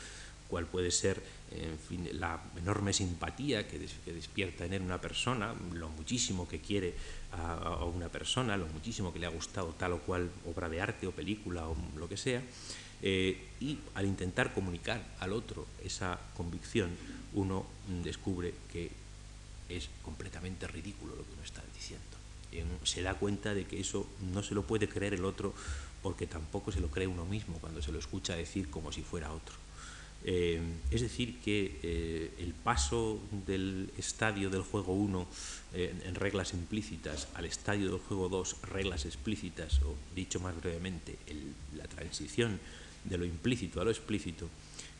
cual 0.48 0.66
puede 0.66 0.90
ser 0.90 1.22
en 1.52 1.78
fin, 1.78 2.08
la 2.18 2.40
enorme 2.56 2.92
simpatía 2.92 3.66
que, 3.66 3.78
despierta 3.78 4.64
en 4.64 4.74
él 4.74 4.82
una 4.82 5.00
persona, 5.00 5.54
lo 5.72 5.88
muchísimo 5.88 6.48
que 6.48 6.60
quiere 6.60 6.94
a, 7.32 7.84
una 7.84 8.08
persona, 8.08 8.56
lo 8.56 8.66
muchísimo 8.66 9.12
que 9.12 9.20
le 9.20 9.26
ha 9.26 9.30
gustado 9.30 9.74
tal 9.78 9.92
o 9.94 10.00
cual 10.00 10.28
obra 10.46 10.68
de 10.68 10.80
arte 10.80 11.06
o 11.06 11.12
película 11.12 11.66
o 11.68 11.76
lo 11.96 12.08
que 12.08 12.16
sea, 12.16 12.42
eh, 13.02 13.48
y 13.60 13.78
al 13.94 14.06
intentar 14.06 14.52
comunicar 14.52 15.02
al 15.20 15.32
otro 15.32 15.66
esa 15.82 16.18
convicción, 16.36 16.90
uno 17.32 17.64
descubre 18.02 18.52
que 18.72 18.90
es 19.68 19.88
completamente 20.02 20.66
ridículo 20.66 21.14
lo 21.14 21.24
que 21.24 21.32
uno 21.32 21.44
está 21.44 21.62
se 22.82 23.02
da 23.02 23.14
cuenta 23.14 23.54
de 23.54 23.64
que 23.64 23.80
eso 23.80 24.06
no 24.32 24.42
se 24.42 24.54
lo 24.54 24.62
puede 24.62 24.88
creer 24.88 25.14
el 25.14 25.24
otro 25.24 25.54
porque 26.02 26.26
tampoco 26.26 26.72
se 26.72 26.80
lo 26.80 26.88
cree 26.88 27.06
uno 27.06 27.24
mismo 27.24 27.58
cuando 27.60 27.82
se 27.82 27.92
lo 27.92 27.98
escucha 27.98 28.34
decir 28.34 28.70
como 28.70 28.92
si 28.92 29.02
fuera 29.02 29.32
otro. 29.32 29.54
Eh, 30.22 30.60
es 30.90 31.00
decir, 31.00 31.40
que 31.40 31.78
eh, 31.82 32.34
el 32.38 32.52
paso 32.52 33.20
del 33.46 33.90
estadio 33.96 34.50
del 34.50 34.62
juego 34.62 34.92
1 34.92 35.26
eh, 35.72 35.94
en 36.04 36.14
reglas 36.14 36.52
implícitas 36.52 37.28
al 37.34 37.46
estadio 37.46 37.90
del 37.90 38.00
juego 38.00 38.28
2 38.28 38.56
reglas 38.62 39.06
explícitas, 39.06 39.80
o 39.82 39.96
dicho 40.14 40.38
más 40.38 40.54
brevemente, 40.56 41.18
la 41.74 41.84
transición 41.84 42.60
de 43.04 43.16
lo 43.16 43.24
implícito 43.24 43.80
a 43.80 43.84
lo 43.84 43.90
explícito, 43.90 44.48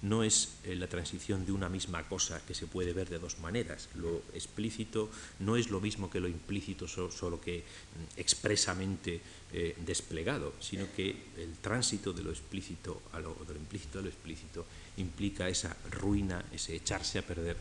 no 0.03 0.23
es 0.23 0.57
eh, 0.65 0.75
la 0.77 0.89
transición 0.89 1.45
de 1.45 1.53
una 1.53 1.69
misma 1.69 2.09
cosa 2.09 2.41
que 2.47 2.55
se 2.55 2.67
puede 2.67 2.93
ver 2.93 3.09
de 3.09 3.19
dos 3.19 3.39
maneras. 3.39 3.89
Lo 3.95 4.23
explícito 4.33 5.11
no 5.41 5.57
es 5.57 5.71
lo 5.71 5.81
mismo 5.81 6.09
que 6.09 6.21
lo 6.21 6.29
implícito, 6.29 6.89
solo 6.89 7.41
que 7.41 7.59
mm, 7.59 8.19
expresamente 8.21 9.21
eh, 9.53 9.77
desplegado, 9.85 10.55
sino 10.61 10.87
que 10.97 11.11
el 11.37 11.53
tránsito 11.61 12.13
de 12.13 12.23
lo 12.23 12.31
explícito 12.31 13.03
a 13.13 13.21
lo, 13.21 13.37
implícito 13.55 13.99
a 13.99 14.03
lo 14.03 14.09
explícito 14.09 14.67
implica 14.97 15.49
esa 15.49 15.77
ruina, 15.91 16.45
ese 16.53 16.77
echarse 16.77 17.19
a 17.19 17.27
perder 17.27 17.57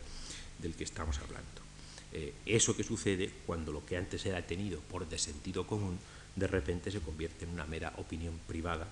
del 0.58 0.74
que 0.74 0.84
estamos 0.84 1.18
hablando. 1.18 1.60
Eh, 2.12 2.34
eso 2.46 2.76
que 2.76 2.84
sucede 2.84 3.30
cuando 3.46 3.70
lo 3.70 3.84
que 3.84 3.96
antes 3.96 4.24
era 4.26 4.44
tenido 4.46 4.80
por 4.80 5.08
de 5.08 5.18
sentido 5.18 5.66
común, 5.66 5.98
de 6.34 6.46
repente 6.46 6.90
se 6.90 7.00
convierte 7.00 7.44
en 7.44 7.50
una 7.50 7.66
mera 7.66 7.92
opinión 7.98 8.38
privada 8.46 8.88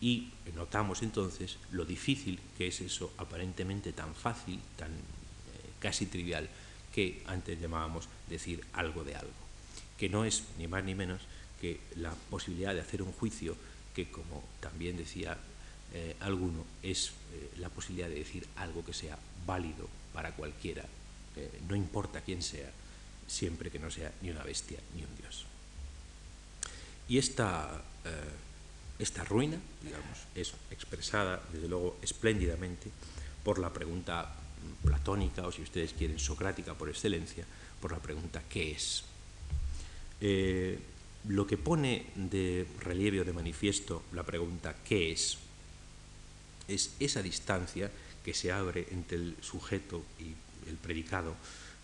y 0.00 0.30
notamos 0.54 1.02
entonces 1.02 1.56
lo 1.72 1.84
difícil 1.84 2.38
que 2.56 2.68
es 2.68 2.80
eso 2.80 3.12
aparentemente 3.18 3.92
tan 3.92 4.14
fácil, 4.14 4.60
tan 4.76 4.90
eh, 4.90 4.96
casi 5.78 6.06
trivial, 6.06 6.48
que 6.92 7.22
antes 7.26 7.60
llamábamos 7.60 8.08
decir 8.28 8.64
algo 8.72 9.04
de 9.04 9.14
algo, 9.14 9.32
que 9.96 10.08
no 10.08 10.24
es 10.24 10.44
ni 10.58 10.66
más 10.66 10.84
ni 10.84 10.94
menos 10.94 11.22
que 11.60 11.80
la 11.96 12.12
posibilidad 12.30 12.74
de 12.74 12.80
hacer 12.80 13.02
un 13.02 13.12
juicio 13.12 13.56
que, 13.94 14.10
como 14.10 14.44
también 14.60 14.96
decía 14.96 15.36
eh, 15.94 16.16
alguno, 16.20 16.64
es 16.82 17.12
eh, 17.32 17.50
la 17.58 17.68
posibilidad 17.68 18.08
de 18.08 18.16
decir 18.16 18.46
algo 18.56 18.84
que 18.84 18.92
sea 18.92 19.18
válido 19.46 19.88
para 20.12 20.32
cualquiera, 20.32 20.84
no 21.68 21.76
importa 21.76 22.20
quién 22.20 22.42
sea, 22.42 22.68
siempre 23.28 23.70
que 23.70 23.78
no 23.78 23.92
sea 23.92 24.12
ni 24.22 24.30
una 24.30 24.42
bestia 24.42 24.80
ni 24.96 25.04
un 25.04 25.16
dios. 25.16 25.46
Y 27.08 27.18
esta 27.18 27.80
esta 28.98 29.24
ruina, 29.24 29.58
digamos, 29.82 30.18
es 30.34 30.52
expresada, 30.70 31.42
desde 31.52 31.68
luego, 31.68 31.98
espléndidamente 32.02 32.90
por 33.44 33.58
la 33.58 33.72
pregunta 33.72 34.34
platónica, 34.82 35.46
o 35.46 35.52
si 35.52 35.62
ustedes 35.62 35.92
quieren, 35.92 36.18
socrática 36.18 36.74
por 36.74 36.88
excelencia, 36.88 37.44
por 37.80 37.92
la 37.92 37.98
pregunta 37.98 38.42
¿qué 38.48 38.72
es? 38.72 39.04
Eh, 40.20 40.78
lo 41.28 41.46
que 41.46 41.56
pone 41.56 42.06
de 42.14 42.66
relieve 42.80 43.20
o 43.20 43.24
de 43.24 43.32
manifiesto 43.32 44.02
la 44.12 44.24
pregunta 44.24 44.74
¿qué 44.84 45.12
es? 45.12 45.38
es 46.66 46.94
esa 46.98 47.22
distancia 47.22 47.90
que 48.24 48.34
se 48.34 48.52
abre 48.52 48.86
entre 48.90 49.16
el 49.16 49.36
sujeto 49.40 50.02
y 50.18 50.34
el 50.68 50.76
predicado, 50.76 51.34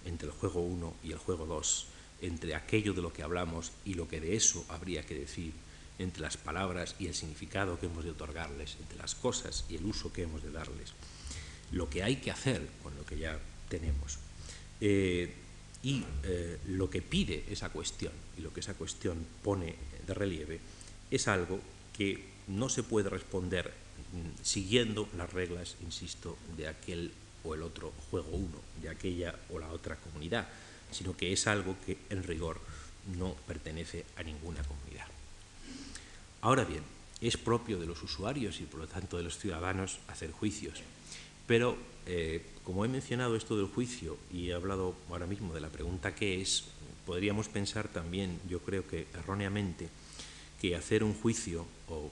entre 0.05 0.29
el 0.29 0.35
juego 0.35 0.61
1 0.61 0.95
y 1.05 1.13
el 1.13 1.19
juego 1.19 1.47
2, 1.47 1.87
entre 2.21 2.55
aquello 2.55 2.93
de 2.93 3.03
lo 3.03 3.13
que 3.13 3.23
hablamos 3.23 3.73
y 3.85 3.95
lo 3.95 4.07
que 4.09 4.21
de 4.21 4.37
eso 4.37 4.65
habría 4.69 5.07
que 5.07 5.15
decir, 5.15 5.53
entre 5.99 6.23
las 6.23 6.37
palabras 6.37 6.97
y 6.99 7.07
el 7.07 7.15
significado 7.15 7.79
que 7.79 7.87
hemos 7.87 8.05
de 8.05 8.11
otorgarles, 8.11 8.77
entre 8.81 8.99
las 8.99 9.15
cosas 9.15 9.65
y 9.69 9.77
el 9.77 9.85
uso 9.85 10.13
que 10.13 10.23
hemos 10.23 10.43
de 10.43 10.51
darles, 10.51 10.93
lo 11.73 11.89
que 11.89 12.03
hay 12.03 12.17
que 12.17 12.31
hacer 12.31 12.69
con 12.83 12.95
lo 12.97 13.05
que 13.05 13.19
ya 13.19 13.39
tenemos. 13.69 14.19
Eh, 14.81 15.33
y 15.83 16.03
eh, 16.25 16.59
lo 16.69 16.89
que 16.89 17.03
pide 17.03 17.45
esa 17.51 17.69
cuestión 17.69 18.13
y 18.39 18.41
lo 18.41 18.53
que 18.53 18.61
esa 18.61 18.75
cuestión 18.75 19.25
pone 19.43 19.77
de 20.07 20.15
relieve 20.15 20.59
es 21.11 21.29
algo 21.29 21.61
que 21.97 22.25
no 22.49 22.69
se 22.69 22.83
puede 22.83 23.11
responder 23.11 23.73
mm, 24.13 24.43
siguiendo 24.43 25.09
las 25.17 25.33
reglas, 25.33 25.77
insisto, 25.83 26.37
de 26.57 26.69
aquel 26.69 27.13
o 27.45 27.55
el 27.55 27.63
otro 27.63 27.93
juego 28.11 28.31
uno, 28.31 28.59
de 28.83 28.89
aquella 28.89 29.39
o 29.51 29.59
la 29.59 29.69
otra 29.69 29.97
comunidad, 29.97 30.49
sino 30.91 31.17
que 31.17 31.33
es 31.33 31.47
algo 31.47 31.77
que 31.85 31.99
en 32.11 32.23
rigor 32.23 32.61
no 33.17 33.35
pertenece 33.47 34.07
a 34.17 34.23
ninguna 34.23 34.63
comunidad. 34.63 35.14
Ahora 36.45 36.65
bien, 36.67 36.83
es 37.23 37.39
propio 37.39 37.81
de 37.81 37.87
los 37.87 38.03
usuarios 38.03 38.61
y 38.61 38.65
por 38.65 38.81
lo 38.81 38.87
tanto 38.87 39.17
de 39.17 39.23
los 39.23 39.39
ciudadanos 39.39 39.99
hacer 40.09 40.31
juicios. 40.31 40.83
Pero, 41.47 41.75
eh, 42.05 42.45
como 42.65 42.85
he 42.85 42.89
mencionado 42.89 43.35
esto 43.35 43.57
del 43.57 43.69
juicio 43.69 44.19
y 44.31 44.51
he 44.51 44.55
hablado 44.55 44.95
ahora 45.09 45.27
mismo 45.27 45.55
de 45.55 45.63
la 45.63 45.71
pregunta 45.71 46.15
qué 46.15 46.43
es, 46.43 46.65
podríamos 47.07 47.49
pensar 47.49 47.89
también, 47.89 48.39
yo 48.47 48.59
creo 48.59 48.87
que 48.87 49.07
erróneamente, 49.15 49.89
que 50.61 50.77
hacer 50.77 51.03
un 51.03 51.15
juicio 51.15 51.65
o 51.89 52.11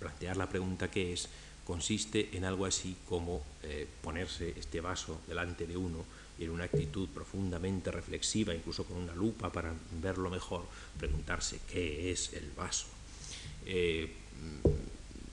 plantear 0.00 0.36
la 0.36 0.48
pregunta 0.48 0.90
qué 0.90 1.12
es 1.12 1.28
consiste 1.64 2.30
en 2.36 2.44
algo 2.44 2.66
así 2.66 2.96
como 3.08 3.44
eh, 3.62 3.86
ponerse 4.02 4.54
este 4.58 4.80
vaso 4.80 5.20
delante 5.28 5.68
de 5.68 5.76
uno 5.76 6.04
y 6.36 6.46
en 6.46 6.50
una 6.50 6.64
actitud 6.64 7.08
profundamente 7.10 7.92
reflexiva, 7.92 8.52
incluso 8.52 8.82
con 8.82 8.96
una 8.96 9.14
lupa 9.14 9.52
para 9.52 9.72
verlo 10.02 10.30
mejor, 10.30 10.64
preguntarse 10.98 11.60
qué 11.70 12.10
es 12.10 12.32
el 12.32 12.50
vaso 12.56 12.97
eh, 13.66 14.10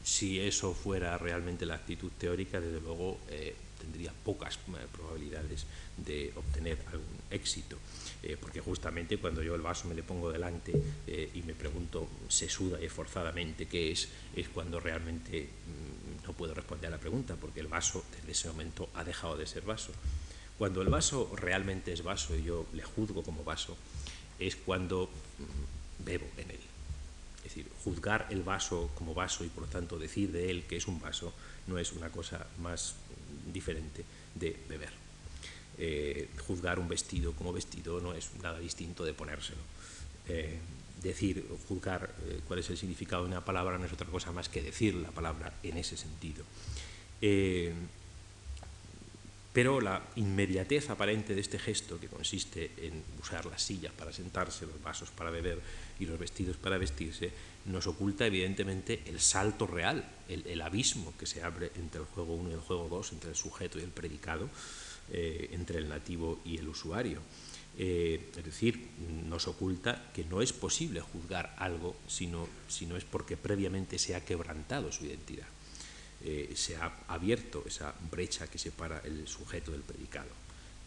si 0.04 0.40
eso 0.40 0.74
fuera 0.74 1.18
realmente 1.18 1.66
la 1.66 1.76
actitud 1.76 2.12
teórica, 2.18 2.60
desde 2.60 2.80
luego 2.80 3.20
eh, 3.30 3.56
tendría 3.80 4.14
pocas 4.14 4.56
eh, 4.56 4.86
probabilidades 4.92 5.66
de 5.98 6.32
obtener 6.36 6.78
algún 6.92 7.18
éxito. 7.32 7.78
porque 8.42 8.60
justamente 8.60 9.18
cuando 9.18 9.44
yo 9.44 9.54
el 9.54 9.62
vaso 9.62 9.88
me 9.88 9.94
le 9.94 10.02
pongo 10.02 10.32
delante 10.32 10.74
y 11.06 11.44
me 11.44 11.54
pregunto 11.54 12.08
sesuda 12.28 12.82
y 12.82 12.86
esforzadamente 12.86 13.68
qué 13.68 13.92
es, 13.92 14.10
es 14.36 14.50
cuando 14.50 14.80
realmente 14.80 15.44
mm, 15.46 16.26
no 16.26 16.34
puedo 16.34 16.56
responder 16.56 16.88
a 16.88 16.98
la 16.98 17.00
pregunta, 17.00 17.36
porque 17.36 17.60
el 17.60 17.68
vaso 17.68 18.04
desde 18.18 18.32
ese 18.32 18.48
momento 18.48 18.90
ha 18.96 19.04
dejado 19.04 19.38
de 19.38 19.46
ser 19.46 19.64
vaso. 19.64 19.94
Cuando 20.58 20.82
el 20.82 20.90
vaso 20.90 21.32
realmente 21.36 21.94
es 21.94 22.02
vaso 22.02 22.36
y 22.36 22.44
yo 22.44 22.66
le 22.74 22.82
juzgo 22.82 23.22
como 23.22 23.44
vaso, 23.44 23.78
es 24.40 24.56
cuando 24.56 25.08
mm, 25.38 26.04
bebo 26.04 26.26
en 26.38 26.50
él 26.50 26.64
juzgar 27.86 28.28
el 28.32 28.42
vaso 28.42 28.90
como 28.96 29.14
vaso 29.14 29.46
y 29.46 29.48
por 29.48 29.64
lo 29.64 29.70
tanto 29.70 30.00
decir 30.00 30.32
de 30.32 30.50
él 30.50 30.66
que 30.68 30.76
es 30.76 30.88
un 30.88 31.00
vaso 31.00 31.32
no 31.68 31.78
es 31.78 31.94
una 31.94 32.10
cosa 32.10 32.48
más 32.60 32.96
diferente 33.54 34.04
de 34.34 34.58
beber. 34.68 34.92
Eh, 35.78 36.30
juzgar 36.48 36.80
un 36.80 36.88
vestido 36.88 37.34
como 37.34 37.54
vestido 37.54 38.02
no 38.02 38.14
es 38.14 38.32
nada 38.42 38.60
distinto 38.60 39.06
de 39.06 39.14
ponérselo. 39.14 39.62
Eh, 40.28 40.58
decir, 41.02 41.48
juzgar 41.68 42.16
eh, 42.26 42.40
cuál 42.48 42.60
es 42.60 42.70
el 42.72 42.78
significado 42.78 43.24
de 43.24 43.30
una 43.30 43.46
palabra 43.46 43.78
no 43.78 43.86
es 43.86 43.94
otra 43.94 44.08
cosa 44.08 44.32
más 44.32 44.50
que 44.50 44.64
decir 44.64 44.96
la 44.96 45.12
palabra 45.12 45.54
en 45.62 45.78
ese 45.78 45.96
sentido. 45.96 46.44
Pero 49.56 49.80
la 49.80 50.03
inmediatez 50.18 50.89
aparente 50.89 51.34
de 51.34 51.39
este 51.39 51.58
gesto, 51.58 51.97
que 51.97 52.10
consiste 52.10 52.72
en 52.76 53.01
usar 53.22 53.45
las 53.45 53.64
sillas 53.64 53.93
para 53.93 54.12
sentarse, 54.12 54.66
los 54.66 54.84
vasos 54.84 55.12
para 55.12 55.32
beber 55.32 55.62
y 55.97 56.06
los 56.06 56.20
vestidos 56.20 56.58
para 56.58 56.78
vestirse, 56.78 57.32
nos 57.64 57.88
oculta 57.88 58.26
evidentemente 58.26 59.03
el 59.06 59.22
salto 59.22 59.66
real, 59.66 60.03
el, 60.28 60.60
abismo 60.60 61.14
que 61.18 61.26
se 61.26 61.41
abre 61.41 61.72
entre 61.78 62.01
el 62.01 62.06
juego 62.06 62.36
1 62.36 62.49
y 62.49 62.53
el 62.53 62.60
juego 62.60 62.89
2, 62.89 63.14
entre 63.14 63.30
el 63.30 63.38
sujeto 63.38 63.80
y 63.80 63.84
el 63.84 63.91
predicado, 63.91 64.49
eh, 65.10 65.47
entre 65.53 65.78
el 65.78 65.88
nativo 65.88 66.41
y 66.43 66.58
el 66.58 66.68
usuario. 66.68 67.22
Eh, 67.78 68.32
es 68.36 68.43
decir, 68.43 68.89
nos 69.26 69.47
oculta 69.47 70.12
que 70.14 70.26
no 70.26 70.41
es 70.41 70.51
posible 70.51 70.99
juzgar 70.99 71.56
algo 71.58 71.95
si 72.08 72.28
no, 72.28 72.49
es 72.68 73.06
porque 73.06 73.38
previamente 73.38 73.99
se 73.99 74.16
ha 74.16 74.26
quebrantado 74.26 74.91
su 74.91 75.06
identidad. 75.06 75.47
Eh, 76.26 76.54
se 76.56 76.76
ha 76.76 77.06
abierto 77.08 77.64
esa 77.68 77.94
brecha 78.12 78.48
que 78.48 78.58
separa 78.58 79.02
el 79.06 79.28
sujeto 79.28 79.72
del 79.72 79.82
predicado. 79.82 80.30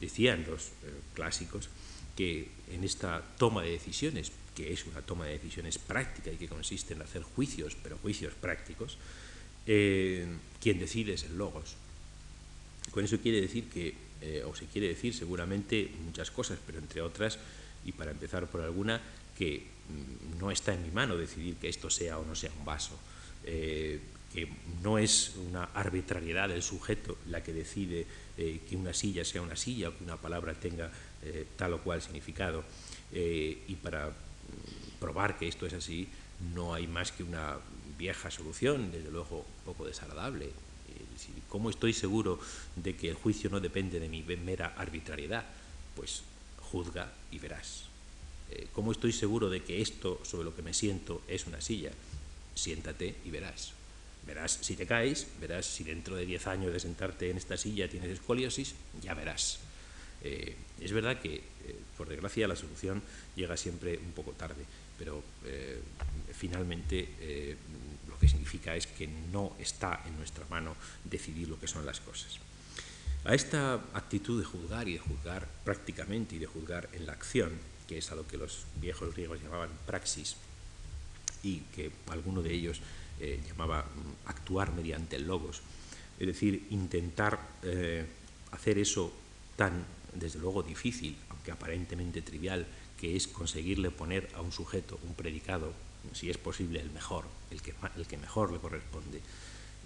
Decían 0.00 0.44
los 0.48 0.66
eh, 0.66 0.70
clásicos 1.14 1.68
que 2.16 2.48
en 2.72 2.82
esta 2.82 3.22
toma 3.38 3.62
de 3.62 3.70
decisiones, 3.70 4.32
que 4.54 4.72
es 4.72 4.84
una 4.86 5.02
toma 5.02 5.26
de 5.26 5.38
decisiones 5.38 5.78
práctica 5.78 6.32
y 6.32 6.36
que 6.36 6.48
consiste 6.48 6.94
en 6.94 7.02
hacer 7.02 7.22
juicios, 7.22 7.76
pero 7.80 7.96
juicios 7.98 8.34
prácticos, 8.34 8.98
quien 9.64 10.78
decide 10.80 11.12
es 11.12 11.24
el 11.24 11.36
logos. 11.36 11.76
Con 12.90 13.04
eso 13.04 13.20
quiere 13.20 13.42
decir 13.42 13.68
que 13.68 13.94
eh, 14.20 14.42
o 14.44 14.54
se 14.54 14.66
quiere 14.66 14.88
decir 14.88 15.14
seguramente 15.14 15.90
muchas 16.04 16.30
cosas, 16.32 16.58
pero 16.66 16.78
entre 16.78 17.00
otras, 17.00 17.38
y 17.84 17.92
para 17.92 18.10
empezar 18.10 18.50
por 18.50 18.62
alguna, 18.62 19.00
que 19.36 19.62
mm, 19.62 20.40
no 20.40 20.50
está 20.50 20.74
en 20.74 20.82
mi 20.82 20.90
mano 20.90 21.16
decidir 21.16 21.54
que 21.56 21.68
esto 21.68 21.88
sea 21.88 22.18
o 22.18 22.24
no 22.24 22.34
sea 22.34 22.50
un 22.58 22.64
vaso, 22.64 22.98
eh, 23.44 24.00
que 24.32 24.48
no 24.82 24.98
es 24.98 25.34
una 25.48 25.64
arbitrariedad 25.74 26.48
del 26.48 26.62
sujeto 26.62 27.16
la 27.28 27.42
que 27.42 27.52
decide 27.52 28.06
eh, 28.36 28.60
que 28.68 28.76
una 28.76 28.92
silla 28.92 29.24
sea 29.24 29.42
una 29.42 29.56
silla 29.56 29.88
o 29.88 29.96
que 29.96 30.04
una 30.04 30.16
palabra 30.16 30.54
tenga 30.54 30.90
tal 31.56 31.72
o 31.72 31.82
cual 31.82 32.00
significado. 32.00 32.62
y 33.12 33.74
para 33.82 34.06
mm, 34.08 35.00
probar 35.00 35.36
que 35.36 35.48
esto 35.48 35.66
es 35.66 35.72
así, 35.72 36.06
no 36.54 36.72
hay 36.72 36.86
más 36.86 37.10
que 37.10 37.24
una 37.24 37.58
vieja 37.98 38.30
solución, 38.30 38.92
desde 38.92 39.10
luego 39.10 39.44
poco 39.64 39.84
desagradable, 39.84 40.52
¿Cómo 41.48 41.70
estoy 41.70 41.92
seguro 41.92 42.38
de 42.76 42.94
que 42.94 43.08
el 43.08 43.14
juicio 43.14 43.50
no 43.50 43.60
depende 43.60 44.00
de 44.00 44.08
mi 44.08 44.22
mera 44.22 44.74
arbitrariedad? 44.76 45.44
Pues 45.96 46.22
juzga 46.70 47.12
y 47.30 47.38
verás. 47.38 47.84
Eh, 48.50 48.68
¿Cómo 48.72 48.92
estoy 48.92 49.12
seguro 49.12 49.50
de 49.50 49.62
que 49.62 49.80
esto 49.80 50.20
sobre 50.24 50.44
lo 50.44 50.54
que 50.54 50.62
me 50.62 50.74
siento 50.74 51.22
es 51.26 51.46
una 51.46 51.60
silla? 51.60 51.90
Siéntate 52.54 53.16
y 53.24 53.30
verás. 53.30 53.72
Verás 54.28 54.58
si 54.60 54.76
te 54.76 54.86
caes, 54.86 55.26
verás 55.40 55.64
si 55.64 55.84
dentro 55.84 56.14
de 56.14 56.26
10 56.26 56.46
años 56.46 56.72
de 56.72 56.78
sentarte 56.78 57.30
en 57.30 57.38
esta 57.38 57.56
silla 57.56 57.88
tienes 57.88 58.10
escoliosis, 58.10 58.74
ya 59.02 59.14
verás. 59.14 59.58
Eh, 60.22 60.54
es 60.78 60.92
verdad 60.92 61.18
que, 61.18 61.36
eh, 61.36 61.42
por 61.96 62.08
desgracia, 62.08 62.46
la 62.46 62.54
solución 62.54 63.02
llega 63.36 63.56
siempre 63.56 63.96
un 63.96 64.12
poco 64.12 64.32
tarde, 64.32 64.62
pero 64.98 65.22
finalmente 66.34 67.56
lo 68.08 68.18
que 68.18 68.28
significa 68.28 68.74
es 68.74 68.86
que 68.86 69.08
no 69.32 69.54
está 69.58 70.02
en 70.06 70.16
nuestra 70.16 70.44
mano 70.50 70.76
decidir 71.04 71.48
lo 71.48 71.58
que 71.58 71.68
son 71.68 71.86
las 71.86 72.00
cosas. 72.00 72.38
A 73.24 73.34
esta 73.34 73.74
actitud 73.94 74.38
de 74.38 74.44
juzgar 74.44 74.88
y 74.88 74.94
de 74.94 74.98
juzgar 74.98 75.48
prácticamente 75.64 76.36
y 76.36 76.38
de 76.38 76.46
juzgar 76.46 76.88
en 76.92 77.06
la 77.06 77.12
acción, 77.12 77.52
que 77.86 77.98
es 77.98 78.10
a 78.12 78.14
lo 78.14 78.26
que 78.26 78.36
los 78.36 78.64
viejos 78.80 79.14
griegos 79.14 79.40
llamaban 79.42 79.70
praxis, 79.86 80.36
y 81.42 81.60
que 81.74 81.90
alguno 82.08 82.42
de 82.42 82.52
ellos 82.52 82.80
eh, 83.20 83.40
llamaba 83.46 83.82
mm, 83.82 84.28
actuar 84.28 84.72
mediante 84.72 85.16
el 85.16 85.26
logos, 85.26 85.62
es 86.18 86.26
decir, 86.26 86.66
intentar 86.70 87.38
eh, 87.62 88.06
hacer 88.52 88.78
eso 88.78 89.12
tan, 89.56 89.84
desde 90.14 90.38
luego, 90.38 90.62
difícil, 90.62 91.16
aunque 91.30 91.52
aparentemente 91.52 92.22
trivial, 92.22 92.66
que 92.98 93.16
es 93.16 93.28
conseguirle 93.28 93.90
poner 93.90 94.28
a 94.34 94.42
un 94.42 94.52
sujeto 94.52 94.98
un 95.04 95.14
predicado 95.14 95.72
si 96.12 96.30
es 96.30 96.38
posible 96.38 96.80
el 96.80 96.90
mejor, 96.90 97.24
el 97.50 97.62
que, 97.62 97.74
el 97.96 98.06
que 98.06 98.16
mejor 98.16 98.52
le 98.52 98.58
corresponde, 98.58 99.20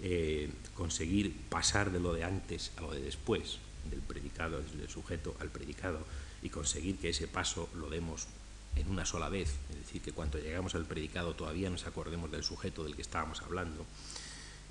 eh, 0.01 0.49
conseguir 0.73 1.35
pasar 1.49 1.91
de 1.91 1.99
lo 1.99 2.13
de 2.13 2.23
antes 2.23 2.71
a 2.77 2.81
lo 2.81 2.91
de 2.91 3.01
después, 3.01 3.59
del 3.89 4.01
predicado, 4.01 4.61
del 4.61 4.89
sujeto 4.89 5.35
al 5.39 5.49
predicado, 5.49 6.05
y 6.41 6.49
conseguir 6.49 6.97
que 6.97 7.09
ese 7.09 7.27
paso 7.27 7.69
lo 7.75 7.89
demos 7.89 8.27
en 8.75 8.89
una 8.89 9.05
sola 9.05 9.29
vez, 9.29 9.55
es 9.69 9.77
decir, 9.77 10.01
que 10.01 10.11
cuando 10.11 10.39
llegamos 10.39 10.75
al 10.75 10.85
predicado 10.85 11.35
todavía 11.35 11.69
nos 11.69 11.85
acordemos 11.85 12.31
del 12.31 12.43
sujeto 12.43 12.83
del 12.83 12.95
que 12.95 13.01
estábamos 13.01 13.41
hablando. 13.41 13.85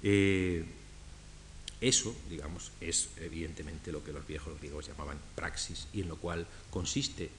Eh, 0.02 0.64
eso, 1.80 2.14
digamos, 2.30 2.70
es 2.80 3.10
evidentemente 3.16 3.90
lo 3.90 4.04
que 4.04 4.12
los 4.12 4.26
viejos 4.26 4.58
griegos 4.58 4.86
llamaban 4.86 5.18
praxis 5.34 5.88
y 5.92 6.02
en 6.02 6.08
lo 6.08 6.16
cual 6.16 6.46
consiste 6.70 7.30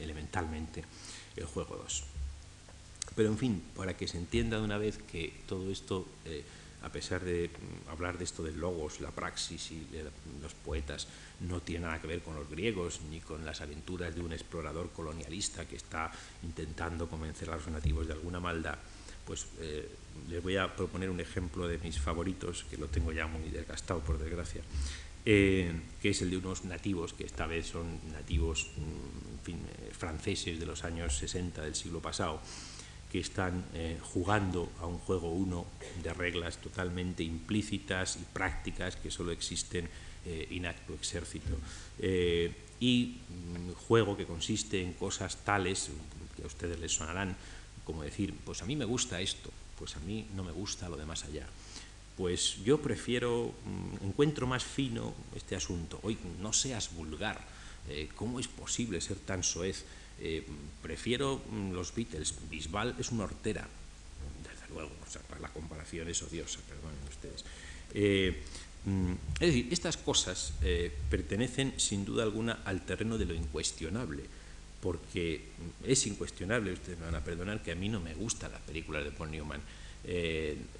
elementalmente 0.00 0.84
el 1.36 1.44
juego 1.44 1.76
2. 1.76 2.04
Pero 3.14 3.28
en 3.28 3.38
fin, 3.38 3.62
para 3.76 3.96
que 3.96 4.08
se 4.08 4.18
entienda 4.18 4.58
de 4.58 4.64
una 4.64 4.78
vez 4.78 4.98
que 5.10 5.32
todo 5.46 5.70
esto, 5.70 6.06
eh, 6.24 6.44
a 6.82 6.90
pesar 6.90 7.24
de 7.24 7.48
mm, 7.48 7.90
hablar 7.90 8.18
de 8.18 8.24
esto 8.24 8.42
de 8.42 8.52
logos, 8.52 9.00
la 9.00 9.10
praxis 9.10 9.72
y 9.72 9.86
los 10.40 10.54
poetas, 10.54 11.06
no 11.40 11.60
tiene 11.60 11.86
nada 11.86 12.00
que 12.00 12.06
ver 12.06 12.22
con 12.22 12.34
los 12.34 12.48
griegos 12.48 13.00
ni 13.10 13.20
con 13.20 13.44
las 13.44 13.60
aventuras 13.60 14.14
de 14.14 14.20
un 14.20 14.32
explorador 14.32 14.90
colonialista 14.90 15.66
que 15.66 15.76
está 15.76 16.10
intentando 16.42 17.08
convencer 17.08 17.50
a 17.50 17.56
los 17.56 17.68
nativos 17.68 18.06
de 18.06 18.12
alguna 18.14 18.40
maldad, 18.40 18.78
pues 19.26 19.46
eh, 19.60 19.88
les 20.28 20.42
voy 20.42 20.56
a 20.56 20.74
proponer 20.74 21.10
un 21.10 21.20
ejemplo 21.20 21.68
de 21.68 21.78
mis 21.78 21.98
favoritos, 21.98 22.64
que 22.68 22.76
lo 22.76 22.88
tengo 22.88 23.12
ya 23.12 23.26
muy 23.26 23.48
desgastado 23.50 24.00
por 24.00 24.18
desgracia, 24.18 24.62
eh, 25.24 25.72
que 26.00 26.10
es 26.10 26.22
el 26.22 26.30
de 26.30 26.36
unos 26.36 26.64
nativos, 26.64 27.12
que 27.12 27.24
esta 27.24 27.46
vez 27.46 27.66
son 27.66 28.00
nativos 28.10 28.70
mm, 28.76 29.92
franceses 29.92 30.58
de 30.58 30.66
los 30.66 30.84
años 30.84 31.16
60 31.16 31.62
del 31.62 31.74
siglo 31.74 32.00
pasado, 32.00 32.40
que 33.12 33.20
están 33.20 33.62
eh, 33.74 34.00
jugando 34.00 34.72
a 34.80 34.86
un 34.86 34.96
juego 34.96 35.30
uno 35.30 35.66
de 36.02 36.14
reglas 36.14 36.56
totalmente 36.56 37.22
implícitas 37.22 38.16
y 38.16 38.24
prácticas 38.32 38.96
que 38.96 39.10
solo 39.10 39.32
existen 39.32 39.86
eh, 40.24 40.48
in 40.56 40.64
acto 40.64 40.96
exército. 40.96 41.52
Eh, 42.00 42.48
y 42.80 43.20
un 43.28 43.74
juego 43.74 44.16
que 44.16 44.24
consiste 44.24 44.80
en 44.80 44.94
cosas 44.94 45.44
tales, 45.44 45.92
que 46.34 46.42
a 46.42 46.46
ustedes 46.46 46.80
les 46.80 46.96
sonarán, 46.96 47.36
como 47.84 48.02
decir, 48.02 48.32
pues 48.46 48.62
a 48.62 48.64
mí 48.64 48.76
me 48.76 48.86
gusta 48.86 49.20
esto, 49.20 49.52
pues 49.78 49.94
a 49.94 50.00
mí 50.00 50.26
no 50.34 50.42
me 50.42 50.52
gusta 50.52 50.88
lo 50.88 50.96
de 50.96 51.04
más 51.04 51.24
allá. 51.24 51.44
Pues 52.16 52.64
yo 52.64 52.80
prefiero, 52.80 53.52
mm, 53.52 54.06
encuentro 54.08 54.46
más 54.46 54.64
fino 54.64 55.12
este 55.36 55.54
asunto. 55.54 56.00
Hoy 56.02 56.16
no 56.40 56.54
seas 56.54 56.94
vulgar. 56.94 57.44
¿Cómo 58.14 58.38
es 58.38 58.46
posible 58.46 59.00
ser 59.00 59.18
tan 59.18 59.42
soez? 59.42 59.84
Eh, 60.24 60.44
prefiero 60.80 61.42
mm, 61.50 61.72
los 61.72 61.92
Beatles. 61.92 62.34
Bisbal 62.48 62.94
es 62.96 63.10
una 63.10 63.24
hortera, 63.24 63.66
desde 64.44 64.72
luego, 64.72 64.92
la 65.40 65.48
comparación 65.48 66.08
es 66.08 66.22
odiosa, 66.22 66.60
perdonen 66.60 67.08
ustedes. 67.10 67.44
Eh, 67.92 68.40
mm, 68.84 69.12
es 69.40 69.46
decir, 69.48 69.68
estas 69.72 69.96
cosas 69.96 70.52
eh, 70.62 70.92
pertenecen 71.10 71.74
sin 71.76 72.04
duda 72.04 72.22
alguna 72.22 72.60
al 72.64 72.86
terreno 72.86 73.18
de 73.18 73.24
lo 73.24 73.34
incuestionable, 73.34 74.22
porque 74.80 75.42
es 75.84 76.06
incuestionable, 76.06 76.72
ustedes 76.72 77.00
me 77.00 77.06
van 77.06 77.16
a 77.16 77.24
perdonar, 77.24 77.60
que 77.60 77.72
a 77.72 77.76
mí 77.76 77.88
no 77.88 77.98
me 77.98 78.14
gusta 78.14 78.48
la 78.48 78.58
película 78.60 79.02
de 79.02 79.10
Paul 79.10 79.32
Newman. 79.32 79.60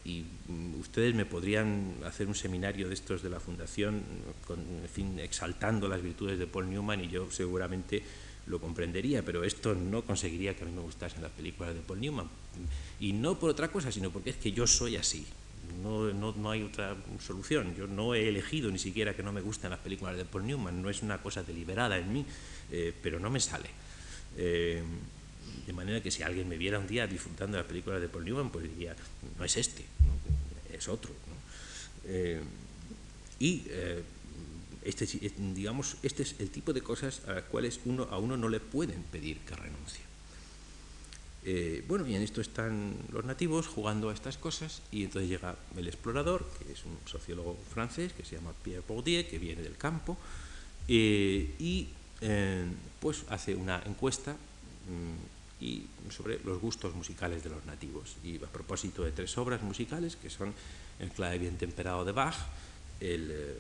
y 0.05 0.25
mm, 0.47 0.79
ustedes 0.79 1.17
me 1.17 1.27
podrían 1.27 1.97
hacer 2.05 2.29
un 2.29 2.37
seminario 2.37 2.87
de 2.87 2.95
estos 2.95 3.25
de 3.25 3.31
la 3.31 3.41
Fundación, 3.41 4.03
con, 4.47 4.61
en 4.61 4.89
fin, 4.89 5.19
exaltando 5.19 5.89
las 5.89 6.01
virtudes 6.01 6.39
de 6.39 6.47
Paul 6.47 6.71
Newman 6.71 7.03
y 7.03 7.09
yo 7.09 7.29
seguramente 7.33 8.05
lo 8.47 8.61
comprendería, 8.61 9.25
pero 9.25 9.45
esto 9.45 9.75
no 9.75 10.03
conseguiría 10.03 10.57
que 10.57 10.65
a 10.65 10.67
mí 10.67 10.73
me 10.73 10.81
gustasen 10.81 11.23
las 11.23 11.31
películas 11.33 11.75
de 11.75 11.81
Paul 11.81 12.01
Newman. 12.01 12.29
Y 13.01 13.13
no 13.13 13.39
por 13.39 13.51
otra 13.51 13.69
cosa, 13.71 13.93
sino 13.93 14.11
porque 14.11 14.31
es 14.31 14.37
que 14.37 14.53
yo 14.53 14.67
soy 14.67 14.97
así. 14.97 15.27
No, 15.83 16.13
no, 16.13 16.33
no, 16.33 16.51
hay 16.51 16.63
otra 16.63 16.97
solución. 17.21 17.75
Yo 17.77 17.87
no 17.87 18.15
he 18.15 18.29
elegido 18.29 18.71
ni 18.71 18.79
siquiera 18.79 19.15
que 19.15 19.23
no 19.23 19.33
me 19.33 19.41
gusten 19.41 19.71
las 19.71 19.79
películas 19.79 20.17
de 20.17 20.25
Paul 20.25 20.47
Newman. 20.47 20.83
No 20.83 20.91
es 20.91 21.03
una 21.03 21.23
cosa 21.23 21.43
deliberada 21.43 21.99
en 21.99 22.13
mí, 22.13 22.27
eh, 22.71 22.93
pero 23.03 23.19
no 23.21 23.31
me 23.31 23.41
sale. 23.41 23.71
Eh, 24.37 24.83
de 25.67 25.73
manera 25.73 26.03
que 26.03 26.11
si 26.11 26.23
alguien 26.23 26.49
me 26.49 26.57
viera 26.57 26.79
un 26.79 26.87
día 26.87 27.07
disfrutando 27.07 27.57
de 27.57 27.63
las 27.63 27.69
películas 27.69 28.01
de 28.01 28.09
Paul 28.09 28.25
Newman, 28.25 28.51
pues 28.51 28.65
diría, 28.65 28.97
no 29.39 29.45
es 29.45 29.57
este, 29.57 29.85
es 30.73 30.89
otro. 30.89 31.13
Eh, 32.05 32.41
y 33.39 33.63
este, 34.85 35.07
digamos, 35.55 35.97
este 36.03 36.23
es 36.23 36.37
el 36.39 36.51
tipo 36.51 36.73
de 36.73 36.83
cosas 36.83 37.23
a 37.27 37.33
las 37.33 37.45
cuales 37.45 37.81
uno, 37.85 38.09
a 38.11 38.19
uno 38.19 38.37
no 38.37 38.49
le 38.49 38.61
pueden 38.61 39.03
pedir 39.05 39.39
que 39.41 39.55
renuncie. 39.55 40.13
Eh, 41.45 41.85
bueno, 41.89 42.07
y 42.07 42.15
en 42.15 42.23
esto 42.23 42.41
están 42.41 42.95
los 43.13 43.25
nativos 43.25 43.67
jugando 43.67 44.11
a 44.11 44.15
estas 44.15 44.39
cosas 44.39 44.81
y 44.93 45.03
entonces 45.03 45.29
llega 45.29 45.57
el 45.77 45.89
explorador, 45.89 46.49
que 46.59 46.73
es 46.73 46.85
un 46.85 46.97
sociólogo 47.05 47.59
francés 47.75 48.13
que 48.13 48.25
se 48.25 48.37
llama 48.37 48.53
Pierre 48.63 48.85
Bourdieu, 48.87 49.27
que 49.29 49.39
viene 49.39 49.63
del 49.63 49.77
campo, 49.77 50.17
eh, 50.87 51.55
y 51.59 51.89
eh, 52.21 52.65
pues 53.01 53.25
hace 53.29 53.57
una 53.57 53.83
encuesta 53.85 54.33
mm, 54.33 55.65
y 55.65 55.87
sobre 56.11 56.39
los 56.45 56.61
gustos 56.61 56.95
musicales 56.95 57.43
de 57.43 57.51
los 57.51 57.65
nativos. 57.67 58.17
Y 58.23 58.37
a 58.37 58.47
propósito 58.47 59.03
de 59.03 59.11
tres 59.11 59.37
obras 59.39 59.63
musicales, 59.63 60.17
que 60.17 60.31
son 60.31 60.55
El 61.01 61.11
clave 61.11 61.39
bien 61.39 61.57
temperado 61.57 62.05
de 62.05 62.13
Bach, 62.13 62.37
el, 63.01 63.57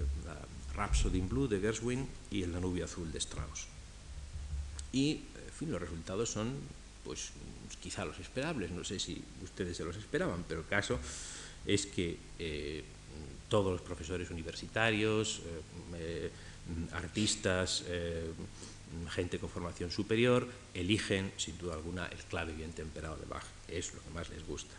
Rhapsody 0.74 1.18
in 1.18 1.28
Blue 1.28 1.48
de 1.48 1.60
Gershwin 1.60 2.08
y 2.30 2.42
El 2.42 2.52
Danubio 2.52 2.84
Azul 2.84 3.10
de 3.12 3.18
Strauss. 3.18 3.66
Y, 4.92 5.10
en 5.12 5.52
fin, 5.58 5.70
los 5.70 5.80
resultados 5.80 6.30
son, 6.30 6.54
pues, 7.04 7.30
quizá 7.80 8.04
los 8.04 8.18
esperables, 8.18 8.70
no 8.70 8.84
sé 8.84 8.98
si 8.98 9.22
ustedes 9.42 9.76
se 9.76 9.84
los 9.84 9.96
esperaban, 9.96 10.44
pero 10.46 10.60
el 10.60 10.66
caso 10.66 10.98
es 11.66 11.86
que 11.86 12.18
eh, 12.38 12.84
todos 13.48 13.72
los 13.72 13.82
profesores 13.82 14.30
universitarios, 14.30 15.42
artistas, 16.92 17.84
gente 19.10 19.38
con 19.38 19.48
formación 19.48 19.90
superior, 19.90 20.46
eligen 20.74 21.32
sin 21.36 21.58
duda 21.58 21.74
alguna 21.74 22.06
el 22.06 22.18
clave 22.24 22.52
bien 22.52 22.72
temperado 22.72 23.16
de 23.16 23.26
Bach, 23.26 23.44
es 23.68 23.94
lo 23.94 24.02
que 24.02 24.10
más 24.10 24.28
les 24.30 24.46
gusta. 24.46 24.74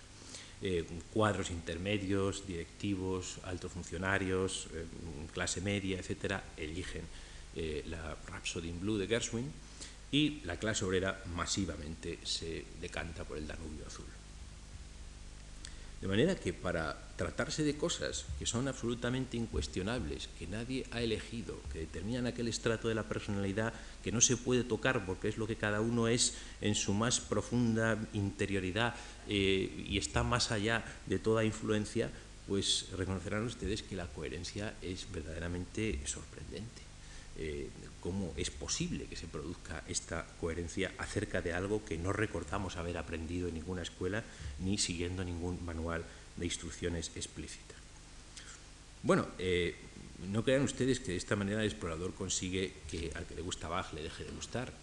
Eh, 0.66 0.86
cuadros 1.12 1.52
intermedios, 1.52 2.48
directivos, 2.48 3.40
altos 3.44 3.70
funcionarios, 3.70 4.68
eh, 4.74 4.86
clase 5.34 5.60
media, 5.60 6.00
etcétera, 6.00 6.42
eligen 6.56 7.04
eh, 7.54 7.84
la 7.88 8.16
Rhapsody 8.28 8.70
in 8.70 8.80
Blue 8.80 8.98
de 8.98 9.06
Gershwin 9.06 9.52
y 10.10 10.40
la 10.46 10.56
clase 10.56 10.86
obrera 10.86 11.22
masivamente 11.36 12.20
se 12.24 12.64
decanta 12.80 13.26
por 13.26 13.38
el 13.38 13.46
Danubio 13.46 13.86
Azul. 13.86 14.13
De 16.04 16.10
manera 16.10 16.36
que 16.36 16.52
para 16.52 17.00
tratarse 17.16 17.64
de 17.64 17.78
cosas 17.78 18.26
que 18.38 18.46
son 18.46 18.68
absolutamente 18.68 19.38
incuestionables, 19.38 20.28
que 20.38 20.48
nadie 20.48 20.84
ha 20.92 21.00
elegido, 21.00 21.56
que 21.72 21.80
determinan 21.80 22.28
aquel 22.28 22.50
estrato 22.50 22.90
de 22.90 22.94
la 22.94 23.08
personalidad 23.08 23.72
que 24.04 24.12
no 24.12 24.20
se 24.20 24.36
puede 24.36 24.66
tocar 24.66 25.06
porque 25.06 25.30
es 25.30 25.38
lo 25.38 25.48
que 25.48 25.56
cada 25.56 25.80
uno 25.80 26.10
es 26.10 26.36
en 26.60 26.76
su 26.76 26.94
más 26.94 27.22
profunda 27.22 27.98
interioridad 28.12 28.96
eh, 29.30 29.86
y 29.88 29.98
está 29.98 30.24
más 30.24 30.52
allá 30.52 30.84
de 31.06 31.20
toda 31.20 31.46
influencia, 31.46 32.12
pues 32.50 32.88
reconocerán 32.98 33.46
ustedes 33.46 33.82
que 33.82 33.96
la 33.96 34.08
coherencia 34.08 34.74
es 34.82 35.10
verdaderamente 35.10 36.02
sorprendente. 36.06 36.82
Eh, 37.38 37.70
cómo 38.04 38.34
es 38.36 38.52
posible 38.52 39.06
que 39.06 39.16
se 39.16 39.28
produzca 39.28 39.82
esta 39.88 40.28
coherencia 40.42 40.92
acerca 40.98 41.42
de 41.42 41.54
algo 41.54 41.86
que 41.86 41.98
no 41.98 42.12
recordamos 42.12 42.76
haber 42.76 42.98
aprendido 42.98 43.48
en 43.48 43.54
ninguna 43.54 43.82
escuela 43.82 44.26
ni 44.60 44.78
siguiendo 44.78 45.24
ningún 45.24 45.64
manual 45.64 46.04
de 46.36 46.44
instrucciones 46.44 47.12
explícita. 47.16 47.76
Bueno, 49.04 49.28
eh, 49.40 49.76
no 50.34 50.44
crean 50.44 50.64
ustedes 50.64 51.00
que 51.00 51.14
de 51.14 51.18
esta 51.18 51.38
manera 51.38 51.62
el 51.62 51.68
explorador 51.68 52.14
consigue 52.14 52.74
que 52.92 53.10
al 53.16 53.26
que 53.26 53.36
le 53.36 53.42
gusta 53.42 53.70
Bach 53.70 53.94
le 53.94 54.04
deje 54.04 54.26
de 54.26 54.32
gustar. 54.32 54.74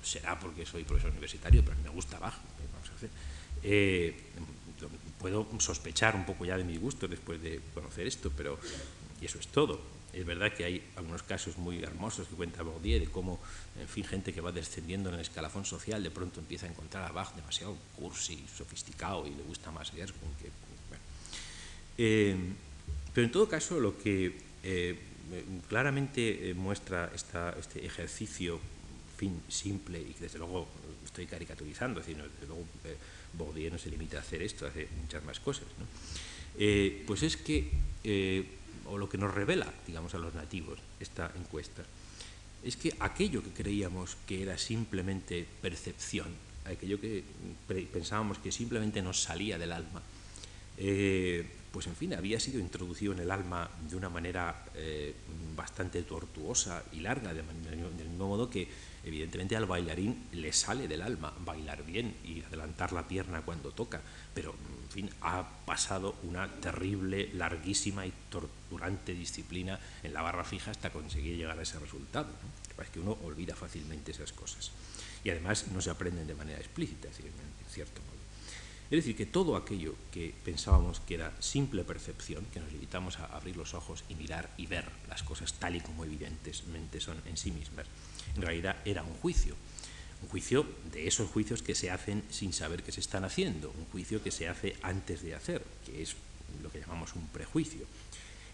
Será 0.00 0.38
porque 0.38 0.64
soy 0.64 0.84
profesor 0.84 1.10
universitario, 1.10 1.62
pero 1.62 1.74
a 1.74 1.76
mí 1.76 1.82
me 1.82 1.90
gusta 1.90 2.20
Bach. 2.20 2.38
Eh, 3.64 4.14
puedo 5.18 5.48
sospechar 5.58 6.14
un 6.14 6.24
poco 6.24 6.44
ya 6.44 6.56
de 6.56 6.62
mi 6.62 6.76
gusto 6.76 7.08
después 7.08 7.42
de 7.42 7.60
conocer 7.74 8.06
esto, 8.06 8.30
pero 8.36 8.60
y 9.20 9.24
eso 9.26 9.40
es 9.40 9.48
todo. 9.48 9.95
Es 10.16 10.24
verdad 10.24 10.50
que 10.50 10.64
hay 10.64 10.82
algunos 10.96 11.22
casos 11.22 11.58
muy 11.58 11.82
hermosos 11.82 12.26
que 12.26 12.34
cuenta 12.34 12.62
Baudier 12.62 13.00
de 13.00 13.06
cómo, 13.06 13.38
en 13.78 13.86
fin, 13.86 14.02
gente 14.02 14.32
que 14.32 14.40
va 14.40 14.50
descendiendo 14.50 15.10
en 15.10 15.16
el 15.16 15.20
escalafón 15.20 15.66
social 15.66 16.02
de 16.02 16.10
pronto 16.10 16.40
empieza 16.40 16.64
a 16.64 16.70
encontrar 16.70 17.04
a 17.04 17.12
Bach 17.12 17.34
demasiado 17.34 17.76
cursi, 17.94 18.42
sofisticado 18.56 19.26
y 19.26 19.34
le 19.34 19.42
gusta 19.42 19.70
más 19.70 19.90
que... 19.90 20.06
Eh, 21.98 22.36
pero 23.12 23.26
en 23.26 23.30
todo 23.30 23.46
caso, 23.46 23.78
lo 23.78 23.98
que 23.98 24.40
eh, 24.62 24.98
claramente 25.68 26.48
eh, 26.48 26.54
muestra 26.54 27.12
este 27.14 27.84
ejercicio 27.84 28.58
fin 29.18 29.42
simple 29.48 30.00
y 30.00 30.14
desde 30.18 30.38
luego 30.38 30.66
estoy 31.04 31.26
caricaturizando, 31.26 32.00
es 32.00 32.06
decir, 32.06 32.22
desde 32.22 32.46
luego 32.46 32.64
Baudier 33.34 33.70
no 33.70 33.78
se 33.78 33.90
limita 33.90 34.16
a 34.16 34.20
hacer 34.20 34.40
esto, 34.40 34.66
hace 34.66 34.88
muchas 34.98 35.22
más 35.24 35.40
cosas, 35.40 35.66
pues 37.06 37.22
es 37.22 37.36
que 37.36 37.70
o 38.88 38.98
lo 38.98 39.08
que 39.08 39.18
nos 39.18 39.34
revela, 39.34 39.72
digamos, 39.86 40.14
a 40.14 40.18
los 40.18 40.34
nativos 40.34 40.78
esta 41.00 41.32
encuesta, 41.36 41.82
es 42.62 42.76
que 42.76 42.94
aquello 43.00 43.42
que 43.42 43.50
creíamos 43.50 44.16
que 44.26 44.42
era 44.42 44.58
simplemente 44.58 45.46
percepción, 45.62 46.28
aquello 46.64 47.00
que 47.00 47.22
pensábamos 47.92 48.38
que 48.38 48.50
simplemente 48.50 49.02
nos 49.02 49.22
salía 49.22 49.58
del 49.58 49.72
alma, 49.72 50.02
eh, 50.78 51.46
pues 51.72 51.86
en 51.86 51.96
fin, 51.96 52.14
había 52.14 52.40
sido 52.40 52.58
introducido 52.58 53.12
en 53.12 53.20
el 53.20 53.30
alma 53.30 53.68
de 53.88 53.96
una 53.96 54.08
manera 54.08 54.64
eh, 54.74 55.14
bastante 55.54 56.02
tortuosa 56.02 56.82
y 56.92 57.00
larga, 57.00 57.34
del 57.34 57.44
mismo 57.44 58.28
modo 58.28 58.48
que 58.48 58.66
evidentemente 59.04 59.56
al 59.56 59.66
bailarín 59.66 60.26
le 60.32 60.52
sale 60.52 60.88
del 60.88 61.02
alma 61.02 61.32
bailar 61.44 61.84
bien 61.84 62.16
y 62.24 62.42
adelantar 62.42 62.92
la 62.92 63.06
pierna 63.06 63.42
cuando 63.42 63.72
toca, 63.72 64.00
pero 64.34 64.54
en 64.86 64.92
fin, 64.92 65.10
ha 65.20 65.44
pasado 65.66 66.14
una 66.22 66.48
terrible, 66.48 67.30
larguísima 67.34 68.06
y 68.06 68.12
torturante 68.30 69.14
disciplina 69.14 69.80
en 70.04 70.14
la 70.14 70.22
barra 70.22 70.44
fija 70.44 70.70
hasta 70.70 70.90
conseguir 70.90 71.36
llegar 71.36 71.58
a 71.58 71.62
ese 71.62 71.80
resultado. 71.80 72.28
Es 72.80 72.90
que 72.90 73.00
uno 73.00 73.18
olvida 73.24 73.56
fácilmente 73.56 74.12
esas 74.12 74.32
cosas. 74.32 74.70
Y 75.24 75.30
además 75.30 75.66
no 75.72 75.80
se 75.80 75.90
aprenden 75.90 76.26
de 76.26 76.34
manera 76.34 76.60
explícita, 76.60 77.08
en 77.08 77.68
cierto 77.68 78.00
modo. 78.02 78.16
Es 78.88 78.98
decir, 78.98 79.16
que 79.16 79.26
todo 79.26 79.56
aquello 79.56 79.96
que 80.12 80.32
pensábamos 80.44 81.00
que 81.00 81.14
era 81.14 81.32
simple 81.40 81.82
percepción, 81.82 82.44
que 82.52 82.60
nos 82.60 82.70
limitamos 82.70 83.18
a 83.18 83.26
abrir 83.26 83.56
los 83.56 83.74
ojos 83.74 84.04
y 84.08 84.14
mirar 84.14 84.48
y 84.56 84.66
ver 84.66 84.88
las 85.08 85.24
cosas 85.24 85.54
tal 85.54 85.74
y 85.74 85.80
como 85.80 86.04
evidentemente 86.04 87.00
son 87.00 87.20
en 87.26 87.36
sí 87.36 87.50
mismas, 87.50 87.86
en 88.36 88.42
realidad 88.42 88.76
era 88.84 89.02
un 89.02 89.14
juicio. 89.14 89.56
Un 90.22 90.28
juicio 90.28 90.66
de 90.92 91.06
esos 91.06 91.28
juicios 91.28 91.62
que 91.62 91.74
se 91.74 91.90
hacen 91.90 92.24
sin 92.30 92.52
saber 92.52 92.82
que 92.82 92.92
se 92.92 93.00
están 93.00 93.24
haciendo, 93.24 93.70
un 93.70 93.84
juicio 93.86 94.22
que 94.22 94.30
se 94.30 94.48
hace 94.48 94.76
antes 94.82 95.22
de 95.22 95.34
hacer, 95.34 95.62
que 95.84 96.02
es 96.02 96.16
lo 96.62 96.70
que 96.70 96.80
llamamos 96.80 97.14
un 97.14 97.28
prejuicio. 97.28 97.86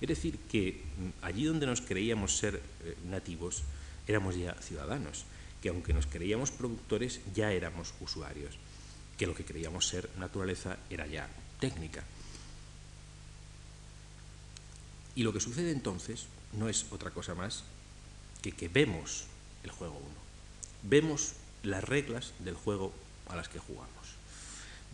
Es 0.00 0.08
decir, 0.08 0.38
que 0.50 0.82
mm, 0.98 1.24
allí 1.24 1.44
donde 1.44 1.66
nos 1.66 1.80
creíamos 1.80 2.36
ser 2.36 2.60
eh, 2.84 2.96
nativos, 3.08 3.62
éramos 4.08 4.36
ya 4.36 4.54
ciudadanos, 4.54 5.24
que 5.62 5.68
aunque 5.68 5.92
nos 5.92 6.06
creíamos 6.06 6.50
productores, 6.50 7.20
ya 7.34 7.52
éramos 7.52 7.94
usuarios, 8.00 8.56
que 9.16 9.26
lo 9.26 9.34
que 9.34 9.44
creíamos 9.44 9.86
ser 9.86 10.10
naturaleza 10.18 10.78
era 10.90 11.06
ya 11.06 11.28
técnica. 11.60 12.02
Y 15.14 15.22
lo 15.22 15.32
que 15.32 15.40
sucede 15.40 15.70
entonces 15.70 16.26
no 16.52 16.68
es 16.68 16.86
otra 16.90 17.10
cosa 17.10 17.34
más 17.34 17.64
que 18.42 18.52
que 18.52 18.68
vemos 18.68 19.26
el 19.62 19.70
juego 19.70 19.94
1. 19.94 20.04
Vemos 20.82 21.34
las 21.62 21.84
reglas 21.84 22.32
del 22.40 22.54
juego 22.54 22.92
a 23.28 23.36
las 23.36 23.48
que 23.48 23.58
jugamos. 23.58 23.92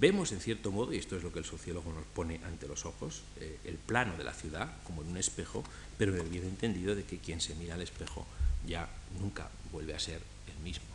Vemos, 0.00 0.30
en 0.30 0.40
cierto 0.40 0.70
modo, 0.70 0.92
y 0.92 0.98
esto 0.98 1.16
es 1.16 1.24
lo 1.24 1.32
que 1.32 1.40
el 1.40 1.44
sociólogo 1.44 1.92
nos 1.92 2.04
pone 2.04 2.40
ante 2.44 2.68
los 2.68 2.86
ojos, 2.86 3.22
eh, 3.40 3.58
el 3.64 3.74
plano 3.74 4.16
de 4.16 4.22
la 4.22 4.32
ciudad 4.32 4.70
como 4.84 5.02
en 5.02 5.08
un 5.08 5.16
espejo, 5.16 5.64
pero 5.98 6.14
en 6.14 6.20
el 6.20 6.28
bien 6.28 6.44
entendido 6.44 6.94
de 6.94 7.04
que 7.04 7.18
quien 7.18 7.40
se 7.40 7.56
mira 7.56 7.74
al 7.74 7.82
espejo 7.82 8.24
ya 8.66 8.88
nunca 9.18 9.48
vuelve 9.72 9.94
a 9.94 9.98
ser 9.98 10.22
el 10.46 10.62
mismo, 10.62 10.86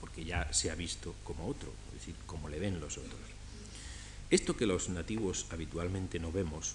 porque 0.00 0.24
ya 0.24 0.50
se 0.52 0.70
ha 0.70 0.74
visto 0.74 1.14
como 1.24 1.46
otro, 1.46 1.72
es 1.88 2.00
decir, 2.00 2.14
como 2.26 2.48
le 2.48 2.58
ven 2.58 2.80
los 2.80 2.96
otros. 2.96 3.20
Esto 4.30 4.56
que 4.56 4.66
los 4.66 4.88
nativos 4.88 5.46
habitualmente 5.50 6.18
no 6.18 6.32
vemos, 6.32 6.74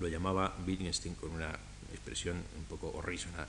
lo 0.00 0.08
llamaba 0.08 0.56
Wittgenstein 0.66 1.14
con 1.14 1.30
una 1.30 1.56
expresión 1.92 2.36
un 2.56 2.64
poco 2.64 2.90
horrísona, 2.96 3.46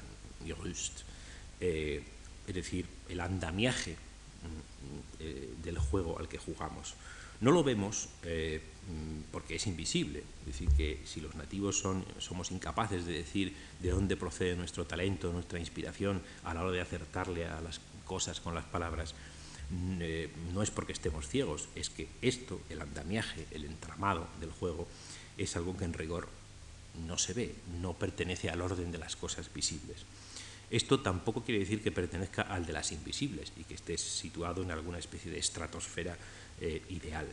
eh, 1.60 2.04
es 2.50 2.56
decir, 2.56 2.88
el 3.08 3.20
andamiaje 3.22 3.94
mm, 3.94 5.20
eh, 5.20 5.54
del 5.64 5.78
juego 5.78 6.18
al 6.18 6.28
que 6.28 6.40
jugamos. 6.40 6.96
No 7.42 7.52
lo 7.52 7.64
vemos 7.64 8.10
eh, 8.24 8.60
mm, 8.88 9.32
porque 9.32 9.56
es 9.56 9.68
invisible, 9.68 10.24
es 10.42 10.46
decir, 10.48 10.70
que 10.70 11.00
si 11.06 11.22
los 11.22 11.36
nativos 11.36 11.78
son, 11.78 12.04
somos 12.18 12.50
incapaces 12.52 13.06
de 13.06 13.14
decir 13.14 13.56
de 13.82 13.92
dónde 13.92 14.18
procede 14.18 14.56
nuestro 14.56 14.86
talento, 14.86 15.32
nuestra 15.32 15.60
inspiración 15.60 16.24
a 16.44 16.56
la 16.56 16.64
hora 16.64 16.72
de 16.72 16.82
acertarle 16.82 17.46
a 17.46 17.62
las 17.62 17.80
cosas 18.06 18.42
con 18.42 18.56
las 18.56 18.66
palabras, 18.66 19.14
mm, 19.70 20.54
no 20.54 20.64
es 20.64 20.72
porque 20.72 20.94
estemos 20.94 21.28
ciegos, 21.30 21.70
es 21.76 21.92
que 21.92 22.08
esto, 22.24 22.60
el 22.72 22.82
andamiaje, 22.82 23.46
el 23.52 23.64
entramado 23.64 24.28
del 24.42 24.52
juego, 24.52 24.88
es 25.38 25.56
algo 25.56 25.78
que 25.78 25.86
en 25.86 25.94
rigor 25.94 26.28
no 27.08 27.20
se 27.20 27.34
ve, 27.34 27.56
no 27.80 27.94
pertenece 27.94 28.50
al 28.50 28.62
orden 28.62 28.92
de 28.92 28.98
las 28.98 29.16
cosas 29.16 29.54
visibles. 29.54 30.04
Esto 30.72 31.00
tampoco 31.00 31.44
quiere 31.44 31.60
decir 31.60 31.82
que 31.82 31.92
pertenezca 31.92 32.44
al 32.44 32.66
de 32.66 32.74
las 32.74 32.92
invisibles 32.92 33.52
y 33.58 33.64
que 33.64 33.74
esté 33.74 33.98
situado 33.98 34.62
en 34.62 34.72
alguna 34.72 35.00
especie 35.00 35.32
de 35.32 35.40
estratosfera 35.40 36.16
eh, 36.62 36.82
ideal. 36.90 37.26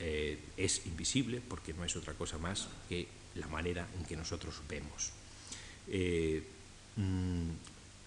Eh, 0.00 0.38
es 0.56 0.86
invisible 0.86 1.40
porque 1.46 1.74
no 1.74 1.84
es 1.84 1.94
otra 1.96 2.14
cosa 2.14 2.38
más 2.38 2.66
que 2.88 3.06
la 3.36 3.46
manera 3.46 3.86
en 3.96 4.04
que 4.04 4.16
nosotros 4.16 4.60
vemos. 4.68 5.12
Eh, 5.86 6.42
mm, 6.96 7.50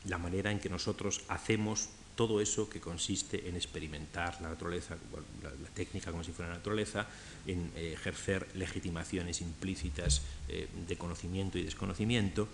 la 0.09 0.17
manera 0.17 0.51
en 0.51 0.59
que 0.59 0.69
nosotros 0.69 1.21
hacemos 1.29 1.89
todo 2.15 2.41
eso 2.41 2.67
que 2.67 2.81
consiste 2.81 3.47
en 3.47 3.55
experimentar 3.55 4.41
la 4.41 4.49
naturaleza, 4.49 4.97
la, 5.43 5.69
técnica 5.75 6.09
como 6.09 6.23
si 6.23 6.31
fuera 6.31 6.51
naturaleza, 6.51 7.05
en 7.45 7.71
ejercer 7.75 8.47
legitimaciones 8.55 9.41
implícitas 9.41 10.23
de 10.47 10.97
conocimiento 10.97 11.59
y 11.59 11.63
desconocimiento, 11.63 12.47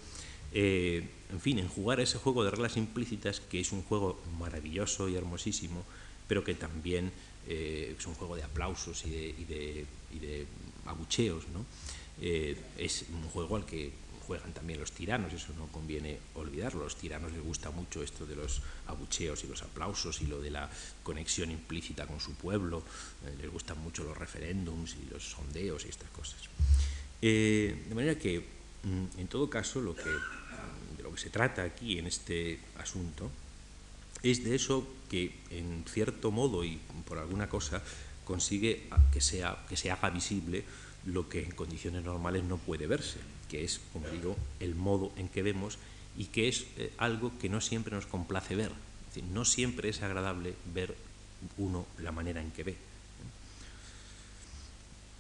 eh, 0.53 1.03
en 1.31 1.41
fin, 1.41 1.57
en 1.57 1.67
jugar 1.67 1.99
ese 1.99 2.19
juego 2.19 2.43
de 2.43 2.51
reglas 2.51 2.77
implícitas, 2.77 3.39
que 3.39 3.59
es 3.59 3.71
un 3.71 3.81
juego 3.81 4.21
maravilloso 4.37 5.09
y 5.09 5.15
hermosísimo, 5.15 5.83
pero 6.27 6.43
que 6.43 6.53
también 6.53 7.11
eh, 7.47 7.95
es 7.97 8.05
un 8.05 8.13
juego 8.13 8.35
de 8.35 8.43
aplausos 8.43 9.03
y 9.05 9.09
de, 9.09 10.47
abucheos, 10.85 11.47
¿no? 11.47 11.65
Eh, 12.21 12.55
es 12.77 13.05
un 13.11 13.23
juego 13.29 13.55
al 13.55 13.65
que 13.65 13.91
juegan 14.27 14.53
también 14.53 14.79
los 14.79 14.91
tiranos, 14.91 15.33
eso 15.33 15.53
no 15.57 15.67
conviene 15.67 16.19
olvidarlo. 16.35 16.81
A 16.81 16.83
los 16.83 16.97
tiranos 16.97 17.31
les 17.31 17.41
gusta 17.41 17.71
mucho 17.71 18.03
esto 18.03 18.27
de 18.27 18.35
los 18.35 18.61
abucheos 18.85 19.43
y 19.43 19.47
los 19.47 19.63
aplausos 19.63 20.21
y 20.21 20.27
lo 20.27 20.39
de 20.39 20.51
la 20.51 20.69
conexión 21.01 21.49
implícita 21.49 22.05
con 22.05 22.19
su 22.19 22.35
pueblo, 22.35 22.83
les 23.41 23.51
gustan 23.51 23.79
mucho 23.79 24.03
los 24.03 24.15
referéndums 24.15 24.95
y 25.01 25.11
los 25.11 25.23
sondeos 25.23 25.85
y 25.85 25.89
estas 25.89 26.09
cosas. 26.11 26.41
de 27.19 27.95
manera 27.95 28.19
que, 28.19 28.39
mm, 28.83 29.19
en 29.19 29.27
todo 29.27 29.49
caso, 29.49 29.81
lo 29.81 29.95
que, 29.95 30.03
de 30.03 30.42
que 31.13 31.21
se 31.21 31.29
trata 31.29 31.63
aquí 31.63 31.99
en 31.99 32.07
este 32.07 32.59
asunto 32.77 33.29
es 34.23 34.43
de 34.43 34.55
eso 34.55 34.87
que, 35.09 35.35
en 35.49 35.83
cierto 35.87 36.31
modo 36.31 36.63
y 36.63 36.79
por 37.07 37.17
alguna 37.17 37.49
cosa, 37.49 37.83
consigue 38.23 38.87
que, 39.11 39.21
sea, 39.21 39.65
que 39.67 39.75
se 39.75 39.91
haga 39.91 40.09
visible 40.09 40.63
lo 41.05 41.27
que 41.27 41.43
en 41.43 41.51
condiciones 41.51 42.03
normales 42.03 42.43
no 42.43 42.57
puede 42.57 42.87
verse, 42.87 43.19
que 43.49 43.63
es, 43.63 43.81
como 43.91 44.07
digo, 44.07 44.37
el 44.61 44.75
modo 44.75 45.11
en 45.17 45.27
que 45.27 45.43
vemos 45.43 45.77
y 46.17 46.25
que 46.25 46.47
es 46.47 46.65
eh, 46.77 46.93
algo 46.97 47.37
que 47.37 47.49
no 47.49 47.59
siempre 47.59 47.95
nos 47.95 48.05
complace 48.05 48.55
ver. 48.55 48.71
no 49.33 49.45
siempre 49.45 49.89
es 49.89 50.01
agradable 50.01 50.55
ver 50.73 50.95
uno 51.57 51.85
la 51.99 52.11
manera 52.11 52.41
en 52.41 52.51
que 52.51 52.63
ve. 52.63 52.77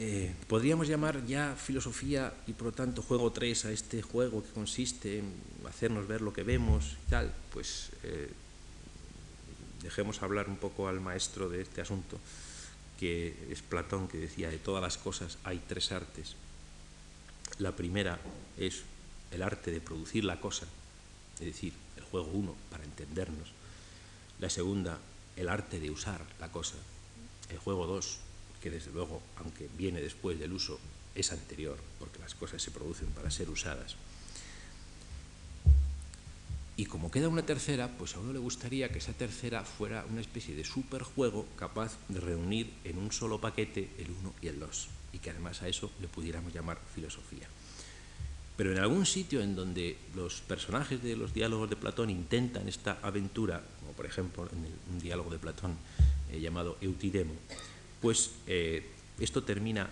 Eh, 0.05 0.35
podríamos 0.49 0.89
llamar 0.89 1.25
ya 1.25 1.55
filosofía 1.55 2.33
y 2.45 2.51
por 2.51 2.67
lo 2.67 2.71
tanto 2.73 3.01
juego 3.01 3.31
3 3.31 3.65
a 3.65 3.71
este 3.71 4.01
juego 4.01 4.43
que 4.43 4.49
consiste 4.49 5.19
en 5.19 5.33
hacernos 5.65 6.09
ver 6.09 6.19
lo 6.19 6.33
que 6.33 6.43
vemos 6.43 6.97
y 7.07 7.09
tal, 7.09 7.33
pues 7.53 7.89
eh, 8.03 8.29
dejemos 9.81 10.21
hablar 10.21 10.49
un 10.49 10.57
poco 10.57 10.89
al 10.89 10.99
maestro 10.99 11.47
de 11.47 11.61
este 11.61 11.79
asunto 11.79 12.19
que 12.99 13.47
es 13.49 13.61
Platón, 13.61 14.09
que 14.09 14.17
decía, 14.17 14.49
de 14.49 14.57
todas 14.57 14.81
las 14.81 14.97
cosas 14.97 15.37
hay 15.45 15.61
tres 15.69 15.93
artes. 15.93 16.35
La 17.59 17.71
primera 17.71 18.19
es 18.57 18.83
el 19.31 19.41
arte 19.41 19.71
de 19.71 19.79
producir 19.79 20.25
la 20.25 20.41
cosa, 20.41 20.65
es 21.39 21.45
decir, 21.45 21.71
el 21.95 22.03
juego 22.03 22.27
uno, 22.27 22.55
para 22.69 22.83
entendernos. 22.83 23.53
La 24.41 24.49
segunda, 24.49 24.99
el 25.37 25.47
arte 25.47 25.79
de 25.79 25.91
usar 25.91 26.25
la 26.41 26.51
cosa. 26.51 26.75
El 27.49 27.57
juego 27.57 27.87
dos, 27.87 28.19
que 28.63 28.71
desde 28.71 28.93
luego, 28.93 29.21
aunque 29.43 29.67
viene 29.77 29.99
después 29.99 30.39
del 30.39 30.53
uso, 30.53 30.79
es 31.15 31.33
anterior, 31.33 31.77
porque 31.99 32.19
las 32.19 32.33
cosas 32.33 32.63
se 32.63 32.71
producen 32.71 33.09
para 33.09 33.29
ser 33.29 33.49
usadas. 33.49 33.97
Y 36.77 36.85
como 36.85 37.11
queda 37.11 37.27
una 37.27 37.45
tercera, 37.45 37.89
pues 37.99 38.15
a 38.15 38.19
uno 38.19 38.31
le 38.31 38.39
gustaría 38.39 38.87
que 38.87 38.99
esa 38.99 39.11
tercera 39.11 39.65
fuera 39.65 40.05
una 40.09 40.21
especie 40.21 40.55
de 40.55 40.63
superjuego 40.63 41.45
capaz 41.57 41.97
de 42.07 42.21
reunir 42.21 42.71
en 42.85 42.97
un 42.97 43.11
solo 43.11 43.41
paquete 43.41 43.89
el 43.99 44.11
uno 44.11 44.33
y 44.41 44.47
el 44.47 44.61
dos, 44.61 44.87
y 45.11 45.19
que 45.19 45.31
además 45.31 45.61
a 45.61 45.67
eso 45.67 45.91
le 45.99 46.07
pudiéramos 46.07 46.53
llamar 46.53 46.79
filosofía. 46.95 47.49
Pero 48.55 48.71
en 48.71 48.77
algún 48.77 49.05
sitio 49.05 49.41
en 49.41 49.57
donde 49.57 49.97
los 50.15 50.39
personajes 50.39 51.03
de 51.03 51.17
los 51.17 51.33
diálogos 51.33 51.69
de 51.69 51.75
Platón 51.75 52.09
intentan 52.09 52.69
esta 52.69 52.97
aventura, 53.01 53.61
como 53.81 53.91
por 53.91 54.05
ejemplo 54.05 54.47
en 54.53 54.93
un 54.93 54.99
diálogo 55.01 55.31
de 55.31 55.39
Platón 55.39 55.75
eh, 56.31 56.39
llamado 56.39 56.77
Eutidemo, 56.79 57.33
pues 58.03 58.31
eh, 58.47 58.83
esto 59.17 59.43
termina 59.43 59.87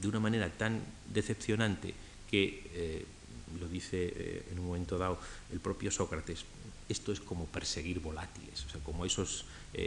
de 0.00 0.08
una 0.08 0.18
manera 0.18 0.50
tan 0.50 0.82
decepcionante 1.14 1.94
que 2.28 2.66
eh, 2.74 3.06
lo 3.60 3.68
dice 3.68 4.12
eh, 4.16 4.42
en 4.50 4.58
un 4.58 4.66
momento 4.66 4.98
dado 4.98 5.16
el 5.52 5.60
propio 5.60 5.92
Sócrates, 5.92 6.44
esto 6.88 7.12
es 7.12 7.20
como 7.20 7.46
perseguir 7.46 8.00
volátiles, 8.00 8.66
o 8.66 8.68
sea, 8.68 8.80
como 8.82 9.06
esos 9.06 9.46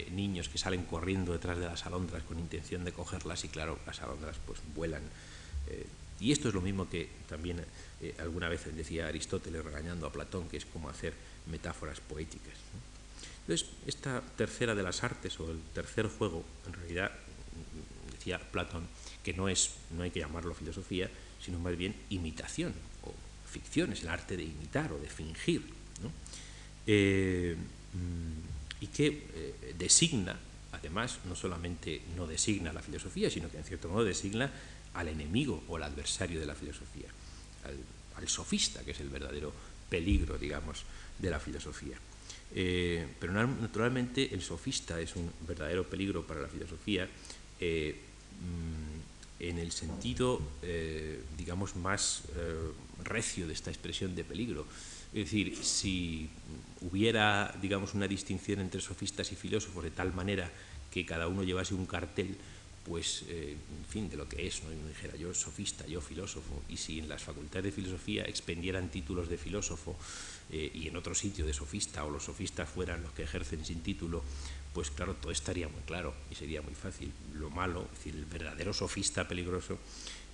niños 0.09 0.49
que 0.49 0.57
salen 0.57 0.83
corriendo 0.85 1.33
detrás 1.33 1.59
de 1.59 1.65
las 1.65 1.85
alondras 1.85 2.23
con 2.23 2.39
intención 2.39 2.83
de 2.85 2.91
cogerlas 2.91 3.43
y 3.43 3.49
claro, 3.49 3.77
las 3.85 4.01
alondras 4.01 4.37
pues 4.47 4.57
vuelan. 4.73 5.03
Y 6.19 6.31
esto 6.31 6.47
es 6.47 6.55
lo 6.55 6.61
mismo 6.61 6.89
que 6.89 7.07
también 7.29 7.63
alguna 8.17 8.49
vez 8.49 8.65
decía 8.75 9.07
Aristóteles 9.07 9.63
regañando 9.63 10.07
a 10.07 10.11
Platón, 10.11 10.49
que 10.49 10.57
es 10.57 10.65
como 10.65 10.89
hacer 10.89 11.13
metáforas 11.45 11.99
poéticas. 11.99 12.55
Entonces, 13.41 13.69
esta 13.85 14.21
tercera 14.21 14.73
de 14.73 14.81
las 14.81 15.03
artes 15.03 15.39
o 15.39 15.51
el 15.51 15.59
tercer 15.75 16.07
juego, 16.07 16.43
en 16.65 16.73
realidad, 16.73 17.11
Platón, 18.51 18.87
que 19.23 19.33
no, 19.33 19.47
es, 19.49 19.71
no 19.91 20.03
hay 20.03 20.11
que 20.11 20.19
llamarlo 20.19 20.53
filosofía, 20.53 21.09
sino 21.39 21.59
más 21.59 21.77
bien 21.77 21.95
imitación 22.09 22.73
ficción, 23.55 23.93
es 23.93 24.03
el 24.03 24.09
arte 24.09 24.35
de 24.35 24.43
imitar 24.43 24.91
o 24.91 24.99
de 24.99 25.07
fingir, 25.07 25.63
eh, 26.85 27.55
mm, 27.55 28.83
y 28.83 28.87
que 28.87 29.07
eh, 29.07 29.75
designa, 29.77 30.35
además, 30.73 31.19
no 31.25 31.35
solamente 31.35 32.01
no 32.17 32.27
designa 32.27 32.73
la 32.73 32.81
filosofía, 32.81 33.29
sino 33.29 33.49
que 33.49 33.57
en 33.57 33.63
cierto 33.63 33.87
modo 33.87 34.03
designa 34.03 34.51
al 34.93 35.07
enemigo 35.07 35.63
o 35.67 35.77
al 35.77 35.83
adversario 35.83 36.39
de 36.39 36.45
la 36.45 36.55
filosofía, 36.55 37.07
al, 37.63 38.27
sofista, 38.27 38.83
que 38.83 38.91
es 38.91 38.99
el 38.99 39.09
verdadero 39.09 39.53
peligro, 39.87 40.37
digamos, 40.37 40.83
de 41.19 41.29
la 41.29 41.39
filosofía. 41.39 41.95
Eh, 42.55 43.05
pero 43.19 43.33
naturalmente 43.33 44.33
el 44.33 44.41
sofista 44.41 44.99
es 44.99 45.15
un 45.15 45.31
verdadero 45.47 45.87
peligro 45.87 46.25
para 46.25 46.41
la 46.41 46.47
filosofía. 46.47 47.07
En 49.39 49.57
el 49.57 49.71
sentido, 49.71 50.41
eh, 50.61 51.21
digamos, 51.37 51.75
más 51.75 52.23
eh, 52.35 52.71
recio 53.03 53.47
de 53.47 53.53
esta 53.53 53.69
expresión 53.69 54.15
de 54.15 54.23
peligro. 54.23 54.65
Es 55.13 55.25
decir, 55.25 55.55
si 55.63 56.29
hubiera, 56.81 57.55
digamos, 57.61 57.93
una 57.93 58.07
distinción 58.07 58.59
entre 58.59 58.81
sofistas 58.81 59.31
y 59.31 59.35
filósofos 59.35 59.83
de 59.83 59.91
tal 59.91 60.13
manera 60.13 60.51
que 60.91 61.05
cada 61.05 61.27
uno 61.27 61.43
llevase 61.43 61.73
un 61.73 61.85
cartel, 61.85 62.35
pues, 62.85 63.23
eh, 63.27 63.55
en 63.79 63.85
fin, 63.85 64.09
de 64.09 64.17
lo 64.17 64.29
que 64.29 64.45
es, 64.45 64.63
¿no? 64.63 64.71
Y 64.71 64.75
uno 64.75 64.87
dijera 64.87 65.15
yo 65.15 65.33
sofista, 65.33 65.87
yo 65.87 66.01
filósofo, 66.01 66.61
y 66.69 66.77
si 66.77 66.99
en 66.99 67.09
las 67.09 67.23
facultades 67.23 67.65
de 67.65 67.71
filosofía 67.71 68.23
expendieran 68.23 68.89
títulos 68.89 69.27
de 69.27 69.37
filósofo 69.37 69.97
y 70.51 70.87
en 70.87 70.95
otro 70.95 71.15
sitio 71.15 71.43
de 71.43 71.53
sofista, 71.53 72.05
o 72.05 72.11
los 72.11 72.25
sofistas 72.25 72.69
fueran 72.69 73.01
los 73.01 73.11
que 73.13 73.23
ejercen 73.23 73.65
sin 73.65 73.81
título, 73.81 74.23
pues 74.75 74.91
claro, 74.91 75.15
todo 75.15 75.31
estaría 75.31 75.69
muy 75.69 75.79
claro 75.83 76.13
y 76.29 76.35
sería 76.35 76.61
muy 76.61 76.75
fácil. 76.75 77.09
Lo 77.35 77.49
malo, 77.49 77.87
es 77.93 77.97
decir, 77.97 78.15
el 78.15 78.25
verdadero 78.25 78.73
sofista 78.73 79.25
peligroso 79.25 79.79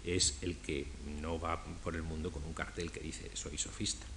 es 0.03 0.39
el 0.41 0.57
que 0.57 0.87
no 1.21 1.39
va 1.39 1.63
por 1.63 1.95
el 1.95 2.01
mundo 2.01 2.31
con 2.31 2.43
un 2.43 2.53
cartel 2.53 2.91
que 2.91 3.01
dice 3.01 3.29
soy 3.35 3.59
sofista. 3.59 4.07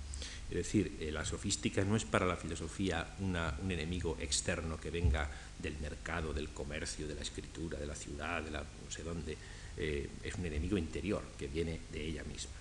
Es 0.48 0.56
decir, 0.56 0.96
eh, 0.98 1.12
la 1.12 1.26
sofística 1.26 1.84
no 1.84 1.94
es 1.94 2.06
para 2.06 2.24
la 2.24 2.36
filosofía 2.36 3.14
un 3.20 3.70
enemigo 3.70 4.16
externo 4.18 4.80
que 4.80 4.90
venga 4.90 5.30
del 5.58 5.76
mercado, 5.76 6.32
del 6.32 6.48
comercio, 6.48 7.06
de 7.06 7.16
la 7.16 7.22
escritura, 7.22 7.78
de 7.78 7.86
la 7.86 7.94
ciudad, 7.94 8.42
de 8.42 8.50
la 8.50 8.60
no 8.60 8.90
sé 8.90 9.02
dónde. 9.02 9.36
Eh, 9.76 10.08
es 10.22 10.34
un 10.36 10.46
enemigo 10.46 10.78
interior 10.78 11.22
que 11.38 11.48
viene 11.48 11.80
de 11.92 12.02
ella 12.02 12.24
misma. 12.24 12.52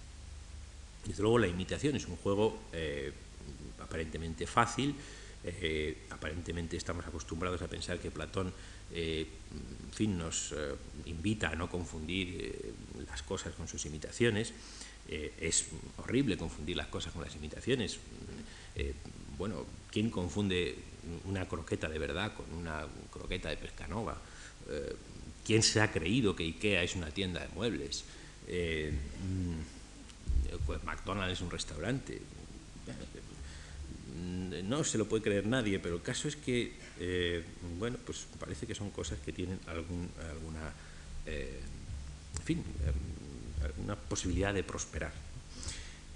Desde 1.05 1.22
luego 1.22 1.39
la 1.39 1.47
imitación 1.47 1.95
es 1.95 2.07
un 2.07 2.18
juego 2.18 2.59
eh, 2.74 3.14
aparentemente 3.80 4.47
fácil, 4.47 4.95
eh, 5.46 5.98
aparentemente 6.10 6.78
estamos 6.78 7.06
acostumbrados 7.06 7.62
a 7.62 7.68
pensar 7.68 8.00
que 8.00 8.12
Platón 8.12 8.54
eh, 8.94 9.28
en 9.52 9.91
fin, 9.91 10.18
nos 10.18 10.54
eh, 10.54 10.76
invita 11.06 11.50
a 11.50 11.56
no 11.56 11.70
confundir 11.70 12.74
las 13.10 13.24
cosas 13.24 13.54
con 13.54 13.68
sus 13.68 13.86
imitaciones. 13.86 14.54
es 15.06 15.68
horrible 15.98 16.38
confundir 16.38 16.78
las 16.78 16.88
cosas 16.88 17.12
con 17.12 17.24
las 17.24 17.36
imitaciones. 17.36 18.00
bueno, 19.38 19.66
¿quién 19.91 20.10
confunde 20.10 20.78
una 21.26 21.46
croqueta 21.46 21.89
de 21.89 22.00
verdad 22.00 22.34
con 22.34 22.48
una 22.54 22.88
croqueta 23.12 23.50
de 23.50 23.58
pescanova? 23.58 24.16
¿Quién 25.44 25.62
se 25.62 25.82
ha 25.82 25.91
creído 25.91 26.36
que 26.36 26.44
IKEA 26.44 26.84
es 26.84 26.96
una 26.96 27.12
tienda 27.12 27.41
de 27.41 27.50
muebles? 27.50 28.06
Mm, 28.48 29.60
pues 30.66 30.82
McDonald's 30.84 31.34
es 31.34 31.41
un 31.41 31.52
restaurante 31.52 32.22
no 34.63 34.84
se 34.84 34.97
lo 34.97 35.05
puede 35.05 35.24
creer 35.24 35.45
nadie, 35.45 35.80
pero 35.80 35.95
el 35.95 36.01
caso 36.01 36.28
es 36.28 36.36
que, 36.36 36.74
eh, 36.99 37.43
bueno, 37.78 37.97
pues 38.05 38.26
parece 38.39 38.65
que 38.65 38.76
son 38.76 38.91
cosas 38.91 39.19
que 39.19 39.32
tienen 39.32 39.59
algún, 39.67 40.09
alguna, 40.30 40.74
eh, 41.26 41.59
en 42.38 42.43
fin, 42.43 42.63
em, 42.86 43.65
alguna 43.65 43.95
posibilidad 43.95 44.53
de 44.53 44.63
prosperar. 44.63 45.13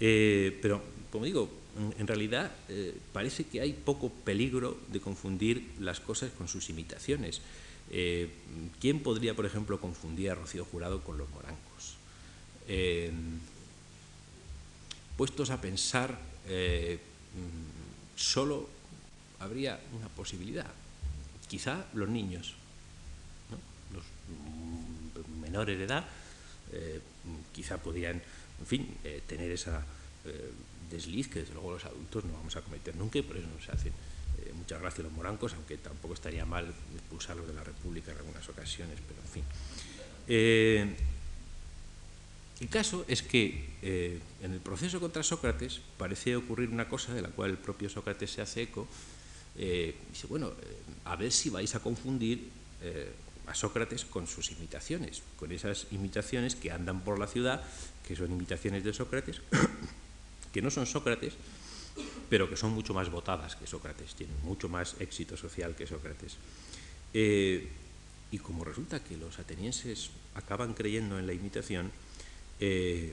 Eh, 0.00 0.58
pero, 0.62 0.82
como 1.10 1.24
digo, 1.24 1.50
en 1.98 2.06
realidad 2.06 2.50
parece 3.12 3.44
que 3.44 3.60
hay 3.60 3.72
poco 3.72 4.10
peligro 4.10 4.78
de 4.88 4.98
confundir 5.00 5.70
las 5.78 6.00
cosas 6.00 6.32
con 6.32 6.48
sus 6.48 6.70
imitaciones. 6.70 7.40
¿Quién 8.80 9.00
podría, 9.00 9.34
por 9.34 9.46
ejemplo, 9.46 9.80
confundir 9.80 10.30
a 10.30 10.34
Rocío 10.34 10.64
Jurado 10.64 11.02
con 11.04 11.18
los 11.18 11.30
morancos? 11.30 11.96
puestos 15.16 15.50
a 15.50 15.60
pensar, 15.60 16.18
solo 18.18 18.68
habría 19.38 19.80
una 19.96 20.08
posibilidad. 20.08 20.66
Quizá 21.46 21.86
los 21.94 22.08
niños, 22.08 22.54
los 23.94 24.04
menores 25.40 25.78
de 25.78 25.84
edad, 25.84 26.04
eh, 26.72 27.00
quizá 27.52 27.78
podrían, 27.78 28.20
en 28.60 28.66
fin, 28.66 28.96
eh, 29.04 29.22
tener 29.26 29.50
esa 29.50 29.84
eh, 30.24 30.52
desliz 30.90 31.28
que 31.28 31.40
desde 31.40 31.54
luego 31.54 31.72
los 31.72 31.84
adultos 31.84 32.24
no 32.24 32.32
vamos 32.34 32.56
a 32.56 32.60
cometer 32.60 32.94
nunca 32.96 33.18
y 33.18 33.22
por 33.22 33.36
eso 33.36 33.46
no 33.46 33.64
se 33.64 33.72
hacen 33.72 33.92
muchas 34.54 34.80
gracias 34.80 35.04
los 35.04 35.12
morancos, 35.12 35.54
aunque 35.54 35.76
tampoco 35.76 36.14
estaría 36.14 36.44
mal 36.44 36.72
expulsarlos 36.94 37.46
de 37.46 37.54
la 37.54 37.64
República 37.64 38.12
en 38.12 38.18
algunas 38.18 38.48
ocasiones, 38.48 38.98
pero 39.06 39.20
en 39.20 39.28
fin. 39.28 39.44
El 42.60 42.68
caso 42.68 43.04
es 43.06 43.22
que 43.22 43.68
eh, 43.82 44.18
en 44.42 44.52
el 44.52 44.60
proceso 44.60 44.98
contra 44.98 45.22
Sócrates 45.22 45.80
parece 45.96 46.34
ocurrir 46.34 46.70
una 46.70 46.88
cosa 46.88 47.14
de 47.14 47.22
la 47.22 47.28
cual 47.28 47.50
el 47.50 47.58
propio 47.58 47.88
Sócrates 47.88 48.32
se 48.32 48.42
hace 48.42 48.62
eco. 48.62 48.88
Eh, 49.56 49.94
dice, 50.10 50.26
bueno, 50.26 50.48
eh, 50.48 50.76
a 51.04 51.16
ver 51.16 51.30
si 51.30 51.50
vais 51.50 51.74
a 51.74 51.80
confundir 51.80 52.50
a 53.46 53.54
Sócrates 53.54 54.04
con 54.04 54.28
sus 54.28 54.52
imitaciones, 54.52 55.22
con 55.36 55.50
esas 55.50 55.88
imitaciones 55.90 56.54
que 56.54 56.70
andan 56.70 57.00
por 57.00 57.18
la 57.18 57.26
ciudad, 57.26 57.64
que 58.06 58.14
son 58.14 58.30
imitaciones 58.30 58.84
de 58.84 58.92
Sócrates, 58.92 59.40
que 60.52 60.62
no 60.62 60.70
son 60.70 60.86
Sócrates, 60.86 61.34
pero 62.28 62.48
que 62.48 62.56
son 62.56 62.72
mucho 62.72 62.94
más 62.94 63.10
votadas 63.10 63.56
que 63.56 63.66
Sócrates, 63.66 64.14
tienen 64.14 64.36
mucho 64.42 64.68
más 64.68 64.96
éxito 65.00 65.36
social 65.36 65.74
que 65.74 65.86
Sócrates. 65.86 66.36
Eh, 67.14 67.68
y 68.30 68.38
como 68.38 68.64
resulta 68.64 69.02
que 69.02 69.16
los 69.16 69.38
atenienses 69.38 70.10
acaban 70.34 70.74
creyendo 70.74 71.18
en 71.18 71.26
la 71.26 71.32
imitación, 71.32 71.90
eh, 72.60 73.12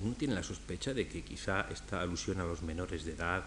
uno 0.00 0.14
tiene 0.14 0.34
la 0.34 0.42
sospecha 0.42 0.94
de 0.94 1.08
que 1.08 1.22
quizá 1.22 1.66
esta 1.70 2.00
alusión 2.00 2.40
a 2.40 2.44
los 2.44 2.62
menores 2.62 3.04
de 3.04 3.12
edad 3.12 3.44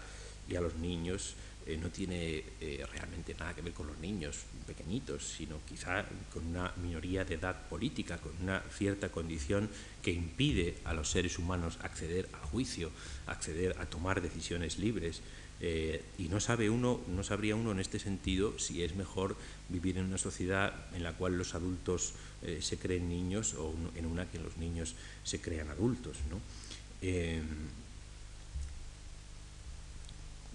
y 0.48 0.56
a 0.56 0.60
los 0.60 0.74
niños 0.76 1.34
eh, 1.64 1.76
no 1.76 1.90
tiene 1.90 2.42
eh, 2.60 2.84
realmente 2.92 3.34
nada 3.34 3.54
que 3.54 3.62
ver 3.62 3.72
con 3.72 3.86
los 3.86 3.98
niños 3.98 4.40
pequeñitos, 4.66 5.24
sino 5.24 5.60
quizá 5.68 6.04
con 6.32 6.46
una 6.46 6.72
minoría 6.82 7.24
de 7.24 7.34
edad 7.34 7.68
política, 7.68 8.18
con 8.18 8.32
una 8.42 8.60
cierta 8.76 9.10
condición 9.10 9.70
que 10.02 10.10
impide 10.10 10.78
a 10.84 10.92
los 10.92 11.08
seres 11.08 11.38
humanos 11.38 11.78
acceder 11.82 12.28
al 12.32 12.48
juicio, 12.48 12.90
acceder 13.26 13.76
a 13.78 13.86
tomar 13.86 14.20
decisiones 14.20 14.78
libres. 14.78 15.20
Eh, 15.64 16.02
y 16.18 16.24
no 16.24 16.40
sabe 16.40 16.68
uno, 16.68 17.00
no 17.08 17.22
sabría 17.22 17.56
uno 17.56 17.70
en 17.70 17.78
este 17.78 17.98
sentido 17.98 18.58
si 18.58 18.82
es 18.82 18.96
mejor 18.96 19.36
vivir 19.68 19.96
en 19.96 20.06
una 20.06 20.18
sociedad 20.18 20.74
en 20.92 21.04
la 21.04 21.12
cual 21.12 21.38
los 21.38 21.54
adultos 21.54 22.14
se 22.60 22.76
creen 22.76 23.08
niños 23.08 23.54
o 23.54 23.72
en 23.94 24.04
una 24.04 24.28
que 24.28 24.40
los 24.40 24.56
niños 24.56 24.96
se 25.22 25.40
crean 25.40 25.68
adultos. 25.68 26.16
¿no? 26.28 26.40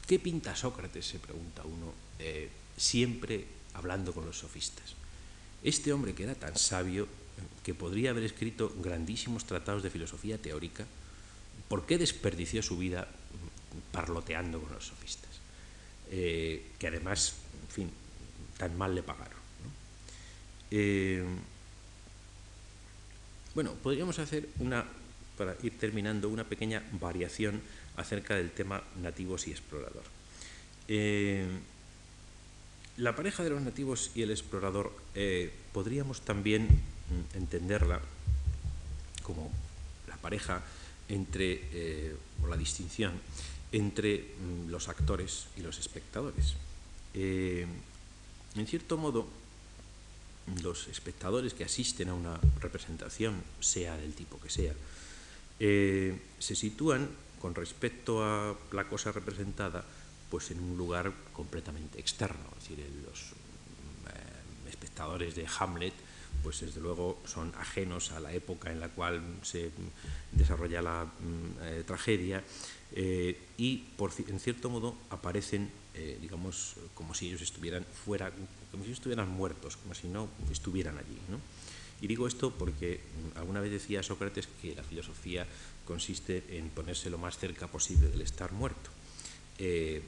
¿Qué 0.07 0.19
pinta 0.19 0.55
Sócrates? 0.55 1.05
se 1.05 1.19
pregunta 1.19 1.63
uno, 1.65 1.91
eh, 2.17 2.49
siempre 2.77 3.45
hablando 3.73 4.13
con 4.13 4.25
los 4.25 4.39
sofistas. 4.39 4.95
Este 5.61 5.91
hombre 5.91 6.15
que 6.15 6.23
era 6.23 6.33
tan 6.33 6.57
sabio, 6.57 7.09
que 7.61 7.75
podría 7.75 8.11
haber 8.11 8.23
escrito 8.23 8.73
grandísimos 8.81 9.43
tratados 9.43 9.83
de 9.83 9.89
filosofía 9.89 10.37
teórica, 10.37 10.85
¿por 11.67 11.85
qué 11.85 11.97
desperdició 11.97 12.63
su 12.63 12.77
vida 12.77 13.09
parloteando 13.91 14.61
con 14.61 14.73
los 14.73 14.85
sofistas? 14.85 15.27
Eh, 16.09 16.71
que 16.79 16.87
además, 16.87 17.35
en 17.63 17.67
fin, 17.67 17.91
tan 18.57 18.77
mal 18.77 18.95
le 18.95 19.03
pagaron. 19.03 19.37
Eh, 20.71 21.23
bueno, 23.53 23.73
podríamos 23.73 24.19
hacer 24.19 24.47
una, 24.59 24.85
para 25.37 25.55
ir 25.63 25.77
terminando, 25.77 26.29
una 26.29 26.45
pequeña 26.45 26.83
variación 26.93 27.61
acerca 27.97 28.35
del 28.35 28.51
tema 28.51 28.81
nativos 29.01 29.47
y 29.47 29.51
explorador. 29.51 30.03
Eh, 30.87 31.45
la 32.97 33.15
pareja 33.15 33.43
de 33.43 33.49
los 33.49 33.61
nativos 33.61 34.11
y 34.15 34.21
el 34.21 34.31
explorador 34.31 34.93
podríamos 35.73 36.21
también 36.21 36.63
mm, 36.63 37.37
entenderla 37.37 37.99
como 39.23 39.51
la 40.07 40.15
pareja 40.17 40.63
entre, 41.09 42.15
o 42.41 42.47
la 42.47 42.57
distinción 42.57 43.11
entre 43.71 44.19
mm, 44.19 44.69
los 44.69 44.87
actores 44.87 45.47
y 45.57 45.61
los 45.61 45.79
espectadores. 45.79 46.55
en 47.13 48.67
cierto 48.67 48.97
modo, 48.97 49.27
los 50.63 50.87
espectadores 50.87 51.53
que 51.53 51.63
asisten 51.63 52.09
a 52.09 52.13
una 52.13 52.39
representación, 52.59 53.41
sea 53.59 53.97
del 53.97 54.13
tipo 54.13 54.39
que 54.39 54.49
sea, 54.49 54.73
se 55.59 56.55
sitúan 56.55 57.09
con 57.39 57.55
respecto 57.55 58.23
a 58.23 58.55
la 58.71 58.87
cosa 58.87 59.11
representada, 59.11 59.83
pues 60.29 60.51
en 60.51 60.59
un 60.59 60.77
lugar 60.77 61.13
completamente 61.33 61.99
externo. 61.99 62.45
Es 62.57 62.69
decir, 62.69 62.85
los 63.05 63.31
eh, 64.11 64.69
espectadores 64.69 65.35
de 65.35 65.47
Hamlet, 65.59 65.93
pues 66.43 66.61
desde 66.61 66.81
luego 66.81 67.19
son 67.25 67.53
ajenos 67.57 68.11
a 68.11 68.19
la 68.19 68.33
época 68.33 68.71
en 68.71 68.79
la 68.79 68.89
cual 68.89 69.21
se 69.43 69.71
desarrolla 70.31 70.81
la 70.81 71.05
mm, 71.05 71.61
eh, 71.61 71.83
tragedia 71.85 72.43
eh, 72.93 73.37
y 73.57 73.77
por, 73.97 74.11
en 74.27 74.39
cierto 74.39 74.69
modo 74.69 74.95
aparecen, 75.09 75.69
digamos, 76.21 76.75
como 76.93 77.15
si 77.15 77.27
ellos 77.27 77.41
estuvieran 77.41 77.83
fuera, 77.83 78.31
como 78.71 78.83
si 78.85 78.91
estuvieran 78.91 79.27
muertos, 79.29 79.77
como 79.77 79.95
si 79.95 80.07
no 80.07 80.29
estuvieran 80.51 80.95
allí. 80.95 81.17
Y 82.01 82.07
digo 82.07 82.27
esto 82.27 82.51
porque 82.51 82.99
mm, 82.99 83.37
alguna 83.37 83.61
vez 83.61 83.71
decía 83.71 84.03
Sócrates 84.03 84.47
que 84.61 84.75
la 84.75 84.83
filosofía 84.83 85.47
consiste 85.85 86.43
en 86.57 86.69
ponerse 86.69 87.09
lo 87.09 87.17
más 87.17 87.37
cerca 87.37 87.67
posible 87.67 88.09
del 88.09 88.21
estar 88.21 88.51
muerto. 88.51 88.89
Eh, 89.57 90.01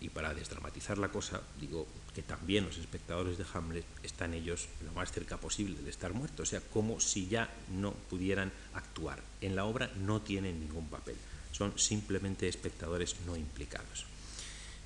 y 0.00 0.10
para 0.10 0.32
desdramatizar 0.34 0.98
la 0.98 1.08
cosa, 1.08 1.42
digo 1.60 1.88
que 2.14 2.22
también 2.22 2.66
los 2.66 2.78
espectadores 2.78 3.38
de 3.38 3.44
Hamlet 3.52 3.84
están 4.04 4.34
ellos 4.34 4.68
lo 4.84 4.92
más 4.92 5.10
cerca 5.10 5.38
posible 5.38 5.76
del 5.76 5.88
estar 5.88 6.12
muerto, 6.12 6.44
o 6.44 6.46
sea, 6.46 6.60
como 6.60 7.00
si 7.00 7.26
ya 7.26 7.52
no 7.72 7.92
pudieran 8.08 8.52
actuar. 8.74 9.20
En 9.40 9.56
la 9.56 9.64
obra 9.64 9.90
no 9.96 10.20
tienen 10.20 10.60
ningún 10.60 10.86
papel, 10.86 11.16
son 11.52 11.78
simplemente 11.78 12.48
espectadores 12.48 13.16
no 13.26 13.36
implicados. 13.36 14.06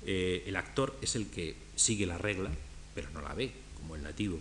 Eh, 0.05 0.43
el 0.45 0.55
actor 0.55 0.95
es 1.01 1.15
el 1.15 1.27
que 1.27 1.55
sigue 1.75 2.05
la 2.05 2.17
regla, 2.17 2.51
pero 2.93 3.09
no 3.11 3.21
la 3.21 3.33
ve, 3.33 3.51
como 3.77 3.95
el 3.95 4.03
nativo, 4.03 4.39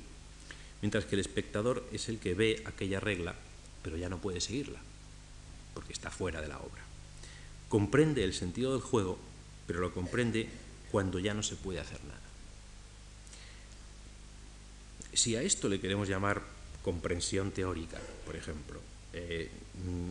mientras 0.82 1.06
que 1.06 1.14
el 1.14 1.20
espectador 1.20 1.88
es 1.92 2.08
el 2.08 2.18
que 2.18 2.34
ve 2.34 2.62
aquella 2.66 3.00
regla, 3.00 3.34
pero 3.82 3.96
ya 3.96 4.08
no 4.08 4.18
puede 4.18 4.40
seguirla 4.40 4.80
porque 5.76 5.92
está 5.92 6.10
fuera 6.10 6.40
de 6.40 6.48
la 6.48 6.58
obra. 6.58 6.82
Comprende 7.68 8.24
el 8.24 8.32
sentido 8.32 8.72
del 8.72 8.80
juego, 8.80 9.18
pero 9.66 9.80
lo 9.80 9.92
comprende 9.92 10.48
cuando 10.90 11.18
ya 11.18 11.34
no 11.34 11.42
se 11.42 11.54
puede 11.54 11.80
hacer 11.80 12.02
nada. 12.04 12.20
Si 15.12 15.36
a 15.36 15.42
esto 15.42 15.68
le 15.68 15.78
queremos 15.78 16.08
llamar 16.08 16.42
comprensión 16.82 17.50
teórica, 17.50 17.98
por 18.24 18.36
ejemplo, 18.36 18.80
eh, 19.16 19.48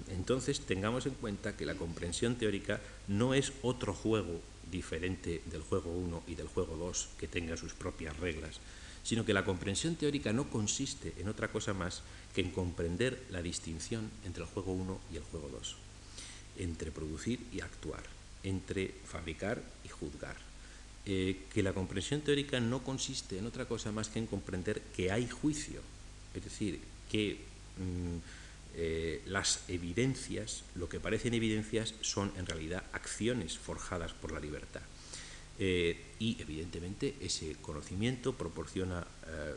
entonces 0.10 0.62
tengamos 0.62 1.06
en 1.06 1.14
cuenta 1.14 1.56
que 1.56 1.66
la 1.66 1.76
comprensión 1.76 2.36
teórica 2.36 2.82
no 3.08 3.34
es 3.34 3.54
otro 3.62 3.94
juego 3.94 4.42
diferente 4.72 5.42
del 5.46 5.62
juego 5.62 5.92
1 5.92 6.24
y 6.28 6.36
del 6.36 6.48
juego 6.48 6.76
2 6.76 7.10
que 7.20 7.28
tenga 7.28 7.56
sus 7.56 7.74
propias 7.74 8.18
reglas, 8.18 8.60
sino 9.04 9.24
que 9.24 9.34
la 9.34 9.46
comprensión 9.46 9.96
teórica 9.96 10.34
no 10.34 10.50
consiste 10.50 11.14
en 11.20 11.30
otra 11.30 11.50
cosa 11.50 11.74
más 11.74 12.02
que 12.34 12.42
en 12.42 12.50
comprender 12.50 13.22
la 13.30 13.44
distinción 13.44 14.10
entre 14.26 14.44
el 14.44 14.50
juego 14.50 14.74
1 14.74 15.00
y 15.14 15.18
el 15.18 15.24
juego 15.24 15.50
2, 15.50 15.76
entre 16.58 16.92
producir 16.92 17.40
y 17.54 17.62
actuar, 17.62 18.04
entre 18.44 18.92
fabricar 19.06 19.62
y 19.84 19.90
juzgar. 19.90 20.36
Eh, 21.06 21.44
que 21.54 21.62
la 21.62 21.74
comprensión 21.74 22.22
teórica 22.22 22.60
no 22.60 22.84
consiste 22.84 23.38
en 23.38 23.46
otra 23.46 23.66
cosa 23.66 23.92
más 23.92 24.10
que 24.10 24.18
en 24.18 24.26
comprender 24.26 24.82
que 24.96 25.12
hay 25.12 25.30
juicio, 25.30 25.82
es 26.34 26.44
decir, 26.44 26.82
que 27.12 27.38
mm, 27.78 28.45
eh, 28.78 29.22
las 29.28 29.62
evidencias, 29.70 30.64
lo 30.76 30.90
que 30.90 31.00
parecen 31.00 31.34
evidencias, 31.34 31.94
son 32.02 32.34
en 32.38 32.46
realidad 32.46 32.84
acciones 32.92 33.58
forjadas 33.58 34.12
por 34.12 34.34
la 34.34 34.40
libertad. 34.42 34.82
Eh, 35.58 35.98
y 36.20 36.36
evidentemente 36.42 37.16
ese 37.22 37.56
conocimiento 37.62 38.34
proporciona 38.34 39.08
eh, 39.28 39.56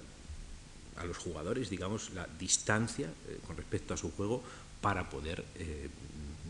a 0.98 1.04
los 1.04 1.18
jugadores, 1.18 1.68
digamos, 1.68 2.10
la 2.10 2.28
distancia 2.38 3.10
con 3.46 3.56
respecto 3.56 3.92
a 3.92 3.96
su 3.96 4.12
juego 4.12 4.42
para 4.80 5.10
poder 5.10 5.44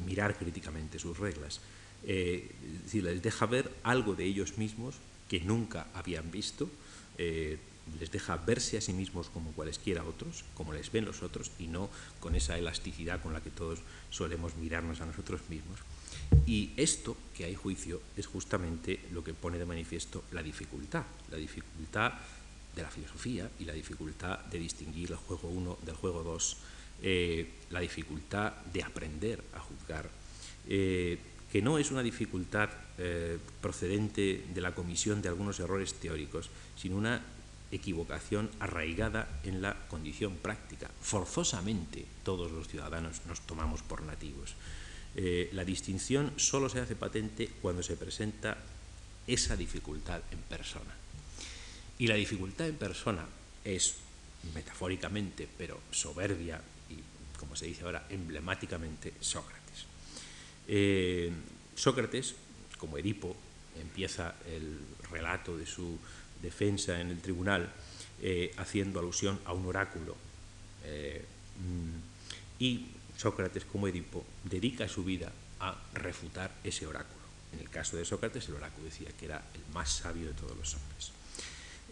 mirar 0.07 0.37
críticamente 0.37 0.99
sus 0.99 1.19
reglas. 1.19 1.61
es 2.03 2.83
decir, 2.85 3.05
les 3.05 3.23
deja 3.23 3.45
ver 3.45 3.71
algo 3.83 4.15
de 4.15 4.25
ellos 4.25 4.57
mismos 4.57 4.95
que 5.29 5.41
nunca 5.41 5.89
habían 5.93 6.31
visto, 6.31 6.71
les 7.99 8.11
deja 8.11 8.37
verse 8.37 8.79
a 8.79 8.81
sí 8.81 8.93
mismos 8.93 9.31
como 9.31 9.53
cualesquiera 9.53 10.05
otros, 10.05 10.45
como 10.55 10.73
les 10.73 10.91
ven 10.93 11.05
los 11.05 11.23
otros, 11.23 11.51
y 11.59 11.67
no 11.67 11.91
con 12.21 12.35
esa 12.35 12.59
elasticidad 12.59 13.23
con 13.23 13.33
la 13.33 13.43
que 13.43 13.51
todos 13.51 13.81
solemos 14.11 14.57
mirarnos 14.57 15.01
a 15.01 15.07
nosotros 15.07 15.41
mismos. 15.49 15.81
Y 16.47 16.73
esto, 16.77 17.17
que 17.35 17.45
hay 17.45 17.55
juicio, 17.55 18.01
es 18.17 18.27
justamente 18.27 19.01
lo 19.13 19.25
que 19.25 19.35
pone 19.35 19.59
de 19.59 19.67
manifiesto 19.67 20.25
la 20.33 20.43
dificultad, 20.43 21.05
la 21.31 21.37
dificultad 21.37 22.13
de 22.75 22.83
la 22.83 22.91
filosofía 22.91 23.51
y 23.59 23.65
la 23.65 23.73
dificultad 23.73 24.39
de 24.47 24.59
distinguir 24.59 25.11
el 25.11 25.17
juego 25.17 25.49
1 25.49 25.79
del 25.85 25.95
juego 25.97 26.23
2, 26.23 26.57
eh, 27.03 27.49
la 27.71 27.81
dificultad 27.81 28.53
de 28.73 28.83
aprender 28.83 29.43
a 29.55 29.61
juzgar, 29.61 30.11
eh, 30.69 31.19
que 31.51 31.63
no 31.63 31.79
es 31.79 31.91
una 31.91 32.03
dificultad 32.03 32.71
eh, 32.99 33.39
procedente 33.61 34.45
de 34.53 34.61
la 34.61 34.75
comisión 34.75 35.23
de 35.23 35.29
algunos 35.29 35.61
errores 35.61 35.95
teóricos, 35.95 36.51
sino 36.77 36.97
una 36.97 37.25
equivocación 37.71 38.51
arraigada 38.61 39.41
en 39.45 39.61
la 39.61 39.77
condición 39.89 40.37
práctica. 40.37 40.91
Forzosamente 41.01 42.07
todos 42.25 42.51
los 42.53 42.69
ciudadanos 42.69 43.21
nos 43.27 43.41
tomamos 43.43 43.83
por 43.83 44.03
nativos. 44.03 44.55
Eh, 45.17 45.51
la 45.53 45.65
distinción 45.65 46.33
solo 46.37 46.69
se 46.69 46.81
hace 46.81 46.97
patente 46.97 47.51
cuando 47.61 47.83
se 47.83 47.97
presenta 47.97 48.57
esa 49.27 49.57
dificultad 49.57 50.23
en 50.31 50.39
persona. 50.39 50.95
Y 51.99 52.07
la 52.07 52.15
dificultad 52.15 52.69
en 52.69 52.77
persona 52.77 53.27
es, 53.65 53.97
metafóricamente, 54.55 55.49
pero 55.59 55.81
soberbia 55.91 56.61
y, 56.89 56.97
como 57.39 57.57
se 57.57 57.67
dice 57.67 57.85
ahora, 57.85 58.07
emblemáticamente, 58.09 59.15
Sócrates. 59.21 59.87
Eh, 60.69 61.33
Sócrates, 61.75 62.35
como 62.79 62.97
Edipo, 62.97 63.37
empieza 63.81 64.37
el 64.47 64.79
relato 65.11 65.57
de 65.57 65.67
su 65.67 65.99
defensa 66.43 67.01
en 67.01 67.09
el 67.11 67.21
tribunal, 67.21 67.71
eh, 68.21 68.53
haciendo 68.57 69.01
alusión 69.01 69.39
a 69.45 69.53
un 69.53 69.67
oráculo. 69.67 70.17
Eh, 70.85 71.25
mm, 71.61 72.63
y 72.63 72.87
Sócrates, 73.17 73.65
como 73.65 73.89
Edipo, 73.89 74.25
dedica 74.45 74.89
su 74.89 75.05
vida 75.05 75.33
a 75.61 75.77
refutar 75.95 76.53
ese 76.65 76.87
oráculo. 76.87 77.19
En 77.53 77.61
el 77.61 77.71
caso 77.71 77.97
de 77.97 78.05
Sócrates, 78.05 78.49
el 78.49 78.57
oráculo 78.57 78.87
decía 78.87 79.09
que 79.19 79.27
era 79.27 79.43
el 79.55 79.73
más 79.73 79.91
sabio 79.91 80.27
de 80.27 80.35
todos 80.35 80.57
los 80.57 80.75
hombres. 80.75 81.13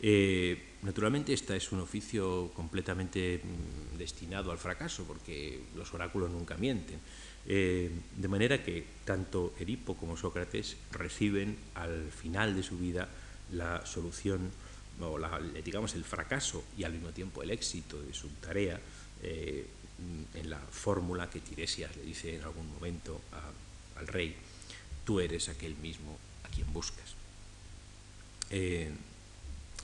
Eh, 0.02 0.74
naturalmente, 0.82 1.32
este 1.32 1.56
es 1.56 1.72
un 1.72 1.80
oficio 1.80 2.50
completamente 2.54 3.40
mm, 3.42 3.96
destinado 3.96 4.52
al 4.52 4.58
fracaso, 4.58 5.04
porque 5.04 5.62
los 5.74 5.92
oráculos 5.94 6.30
nunca 6.30 6.56
mienten. 6.56 6.98
De 7.46 8.26
manera 8.26 8.64
que 8.64 8.84
tanto 9.04 9.54
Edipo 9.60 9.96
como 9.96 10.16
Sócrates 10.16 10.76
reciben 10.90 11.56
al 11.76 12.10
final 12.10 12.56
de 12.56 12.64
su 12.64 12.76
vida 12.76 13.08
la 13.52 13.84
solución, 13.86 14.50
o 15.00 15.18
digamos 15.64 15.94
el 15.94 16.04
fracaso 16.04 16.64
y 16.76 16.84
al 16.84 16.92
mismo 16.92 17.10
tiempo 17.10 17.42
el 17.42 17.50
éxito 17.50 18.00
de 18.00 18.14
su 18.14 18.28
tarea 18.40 18.80
eh, 19.22 19.66
en 20.34 20.50
la 20.50 20.58
fórmula 20.58 21.28
que 21.30 21.40
Tiresias 21.40 21.94
le 21.96 22.02
dice 22.02 22.36
en 22.36 22.42
algún 22.42 22.70
momento 22.72 23.20
al 23.96 24.06
rey, 24.06 24.36
tú 25.04 25.20
eres 25.20 25.48
aquel 25.48 25.74
mismo 25.76 26.18
a 26.44 26.48
quien 26.48 26.70
buscas. 26.72 27.14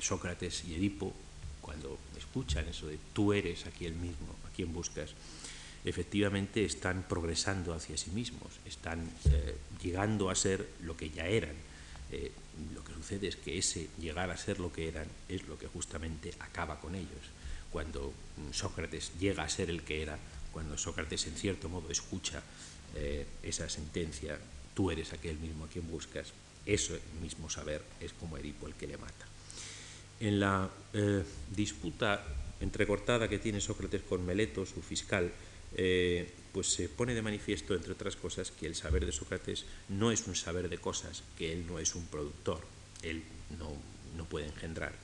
Sócrates 0.03 0.65
y 0.65 0.75
Edipo, 0.75 1.13
cuando 1.61 1.99
escuchan 2.19 2.69
eso 2.69 2.87
de 2.87 2.99
tú 3.13 3.33
eres 3.33 3.67
aquí 3.67 3.87
el 3.87 3.95
mismo, 3.95 4.35
a 4.47 4.55
quien 4.55 4.73
buscas, 4.73 5.11
efectivamente 5.85 6.65
están 6.65 7.05
progresando 7.09 7.73
hacia 7.75 7.97
sí 7.97 8.11
mismos, 8.11 8.53
están 8.67 9.09
eh, 9.31 9.57
llegando 9.83 10.31
a 10.31 10.35
ser 10.35 10.69
lo 10.83 10.97
que 10.97 11.11
ya 11.11 11.27
eran. 11.27 11.55
Eh, 12.13 12.31
lo 12.75 12.85
que 12.85 12.93
sucede 12.95 13.29
es 13.29 13.37
que 13.37 13.59
ese 13.59 13.89
llegar 13.99 14.31
a 14.31 14.37
ser 14.37 14.61
lo 14.61 14.73
que 14.73 14.89
eran 14.89 15.07
es 15.29 15.47
lo 15.49 15.59
que 15.59 15.67
justamente 15.67 16.33
acaba 16.39 16.81
con 16.81 16.95
ellos. 16.95 17.33
Cuando 17.71 18.13
mm, 18.37 18.53
Sócrates 18.53 19.13
llega 19.19 19.43
a 19.43 19.49
ser 19.49 19.71
el 19.71 19.83
que 19.83 20.03
era, 20.03 20.19
cuando 20.53 20.79
Sócrates 20.79 21.27
en 21.27 21.37
cierto 21.37 21.69
modo 21.69 21.91
escucha 21.91 22.43
eh, 22.95 23.27
esa 23.43 23.69
sentencia, 23.69 24.39
tú 24.75 24.91
eres 24.91 25.13
aquel 25.13 25.39
mismo 25.39 25.65
a 25.65 25.69
quien 25.69 25.89
buscas, 25.91 26.33
eso 26.67 26.95
mismo 27.21 27.51
saber 27.51 27.83
es 28.01 28.13
como 28.13 28.37
Edipo 28.39 28.69
el 28.69 28.75
que 28.75 28.87
le 28.87 28.99
mata 28.99 29.27
en 30.23 30.39
la 30.39 30.71
eh, 30.95 31.25
disputa 31.51 32.25
entrecortada 32.61 33.29
que 33.29 33.39
tiene 33.41 33.61
Sócrates 33.61 34.03
con 34.03 34.25
Meleto, 34.25 34.65
su 34.65 34.81
fiscal, 34.81 35.33
eh, 35.75 36.31
pues 36.53 36.69
se 36.69 36.89
pone 36.89 37.15
de 37.15 37.23
manifiesto, 37.23 37.75
entre 37.75 37.93
otras 37.93 38.17
cosas, 38.17 38.51
que 38.51 38.67
el 38.67 38.75
saber 38.75 39.07
de 39.07 39.13
Sócrates 39.13 39.65
no 39.89 40.13
es 40.13 40.27
un 40.27 40.37
saber 40.37 40.69
de 40.69 40.79
cosas, 40.79 41.23
que 41.39 41.53
él 41.53 41.67
no 41.67 41.79
es 41.79 41.95
un 41.95 42.07
productor, 42.07 42.65
él 43.03 43.23
no, 43.59 44.25
puede 44.27 44.47
engendrar. 44.47 44.95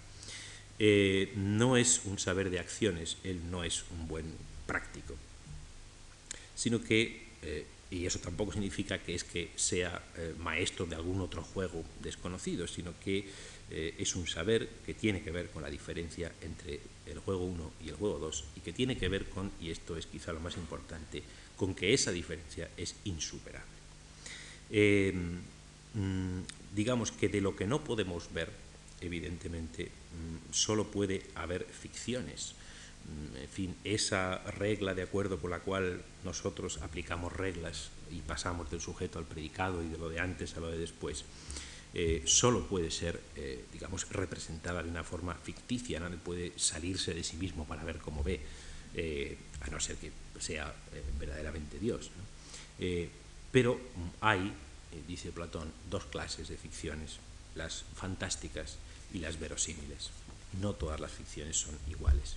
Eh, 0.78 1.32
no 1.36 1.76
es 1.76 2.02
un 2.04 2.18
saber 2.18 2.50
de 2.50 2.60
acciones, 2.60 3.16
él 3.24 3.50
no 3.50 3.64
es 3.64 3.84
un 3.90 4.06
buen 4.06 4.26
práctico, 4.66 5.16
sino 6.54 6.82
que, 6.82 7.26
y 7.90 8.06
eso 8.06 8.20
tampoco 8.20 8.52
significa 8.52 8.98
que 8.98 9.14
es 9.14 9.24
que 9.24 9.50
sea 9.56 10.02
maestro 10.38 10.86
de 10.86 10.94
algún 10.94 11.20
otro 11.20 11.42
juego 11.42 11.84
desconocido, 12.00 12.66
sino 12.68 12.94
que 13.00 13.26
eh, 13.70 13.94
es 13.98 14.16
un 14.16 14.26
saber 14.26 14.66
que 14.86 14.94
tiene 14.94 15.22
que 15.22 15.30
ver 15.30 15.50
con 15.50 15.62
la 15.62 15.68
diferencia 15.68 16.32
entre 16.40 16.80
el 17.10 17.18
juego 17.20 17.44
1 17.44 17.72
y 17.84 17.88
el 17.88 17.96
juego 17.96 18.18
2 18.18 18.44
y 18.56 18.60
que 18.60 18.72
tiene 18.72 18.96
que 18.96 19.08
ver 19.08 19.26
con, 19.26 19.50
y 19.60 19.70
esto 19.70 19.96
es 19.96 20.06
quizá 20.06 20.32
lo 20.32 20.40
más 20.40 20.56
importante, 20.56 21.22
con 21.56 21.74
que 21.74 21.94
esa 21.94 22.12
diferencia 22.12 22.70
es 22.76 22.94
insuperable. 23.04 23.78
Eh, 24.70 25.12
mm, 25.94 26.40
digamos 26.74 27.12
que 27.12 27.28
de 27.28 27.40
lo 27.40 27.56
que 27.56 27.66
no 27.66 27.82
podemos 27.82 28.32
ver, 28.32 28.50
evidentemente, 29.00 29.86
mm, 29.86 30.52
solo 30.52 30.90
puede 30.90 31.24
haber 31.34 31.64
ficciones. 31.64 32.54
Mm, 33.04 33.36
en 33.36 33.48
fin, 33.48 33.76
esa 33.84 34.38
regla 34.52 34.94
de 34.94 35.02
acuerdo 35.02 35.38
por 35.38 35.50
la 35.50 35.60
cual 35.60 36.02
nosotros 36.24 36.78
aplicamos 36.82 37.32
reglas 37.32 37.90
y 38.10 38.20
pasamos 38.20 38.70
del 38.70 38.80
sujeto 38.80 39.18
al 39.18 39.24
predicado 39.24 39.82
y 39.82 39.88
de 39.88 39.98
lo 39.98 40.08
de 40.08 40.20
antes 40.20 40.56
a 40.56 40.60
lo 40.60 40.70
de 40.70 40.78
después, 40.78 41.24
eh, 41.94 42.22
solo 42.26 42.66
puede 42.66 42.90
ser, 42.90 43.20
eh, 43.36 43.64
digamos, 43.72 44.08
representada 44.10 44.82
de 44.82 44.90
una 44.90 45.04
forma 45.04 45.34
ficticia, 45.34 46.00
nadie 46.00 46.18
puede 46.18 46.52
salirse 46.56 47.14
de 47.14 47.24
sí 47.24 47.36
mismo 47.36 47.66
para 47.66 47.82
ver 47.82 47.98
cómo 47.98 48.22
ve, 48.22 48.40
eh, 48.94 49.38
a 49.60 49.70
no 49.70 49.80
ser 49.80 49.96
que 49.96 50.12
sea 50.38 50.72
verdaderamente 51.18 51.78
Dios. 51.78 52.10
pero 53.50 53.80
hay, 54.20 54.52
dice 55.08 55.32
Platón, 55.32 55.72
dos 55.90 56.04
clases 56.04 56.48
de 56.48 56.56
ficciones, 56.56 57.18
las 57.56 57.84
fantásticas 57.96 58.76
y 59.12 59.18
las 59.18 59.40
verosímiles. 59.40 60.10
No 60.60 60.74
todas 60.74 61.00
las 61.00 61.10
ficciones 61.10 61.56
son 61.56 61.76
iguales. 61.88 62.36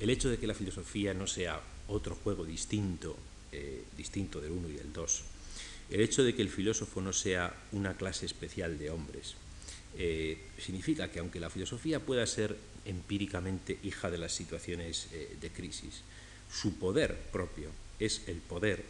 El 0.00 0.10
hecho 0.10 0.28
de 0.28 0.38
que 0.38 0.46
la 0.46 0.54
filosofía 0.54 1.14
no 1.14 1.26
sea 1.26 1.60
otro 1.88 2.14
juego 2.16 2.44
distinto, 2.44 3.16
distinto 3.96 4.40
del 4.40 4.52
uno 4.52 4.68
y 4.68 4.72
del 4.72 4.92
dos, 4.92 5.22
el 5.94 6.00
hecho 6.00 6.24
de 6.24 6.34
que 6.34 6.42
el 6.42 6.50
filósofo 6.50 7.00
no 7.00 7.12
sea 7.12 7.54
una 7.70 7.96
clase 7.96 8.26
especial 8.26 8.80
de 8.80 8.90
hombres 8.90 9.36
eh, 9.96 10.36
significa 10.58 11.08
que 11.08 11.20
aunque 11.20 11.38
la 11.38 11.50
filosofía 11.50 12.00
pueda 12.00 12.26
ser 12.26 12.56
empíricamente 12.84 13.78
hija 13.84 14.10
de 14.10 14.18
las 14.18 14.32
situaciones 14.32 15.06
eh, 15.12 15.36
de 15.40 15.50
crisis, 15.50 16.02
su 16.52 16.80
poder 16.80 17.16
propio 17.30 17.70
es 18.00 18.22
el 18.26 18.38
poder 18.38 18.82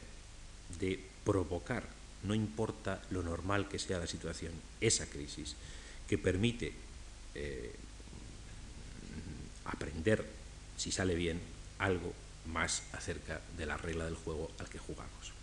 de 0.81 0.99
provocar, 1.27 1.87
no 2.23 2.35
importa 2.35 3.03
lo 3.11 3.23
normal 3.23 3.69
que 3.69 3.79
sea 3.79 3.99
la 3.99 4.07
situación, 4.07 4.53
esa 4.81 5.05
crisis 5.05 5.57
que 6.09 6.17
permite 6.17 6.73
eh, 7.35 7.71
aprender, 9.67 10.25
si 10.79 10.91
sale 10.91 11.15
bien, 11.17 11.39
algo 11.79 12.15
más 12.47 12.83
acerca 12.93 13.43
de 13.59 13.67
la 13.67 13.77
regla 13.77 14.07
del 14.07 14.15
juego 14.15 14.51
al 14.59 14.71
que 14.71 14.79
jugamos 14.79 15.34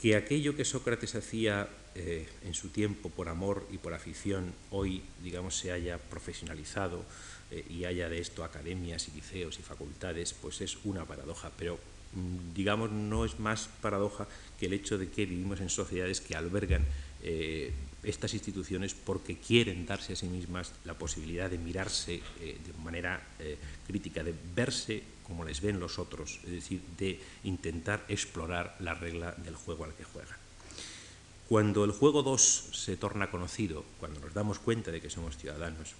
que 0.00 0.14
aquello 0.14 0.54
que 0.54 0.64
Sócrates 0.64 1.14
hacía 1.16 1.68
eh, 1.94 2.28
en 2.44 2.54
su 2.54 2.68
tiempo 2.68 3.10
por 3.10 3.28
amor 3.28 3.66
y 3.72 3.78
por 3.78 3.92
afición, 3.92 4.54
hoy, 4.70 5.02
digamos, 5.22 5.58
se 5.58 5.72
haya 5.72 5.98
profesionalizado 5.98 7.04
eh, 7.50 7.64
y 7.68 7.84
haya 7.84 8.08
de 8.08 8.20
esto 8.20 8.44
academias 8.44 9.08
y 9.08 9.12
liceos 9.12 9.58
y 9.58 9.62
facultades, 9.62 10.32
pues 10.34 10.60
es 10.60 10.78
una 10.84 11.04
paradoja, 11.04 11.50
pero 11.58 11.80
mm, 12.14 12.54
digamos, 12.54 12.92
no 12.92 13.24
es 13.24 13.40
más 13.40 13.68
paradoja 13.82 14.28
que 14.60 14.66
el 14.66 14.74
hecho 14.74 14.96
de 14.96 15.10
que 15.10 15.26
vivimos 15.26 15.60
en 15.60 15.68
sociedades 15.68 16.20
que 16.20 16.36
albergan 16.36 16.84
eh, 17.24 17.72
estas 18.04 18.32
instituciones 18.34 18.94
porque 18.94 19.36
quieren 19.36 19.84
darse 19.84 20.12
a 20.12 20.16
sí 20.16 20.26
mismas 20.26 20.72
la 20.84 20.94
posibilidad 20.94 21.50
de 21.50 21.58
mirarse 21.58 22.22
de 22.38 22.82
manera 22.84 23.20
crítica, 23.88 24.22
de 24.22 24.32
verse 24.54 25.02
como 25.28 25.44
les 25.44 25.60
ven 25.60 25.78
los 25.78 25.98
otros, 25.98 26.40
es 26.44 26.50
decir, 26.50 26.80
de 26.98 27.20
intentar 27.44 28.04
explorar 28.08 28.76
la 28.80 28.94
regla 28.94 29.32
del 29.32 29.54
juego 29.54 29.84
al 29.84 29.94
que 29.94 30.04
juegan. 30.04 30.36
Cuando 31.48 31.84
el 31.84 31.92
juego 31.92 32.22
2 32.22 32.70
se 32.72 32.96
torna 32.96 33.30
conocido, 33.30 33.84
cuando 34.00 34.20
nos 34.20 34.34
damos 34.34 34.58
cuenta 34.58 34.90
de 34.90 35.00
que 35.00 35.10
somos 35.10 35.36
ciudadanos, 35.36 35.94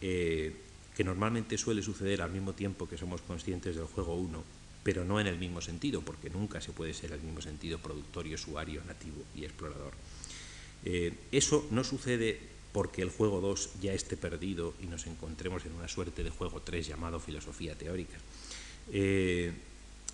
eh, 0.00 0.54
que 0.94 1.04
normalmente 1.04 1.58
suele 1.58 1.82
suceder 1.82 2.22
al 2.22 2.30
mismo 2.30 2.52
tiempo 2.52 2.88
que 2.88 2.98
somos 2.98 3.22
conscientes 3.22 3.76
del 3.76 3.86
juego 3.86 4.14
1, 4.14 4.42
pero 4.82 5.04
no 5.04 5.20
en 5.20 5.26
el 5.26 5.38
mismo 5.38 5.60
sentido, 5.60 6.02
porque 6.02 6.30
nunca 6.30 6.60
se 6.60 6.72
puede 6.72 6.94
ser 6.94 7.12
el 7.12 7.20
mismo 7.20 7.40
sentido 7.40 7.78
productor 7.78 8.26
y 8.26 8.34
usuario, 8.34 8.82
nativo 8.86 9.22
y 9.34 9.44
explorador. 9.44 9.92
Eh, 10.84 11.12
eso 11.32 11.66
no 11.70 11.84
sucede 11.84 12.40
porque 12.72 13.02
el 13.02 13.10
juego 13.10 13.40
2 13.40 13.80
ya 13.80 13.92
esté 13.92 14.16
perdido 14.16 14.74
y 14.80 14.86
nos 14.86 15.06
encontremos 15.06 15.64
en 15.66 15.72
una 15.72 15.88
suerte 15.88 16.22
de 16.22 16.30
juego 16.30 16.62
3 16.62 16.86
llamado 16.86 17.18
filosofía 17.18 17.74
teórica, 17.74 18.16
eh, 18.92 19.52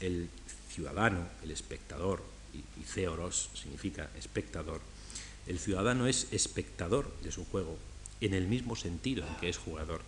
el 0.00 0.28
ciudadano, 0.68 1.26
el 1.42 1.50
espectador, 1.50 2.22
y, 2.52 2.58
y 2.58 2.84
significa 3.54 4.10
espectador, 4.16 4.80
el 5.46 5.58
ciudadano 5.58 6.06
es 6.06 6.28
espectador 6.32 7.12
de 7.22 7.30
su 7.30 7.44
juego 7.44 7.76
en 8.20 8.34
el 8.34 8.46
mismo 8.46 8.76
sentido 8.76 9.26
en 9.26 9.36
que 9.36 9.48
es 9.48 9.58
jugador, 9.58 10.00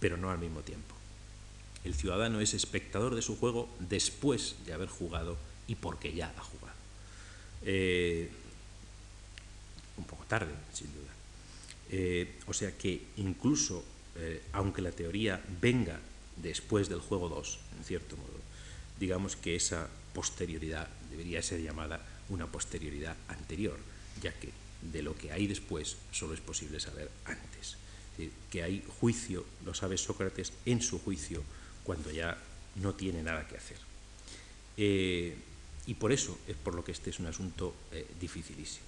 pero 0.00 0.16
no 0.16 0.30
al 0.30 0.38
mismo 0.38 0.60
tiempo. 0.60 0.94
El 1.84 1.94
ciudadano 1.94 2.40
es 2.40 2.54
espectador 2.54 3.14
de 3.14 3.22
su 3.22 3.36
juego 3.36 3.68
después 3.80 4.56
de 4.64 4.72
haber 4.72 4.88
jugado 4.88 5.36
y 5.66 5.74
porque 5.74 6.14
ya 6.14 6.32
ha 6.36 6.42
jugado. 6.42 6.76
Eh, 7.62 8.30
un 9.96 10.04
poco 10.04 10.24
tarde, 10.24 10.52
sin 10.72 10.92
duda. 10.92 11.12
Eh, 11.90 12.38
o 12.46 12.54
sea 12.54 12.76
que 12.76 13.02
incluso, 13.16 13.84
aunque 14.52 14.82
la 14.82 14.92
teoría 14.92 15.42
venga 15.60 15.98
después 16.36 16.88
del 16.88 17.00
juego 17.00 17.28
2, 17.28 17.58
en 17.78 17.84
cierto 17.84 18.16
modo. 18.16 18.40
Digamos 18.98 19.36
que 19.36 19.56
esa 19.56 19.88
posterioridad 20.14 20.88
debería 21.10 21.42
ser 21.42 21.60
llamada 21.60 22.00
una 22.28 22.46
posterioridad 22.46 23.16
anterior, 23.28 23.78
ya 24.22 24.32
que 24.32 24.50
de 24.92 25.02
lo 25.02 25.16
que 25.16 25.32
hay 25.32 25.46
después 25.46 25.96
solo 26.10 26.34
es 26.34 26.40
posible 26.40 26.80
saber 26.80 27.10
antes. 27.24 27.76
que 28.50 28.62
hay 28.62 28.84
juicio, 29.00 29.44
lo 29.64 29.74
sabe 29.74 29.96
Sócrates, 29.96 30.52
en 30.66 30.82
su 30.82 31.00
juicio, 31.00 31.42
cuando 31.82 32.10
ya 32.10 32.36
no 32.76 32.94
tiene 32.94 33.22
nada 33.22 33.48
que 33.48 33.56
hacer. 33.56 33.78
Eh, 34.76 35.34
y 35.86 35.94
por 35.94 36.12
eso 36.12 36.38
es 36.46 36.56
por 36.56 36.74
lo 36.74 36.84
que 36.84 36.92
este 36.92 37.10
es 37.10 37.18
un 37.18 37.26
asunto 37.26 37.74
eh, 37.90 38.06
dificilísimo. 38.20 38.86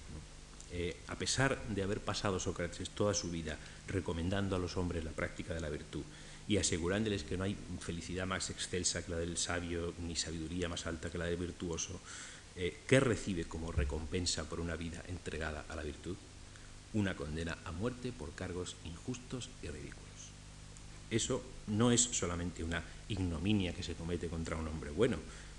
Eh, 0.71 0.97
a 1.07 1.15
pesar 1.15 1.61
de 1.67 1.83
haber 1.83 1.99
pasado 2.01 2.39
Sócrates 2.39 2.89
toda 2.89 3.13
su 3.13 3.29
vida 3.29 3.57
recomendando 3.87 4.55
a 4.55 4.59
los 4.59 4.77
hombres 4.77 5.03
la 5.03 5.11
práctica 5.11 5.53
de 5.53 5.61
la 5.61 5.69
virtud 5.69 6.03
y 6.47 6.57
asegurándoles 6.57 7.23
que 7.23 7.37
no 7.37 7.43
hay 7.43 7.57
felicidad 7.79 8.27
más 8.27 8.49
excelsa 8.49 9.03
que 9.03 9.11
la 9.11 9.17
del 9.17 9.37
sabio, 9.37 9.93
ni 9.99 10.15
sabiduría 10.15 10.69
más 10.69 10.85
alta 10.85 11.09
que 11.09 11.17
la 11.17 11.25
del 11.25 11.37
virtuoso, 11.37 11.99
eh, 12.55 12.77
¿qué 12.87 12.99
recibe 12.99 13.45
como 13.45 13.71
recompensa 13.71 14.47
por 14.47 14.59
una 14.59 14.75
vida 14.75 15.03
entregada 15.07 15.65
a 15.67 15.75
la 15.75 15.83
virtud? 15.83 16.15
Una 16.93 17.15
condena 17.15 17.57
a 17.65 17.71
muerte 17.71 18.11
por 18.11 18.33
cargos 18.33 18.75
injustos 18.85 19.49
y 19.63 19.67
ridículos. 19.67 20.05
Eso 21.09 21.43
no 21.67 21.91
es 21.91 22.01
solamente 22.01 22.63
una 22.63 22.83
ignominia 23.09 23.73
que 23.73 23.83
se 23.83 23.95
comete 23.95 24.27
contra 24.27 24.55
un 24.55 24.67
hombre 24.67 24.91
bueno, 24.91 25.17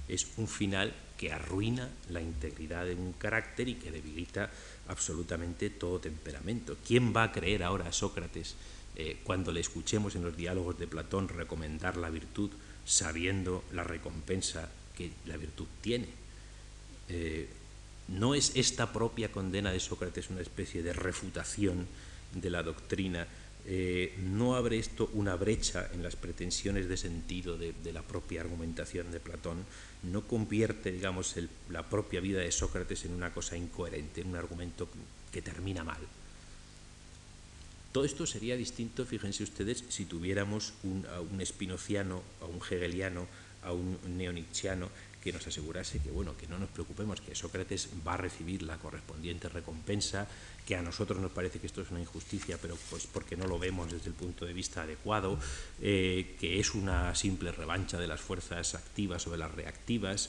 es 0.09 0.27
un 0.37 0.47
final 0.47 0.93
que 1.19 1.33
arruina 1.33 1.89
la 2.11 2.21
integridad 2.21 2.85
de 2.85 2.95
un 2.95 3.13
carácter 3.15 3.69
y 3.69 3.75
que 3.75 3.91
debilita 3.91 4.51
absolutamente 4.89 5.71
todo 5.71 5.99
temperamento. 5.99 6.77
¿Quién 6.87 7.15
va 7.15 7.25
a 7.25 7.33
creer 7.33 7.65
ahora 7.65 7.89
a 7.89 7.93
Sócrates 7.93 8.55
eh, 8.97 9.19
cuando 9.25 9.53
le 9.53 9.61
escuchemos 9.61 10.15
en 10.17 10.25
los 10.25 10.37
diálogos 10.37 10.79
de 10.79 10.87
Platón 10.87 11.29
recomendar 11.29 11.97
la 11.97 12.11
virtud 12.11 12.51
sabiendo 12.85 13.65
la 13.73 13.85
recompensa 13.85 14.69
que 14.97 15.11
la 15.27 15.37
virtud 15.37 15.67
tiene? 15.81 16.09
Eh, 17.09 17.49
¿No 18.09 18.35
es 18.35 18.53
esta 18.55 18.93
propia 18.93 19.33
condena 19.33 19.73
de 19.73 19.81
Sócrates 19.81 20.31
una 20.31 20.41
especie 20.41 20.83
de 20.83 20.93
refutación 20.93 21.87
de 22.35 22.51
la 22.51 22.63
doctrina 22.63 23.27
eh, 23.69 24.15
¿no 24.19 24.55
abre 24.55 24.79
esto 24.79 25.11
una 25.15 25.35
brecha 25.35 25.91
en 25.93 26.05
las 26.05 26.15
pretensiones 26.15 26.89
de 26.89 26.97
sentido 26.97 27.59
de, 27.59 27.75
la 27.93 28.03
propia 28.03 28.41
argumentación 28.41 29.11
de 29.11 29.19
Platón? 29.19 29.65
¿No 30.05 30.23
convierte, 30.23 30.93
digamos, 30.93 31.35
la 31.71 31.83
propia 31.83 32.21
vida 32.21 32.41
de 32.41 32.53
Sócrates 32.53 33.05
en 33.05 33.13
una 33.13 33.33
cosa 33.33 33.57
incoherente, 33.57 34.21
en 34.21 34.29
un 34.29 34.37
argumento 34.37 34.89
que 35.33 35.43
termina 35.43 35.83
mal? 35.83 35.99
Todo 37.97 38.05
esto 38.05 38.27
sería 38.27 38.59
distinto, 38.59 39.07
fíjense 39.07 39.43
ustedes, 39.43 39.83
si 39.89 40.05
tuviéramos 40.05 40.75
un, 40.83 41.41
espinociano, 41.41 42.23
a 42.43 42.45
un 42.45 42.61
hegeliano, 42.61 43.27
a 43.63 43.73
un 43.73 43.97
neonichiano 44.19 44.91
que 45.25 45.33
nos 45.33 45.47
asegurase 45.47 46.01
que, 46.01 46.11
bueno, 46.11 46.37
que 46.37 46.47
no 46.47 46.59
nos 46.59 46.69
preocupemos, 46.69 47.23
que 47.23 47.35
Sócrates 47.35 47.89
va 48.07 48.13
a 48.13 48.17
recibir 48.19 48.61
la 48.65 48.77
correspondiente 48.77 49.49
recompensa, 49.49 50.29
que 50.67 50.77
a 50.77 50.83
nosotros 50.83 51.21
nos 51.21 51.33
parece 51.33 51.59
que 51.59 51.69
esto 51.69 51.81
es 51.81 51.91
una 51.91 52.03
injusticia, 52.03 52.59
pero 52.61 52.77
pues 52.91 53.07
porque 53.07 53.35
no 53.35 53.47
lo 53.47 53.59
vemos 53.59 53.91
desde 53.91 54.09
el 54.09 54.15
punto 54.15 54.45
de 54.45 54.53
vista 54.53 54.83
adecuado, 54.83 55.39
eh, 55.81 56.37
que 56.39 56.61
es 56.61 56.75
una 56.75 57.15
simple 57.15 57.51
revancha 57.51 57.99
de 57.99 58.09
las 58.09 58.21
fuerzas 58.21 58.75
activas 58.75 59.23
sobre 59.23 59.39
las 59.39 59.55
reactivas, 59.55 60.29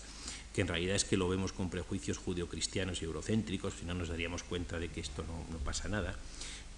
que 0.53 0.61
en 0.61 0.69
realidad 0.69 0.95
es 0.95 1.03
que 1.03 1.17
lo 1.17 1.27
vemos 1.27 1.51
con 1.51 1.69
prejuicios 1.69 2.17
judeocristianos 2.17 3.01
y 3.01 3.05
eurocéntricos, 3.05 3.73
si 3.77 3.85
no 3.85 3.93
nos 3.93 4.07
daríamos 4.07 4.43
cuenta 4.43 4.79
de 4.79 4.87
que 4.87 5.01
esto 5.01 5.25
no 5.51 5.57
pasa 5.57 5.89
nada. 5.89 6.15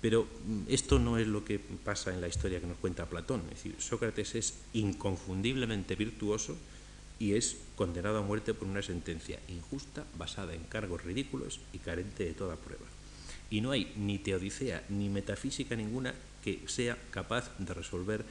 Pero 0.01 0.27
mm, 0.45 0.61
esto 0.69 0.99
no 0.99 1.17
es 1.17 1.27
lo 1.27 1.43
que 1.43 1.59
pasa 1.59 2.13
en 2.13 2.21
la 2.21 2.27
historia 2.27 2.59
que 2.59 2.67
nos 2.67 2.77
cuenta 2.77 3.09
Platón. 3.09 3.41
Es 3.51 3.63
decir, 3.63 3.76
Sócrates 3.80 4.35
es 4.35 4.53
inconfundiblemente 4.73 5.95
virtuoso, 5.95 6.55
y 7.19 7.34
es 7.34 7.57
condenado 7.76 8.17
a 8.19 8.23
muerte 8.23 8.53
por 8.53 8.67
una 8.67 8.81
sentencia 8.81 9.39
injusta, 9.49 10.05
basada 10.17 10.55
en 10.55 10.63
cargos 10.63 11.03
ridículos 11.03 11.59
y 11.73 11.80
carente 11.80 12.23
de 12.23 12.34
toda 12.34 12.55
prueba. 12.55 12.85
Y 13.51 13.61
no 13.61 13.71
hay 13.71 13.91
ni 13.97 14.17
teodicea 14.17 14.84
ni 14.89 15.09
metafísica 15.09 15.76
ninguna 15.76 16.15
que 16.43 16.63
sea 16.67 16.97
capaz 17.11 17.51
de 17.59 17.73
resolver 17.73 18.23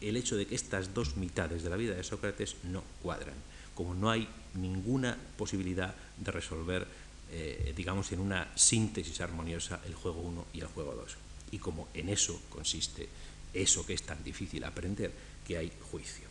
el 0.00 0.16
hecho 0.16 0.36
de 0.36 0.46
que 0.46 0.54
estas 0.54 0.94
dos 0.94 1.16
mitades 1.16 1.62
de 1.62 1.70
la 1.70 1.76
vida 1.76 1.94
de 1.94 2.04
Sócrates 2.04 2.56
no 2.64 2.84
cuadran, 3.02 3.34
como 3.74 3.94
no 3.94 4.10
hay 4.10 4.28
ninguna 4.54 5.18
posibilidad 5.36 5.94
de 6.16 6.30
resolver, 6.30 6.86
eh, 7.32 7.72
digamos, 7.76 8.10
en 8.12 8.20
una 8.20 8.50
síntesis 8.56 9.20
armoniosa 9.20 9.80
el 9.86 9.94
juego 9.94 10.20
1 10.20 10.46
y 10.54 10.60
el 10.60 10.66
juego 10.66 10.94
2. 10.94 11.16
Y 11.52 11.58
como 11.58 11.88
en 11.94 12.08
eso 12.08 12.40
consiste 12.48 13.08
eso 13.54 13.86
que 13.86 13.94
es 13.94 14.02
tan 14.02 14.22
difícil 14.22 14.64
aprender, 14.64 15.12
que 15.46 15.58
hay 15.58 15.72
juicio. 15.90 16.28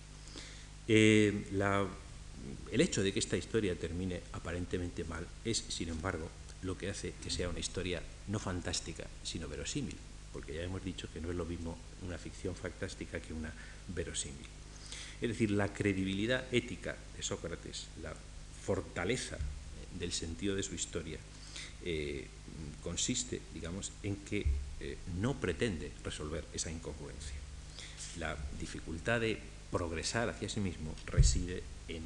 Eh, 0.88 1.46
el 2.72 2.82
hecho 2.82 3.04
de 3.04 3.14
que 3.14 3.20
esta 3.20 3.38
historia 3.38 3.78
termine 3.78 4.22
aparentemente 4.34 5.04
mal 5.04 5.26
es, 5.46 5.64
sin 5.70 5.90
embargo, 5.90 6.30
lo 6.64 6.78
que 6.78 6.90
hace 6.90 7.14
que 7.22 7.30
sea 7.30 7.50
una 7.50 7.60
historia 7.60 8.02
no 8.28 8.40
fantástica, 8.40 9.06
sino 9.24 9.48
verosímil, 9.48 9.96
porque 10.34 10.56
ya 10.56 10.64
hemos 10.64 10.84
dicho 10.84 11.08
que 11.14 11.22
no 11.22 11.30
es 11.30 11.36
lo 11.36 11.46
mismo 11.46 11.78
una 12.06 12.18
ficción 12.18 12.56
fantástica 12.56 13.20
que 13.20 13.34
una 13.34 13.54
verosímil. 13.88 14.48
Es 15.22 15.30
decir, 15.30 15.52
la 15.52 15.72
credibilidad 15.74 16.46
ética 16.52 16.96
de 17.16 17.24
Sócrates, 17.24 17.88
la 18.02 18.14
fortaleza 18.66 19.38
del 19.98 20.12
sentido 20.12 20.56
de 20.56 20.64
su 20.64 20.76
historia, 20.76 21.18
eh, 21.84 22.28
consiste, 22.84 23.42
digamos, 23.54 23.92
en 24.04 24.18
que 24.18 24.46
eh, 24.80 24.98
no 25.20 25.40
pretende 25.40 25.92
resolver 26.04 26.46
esa 26.54 26.72
incongruencia. 26.72 27.36
La 28.18 28.38
dificultad 28.60 29.22
de 29.22 29.40
progresar 29.72 30.30
hacia 30.30 30.50
sí 30.50 30.60
mismo 30.60 30.96
reside 31.06 31.64
en, 31.88 32.04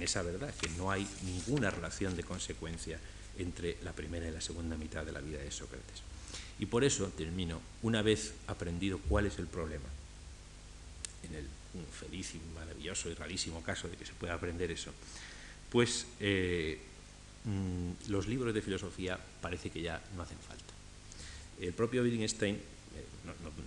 esa 0.00 0.22
verdad, 0.22 0.52
que 0.60 0.68
no 0.70 0.90
hay 0.90 1.06
ninguna 1.22 1.70
relación 1.70 2.16
de 2.16 2.24
consecuencia 2.24 2.98
entre 3.38 3.78
la 3.84 3.92
primera 3.92 4.28
y 4.28 4.32
la 4.32 4.40
segunda 4.40 4.76
mitad 4.76 5.06
de 5.06 5.12
la 5.12 5.20
vida 5.20 5.38
de 5.38 5.50
Sócrates. 5.50 6.02
Y 6.58 6.66
por 6.66 6.82
eso 6.82 7.06
termino, 7.16 7.60
una 7.82 8.02
vez 8.02 8.34
aprendido 8.48 8.98
cuál 9.08 9.26
es 9.26 9.38
el 9.38 9.46
problema, 9.46 9.86
en 11.22 11.36
el 11.36 11.46
feliz 11.92 12.34
y 12.34 12.40
maravilloso 12.54 13.08
y 13.08 13.14
rarísimo 13.14 13.62
caso 13.62 13.88
de 13.88 13.96
que 13.96 14.04
se 14.04 14.12
pueda 14.14 14.34
aprender 14.34 14.70
eso, 14.70 14.92
pues 15.70 16.06
eh, 16.20 16.78
mm, 17.44 18.10
los 18.10 18.26
libros 18.26 18.54
de 18.54 18.62
filosofía 18.62 19.18
parece 19.40 19.70
que 19.70 19.82
ya 19.82 20.02
no 20.16 20.22
hacen 20.22 20.38
falta. 20.38 20.74
El 21.60 21.72
propio 21.72 22.02
Wittgenstein 22.02 22.58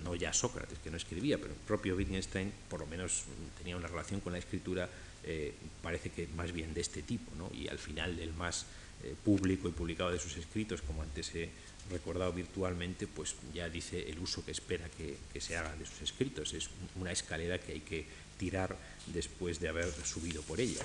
no, 0.04 0.16
ya 0.16 0.34
Sócrates, 0.34 0.80
que 0.80 0.91
no 0.91 0.98
escribía, 0.98 1.38
pero 1.38 1.52
el 1.52 1.60
propio 1.60 1.95
Wittgenstein 1.95 2.52
por 2.70 2.80
lo 2.80 2.88
menos 2.88 3.24
tenía 3.58 3.76
una 3.76 3.88
relación 3.88 4.22
con 4.22 4.34
la 4.34 4.40
escritura, 4.40 4.90
eh, 5.24 5.54
parece 5.82 6.10
que 6.10 6.28
más 6.36 6.52
bien 6.52 6.74
de 6.74 6.82
este 6.82 7.02
tipo, 7.02 7.32
¿no? 7.36 7.52
y 7.54 7.68
al 7.68 7.80
final 7.80 8.20
el 8.20 8.34
más 8.34 8.66
eh, 9.04 9.16
público 9.24 9.68
y 9.68 9.72
publicado 9.72 10.12
de 10.12 10.20
sus 10.20 10.38
escritos, 10.38 10.82
como 10.82 11.02
antes 11.02 11.34
he 11.36 11.49
recordado 11.91 12.34
virtualmente, 12.34 13.08
pues 13.08 13.36
ya 13.54 13.70
dice 13.70 14.10
el 14.10 14.20
uso 14.20 14.44
que 14.44 14.52
espera 14.52 14.90
que, 14.90 15.18
se 15.40 15.56
haga 15.56 15.76
de 15.76 15.86
sus 15.86 16.02
escritos. 16.02 16.54
Es 16.54 16.70
una 16.95 17.12
escalera 17.12 17.60
que 17.60 17.74
hay 17.74 17.82
que 17.82 18.06
tirar 18.38 18.76
después 19.08 19.60
de 19.60 19.70
haber 19.70 19.91
subido 20.04 20.41
por 20.41 20.60
ella. 20.60 20.82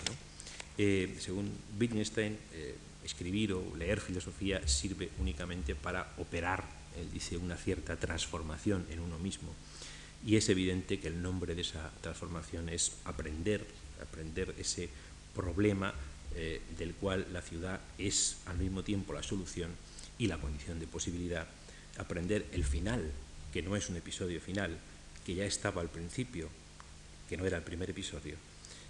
Eh, 0.78 1.14
según 1.18 1.50
Wittgenstein, 1.78 2.38
escribir 3.04 3.52
o 3.52 3.76
leer 3.76 4.00
filosofía 4.00 4.66
sirve 4.66 5.10
únicamente 5.18 5.74
para 5.74 6.12
operar 6.18 6.64
él 6.96 7.10
dice, 7.12 7.36
una 7.36 7.56
cierta 7.56 7.96
transformación 7.96 8.86
en 8.90 9.00
uno 9.00 9.18
mismo. 9.18 9.54
Y 10.24 10.36
es 10.36 10.48
evidente 10.48 11.00
que 11.00 11.08
el 11.08 11.22
nombre 11.22 11.54
de 11.54 11.62
esa 11.62 11.90
transformación 12.00 12.68
es 12.68 12.92
aprender, 13.04 13.66
aprender 14.00 14.54
ese 14.58 14.88
problema 15.34 15.94
eh, 16.34 16.60
del 16.78 16.94
cual 16.94 17.26
la 17.32 17.42
ciudad 17.42 17.80
es 17.98 18.38
al 18.46 18.58
mismo 18.58 18.82
tiempo 18.82 19.12
la 19.12 19.22
solución 19.22 19.70
y 20.18 20.26
la 20.26 20.38
condición 20.38 20.78
de 20.78 20.86
posibilidad, 20.86 21.46
aprender 21.98 22.46
el 22.52 22.64
final, 22.64 23.10
que 23.52 23.62
no 23.62 23.76
es 23.76 23.88
un 23.88 23.96
episodio 23.96 24.40
final, 24.40 24.78
que 25.26 25.34
ya 25.34 25.44
estaba 25.44 25.82
al 25.82 25.88
principio, 25.88 26.48
que 27.28 27.36
no 27.36 27.44
era 27.44 27.58
el 27.58 27.64
primer 27.64 27.90
episodio, 27.90 28.36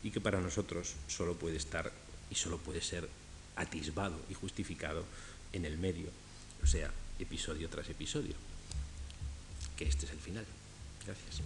y 0.03 0.11
que 0.11 0.21
para 0.21 0.41
nosotros 0.41 0.95
solo 1.09 1.35
puede 1.35 1.57
estar 1.57 1.93
y 2.31 2.35
solo 2.35 2.59
puede 2.59 2.81
ser 2.81 3.09
atisbado 3.57 4.19
y 4.31 4.35
justificado 4.35 5.05
en 5.53 5.65
el 5.65 5.79
medio, 5.79 6.09
o 6.63 6.67
sea, 6.67 6.91
episodio 7.19 7.69
tras 7.69 7.89
episodio, 7.89 8.35
que 9.77 9.85
este 9.85 10.07
es 10.07 10.13
el 10.13 10.19
final. 10.19 10.47
Gracias. 11.05 11.43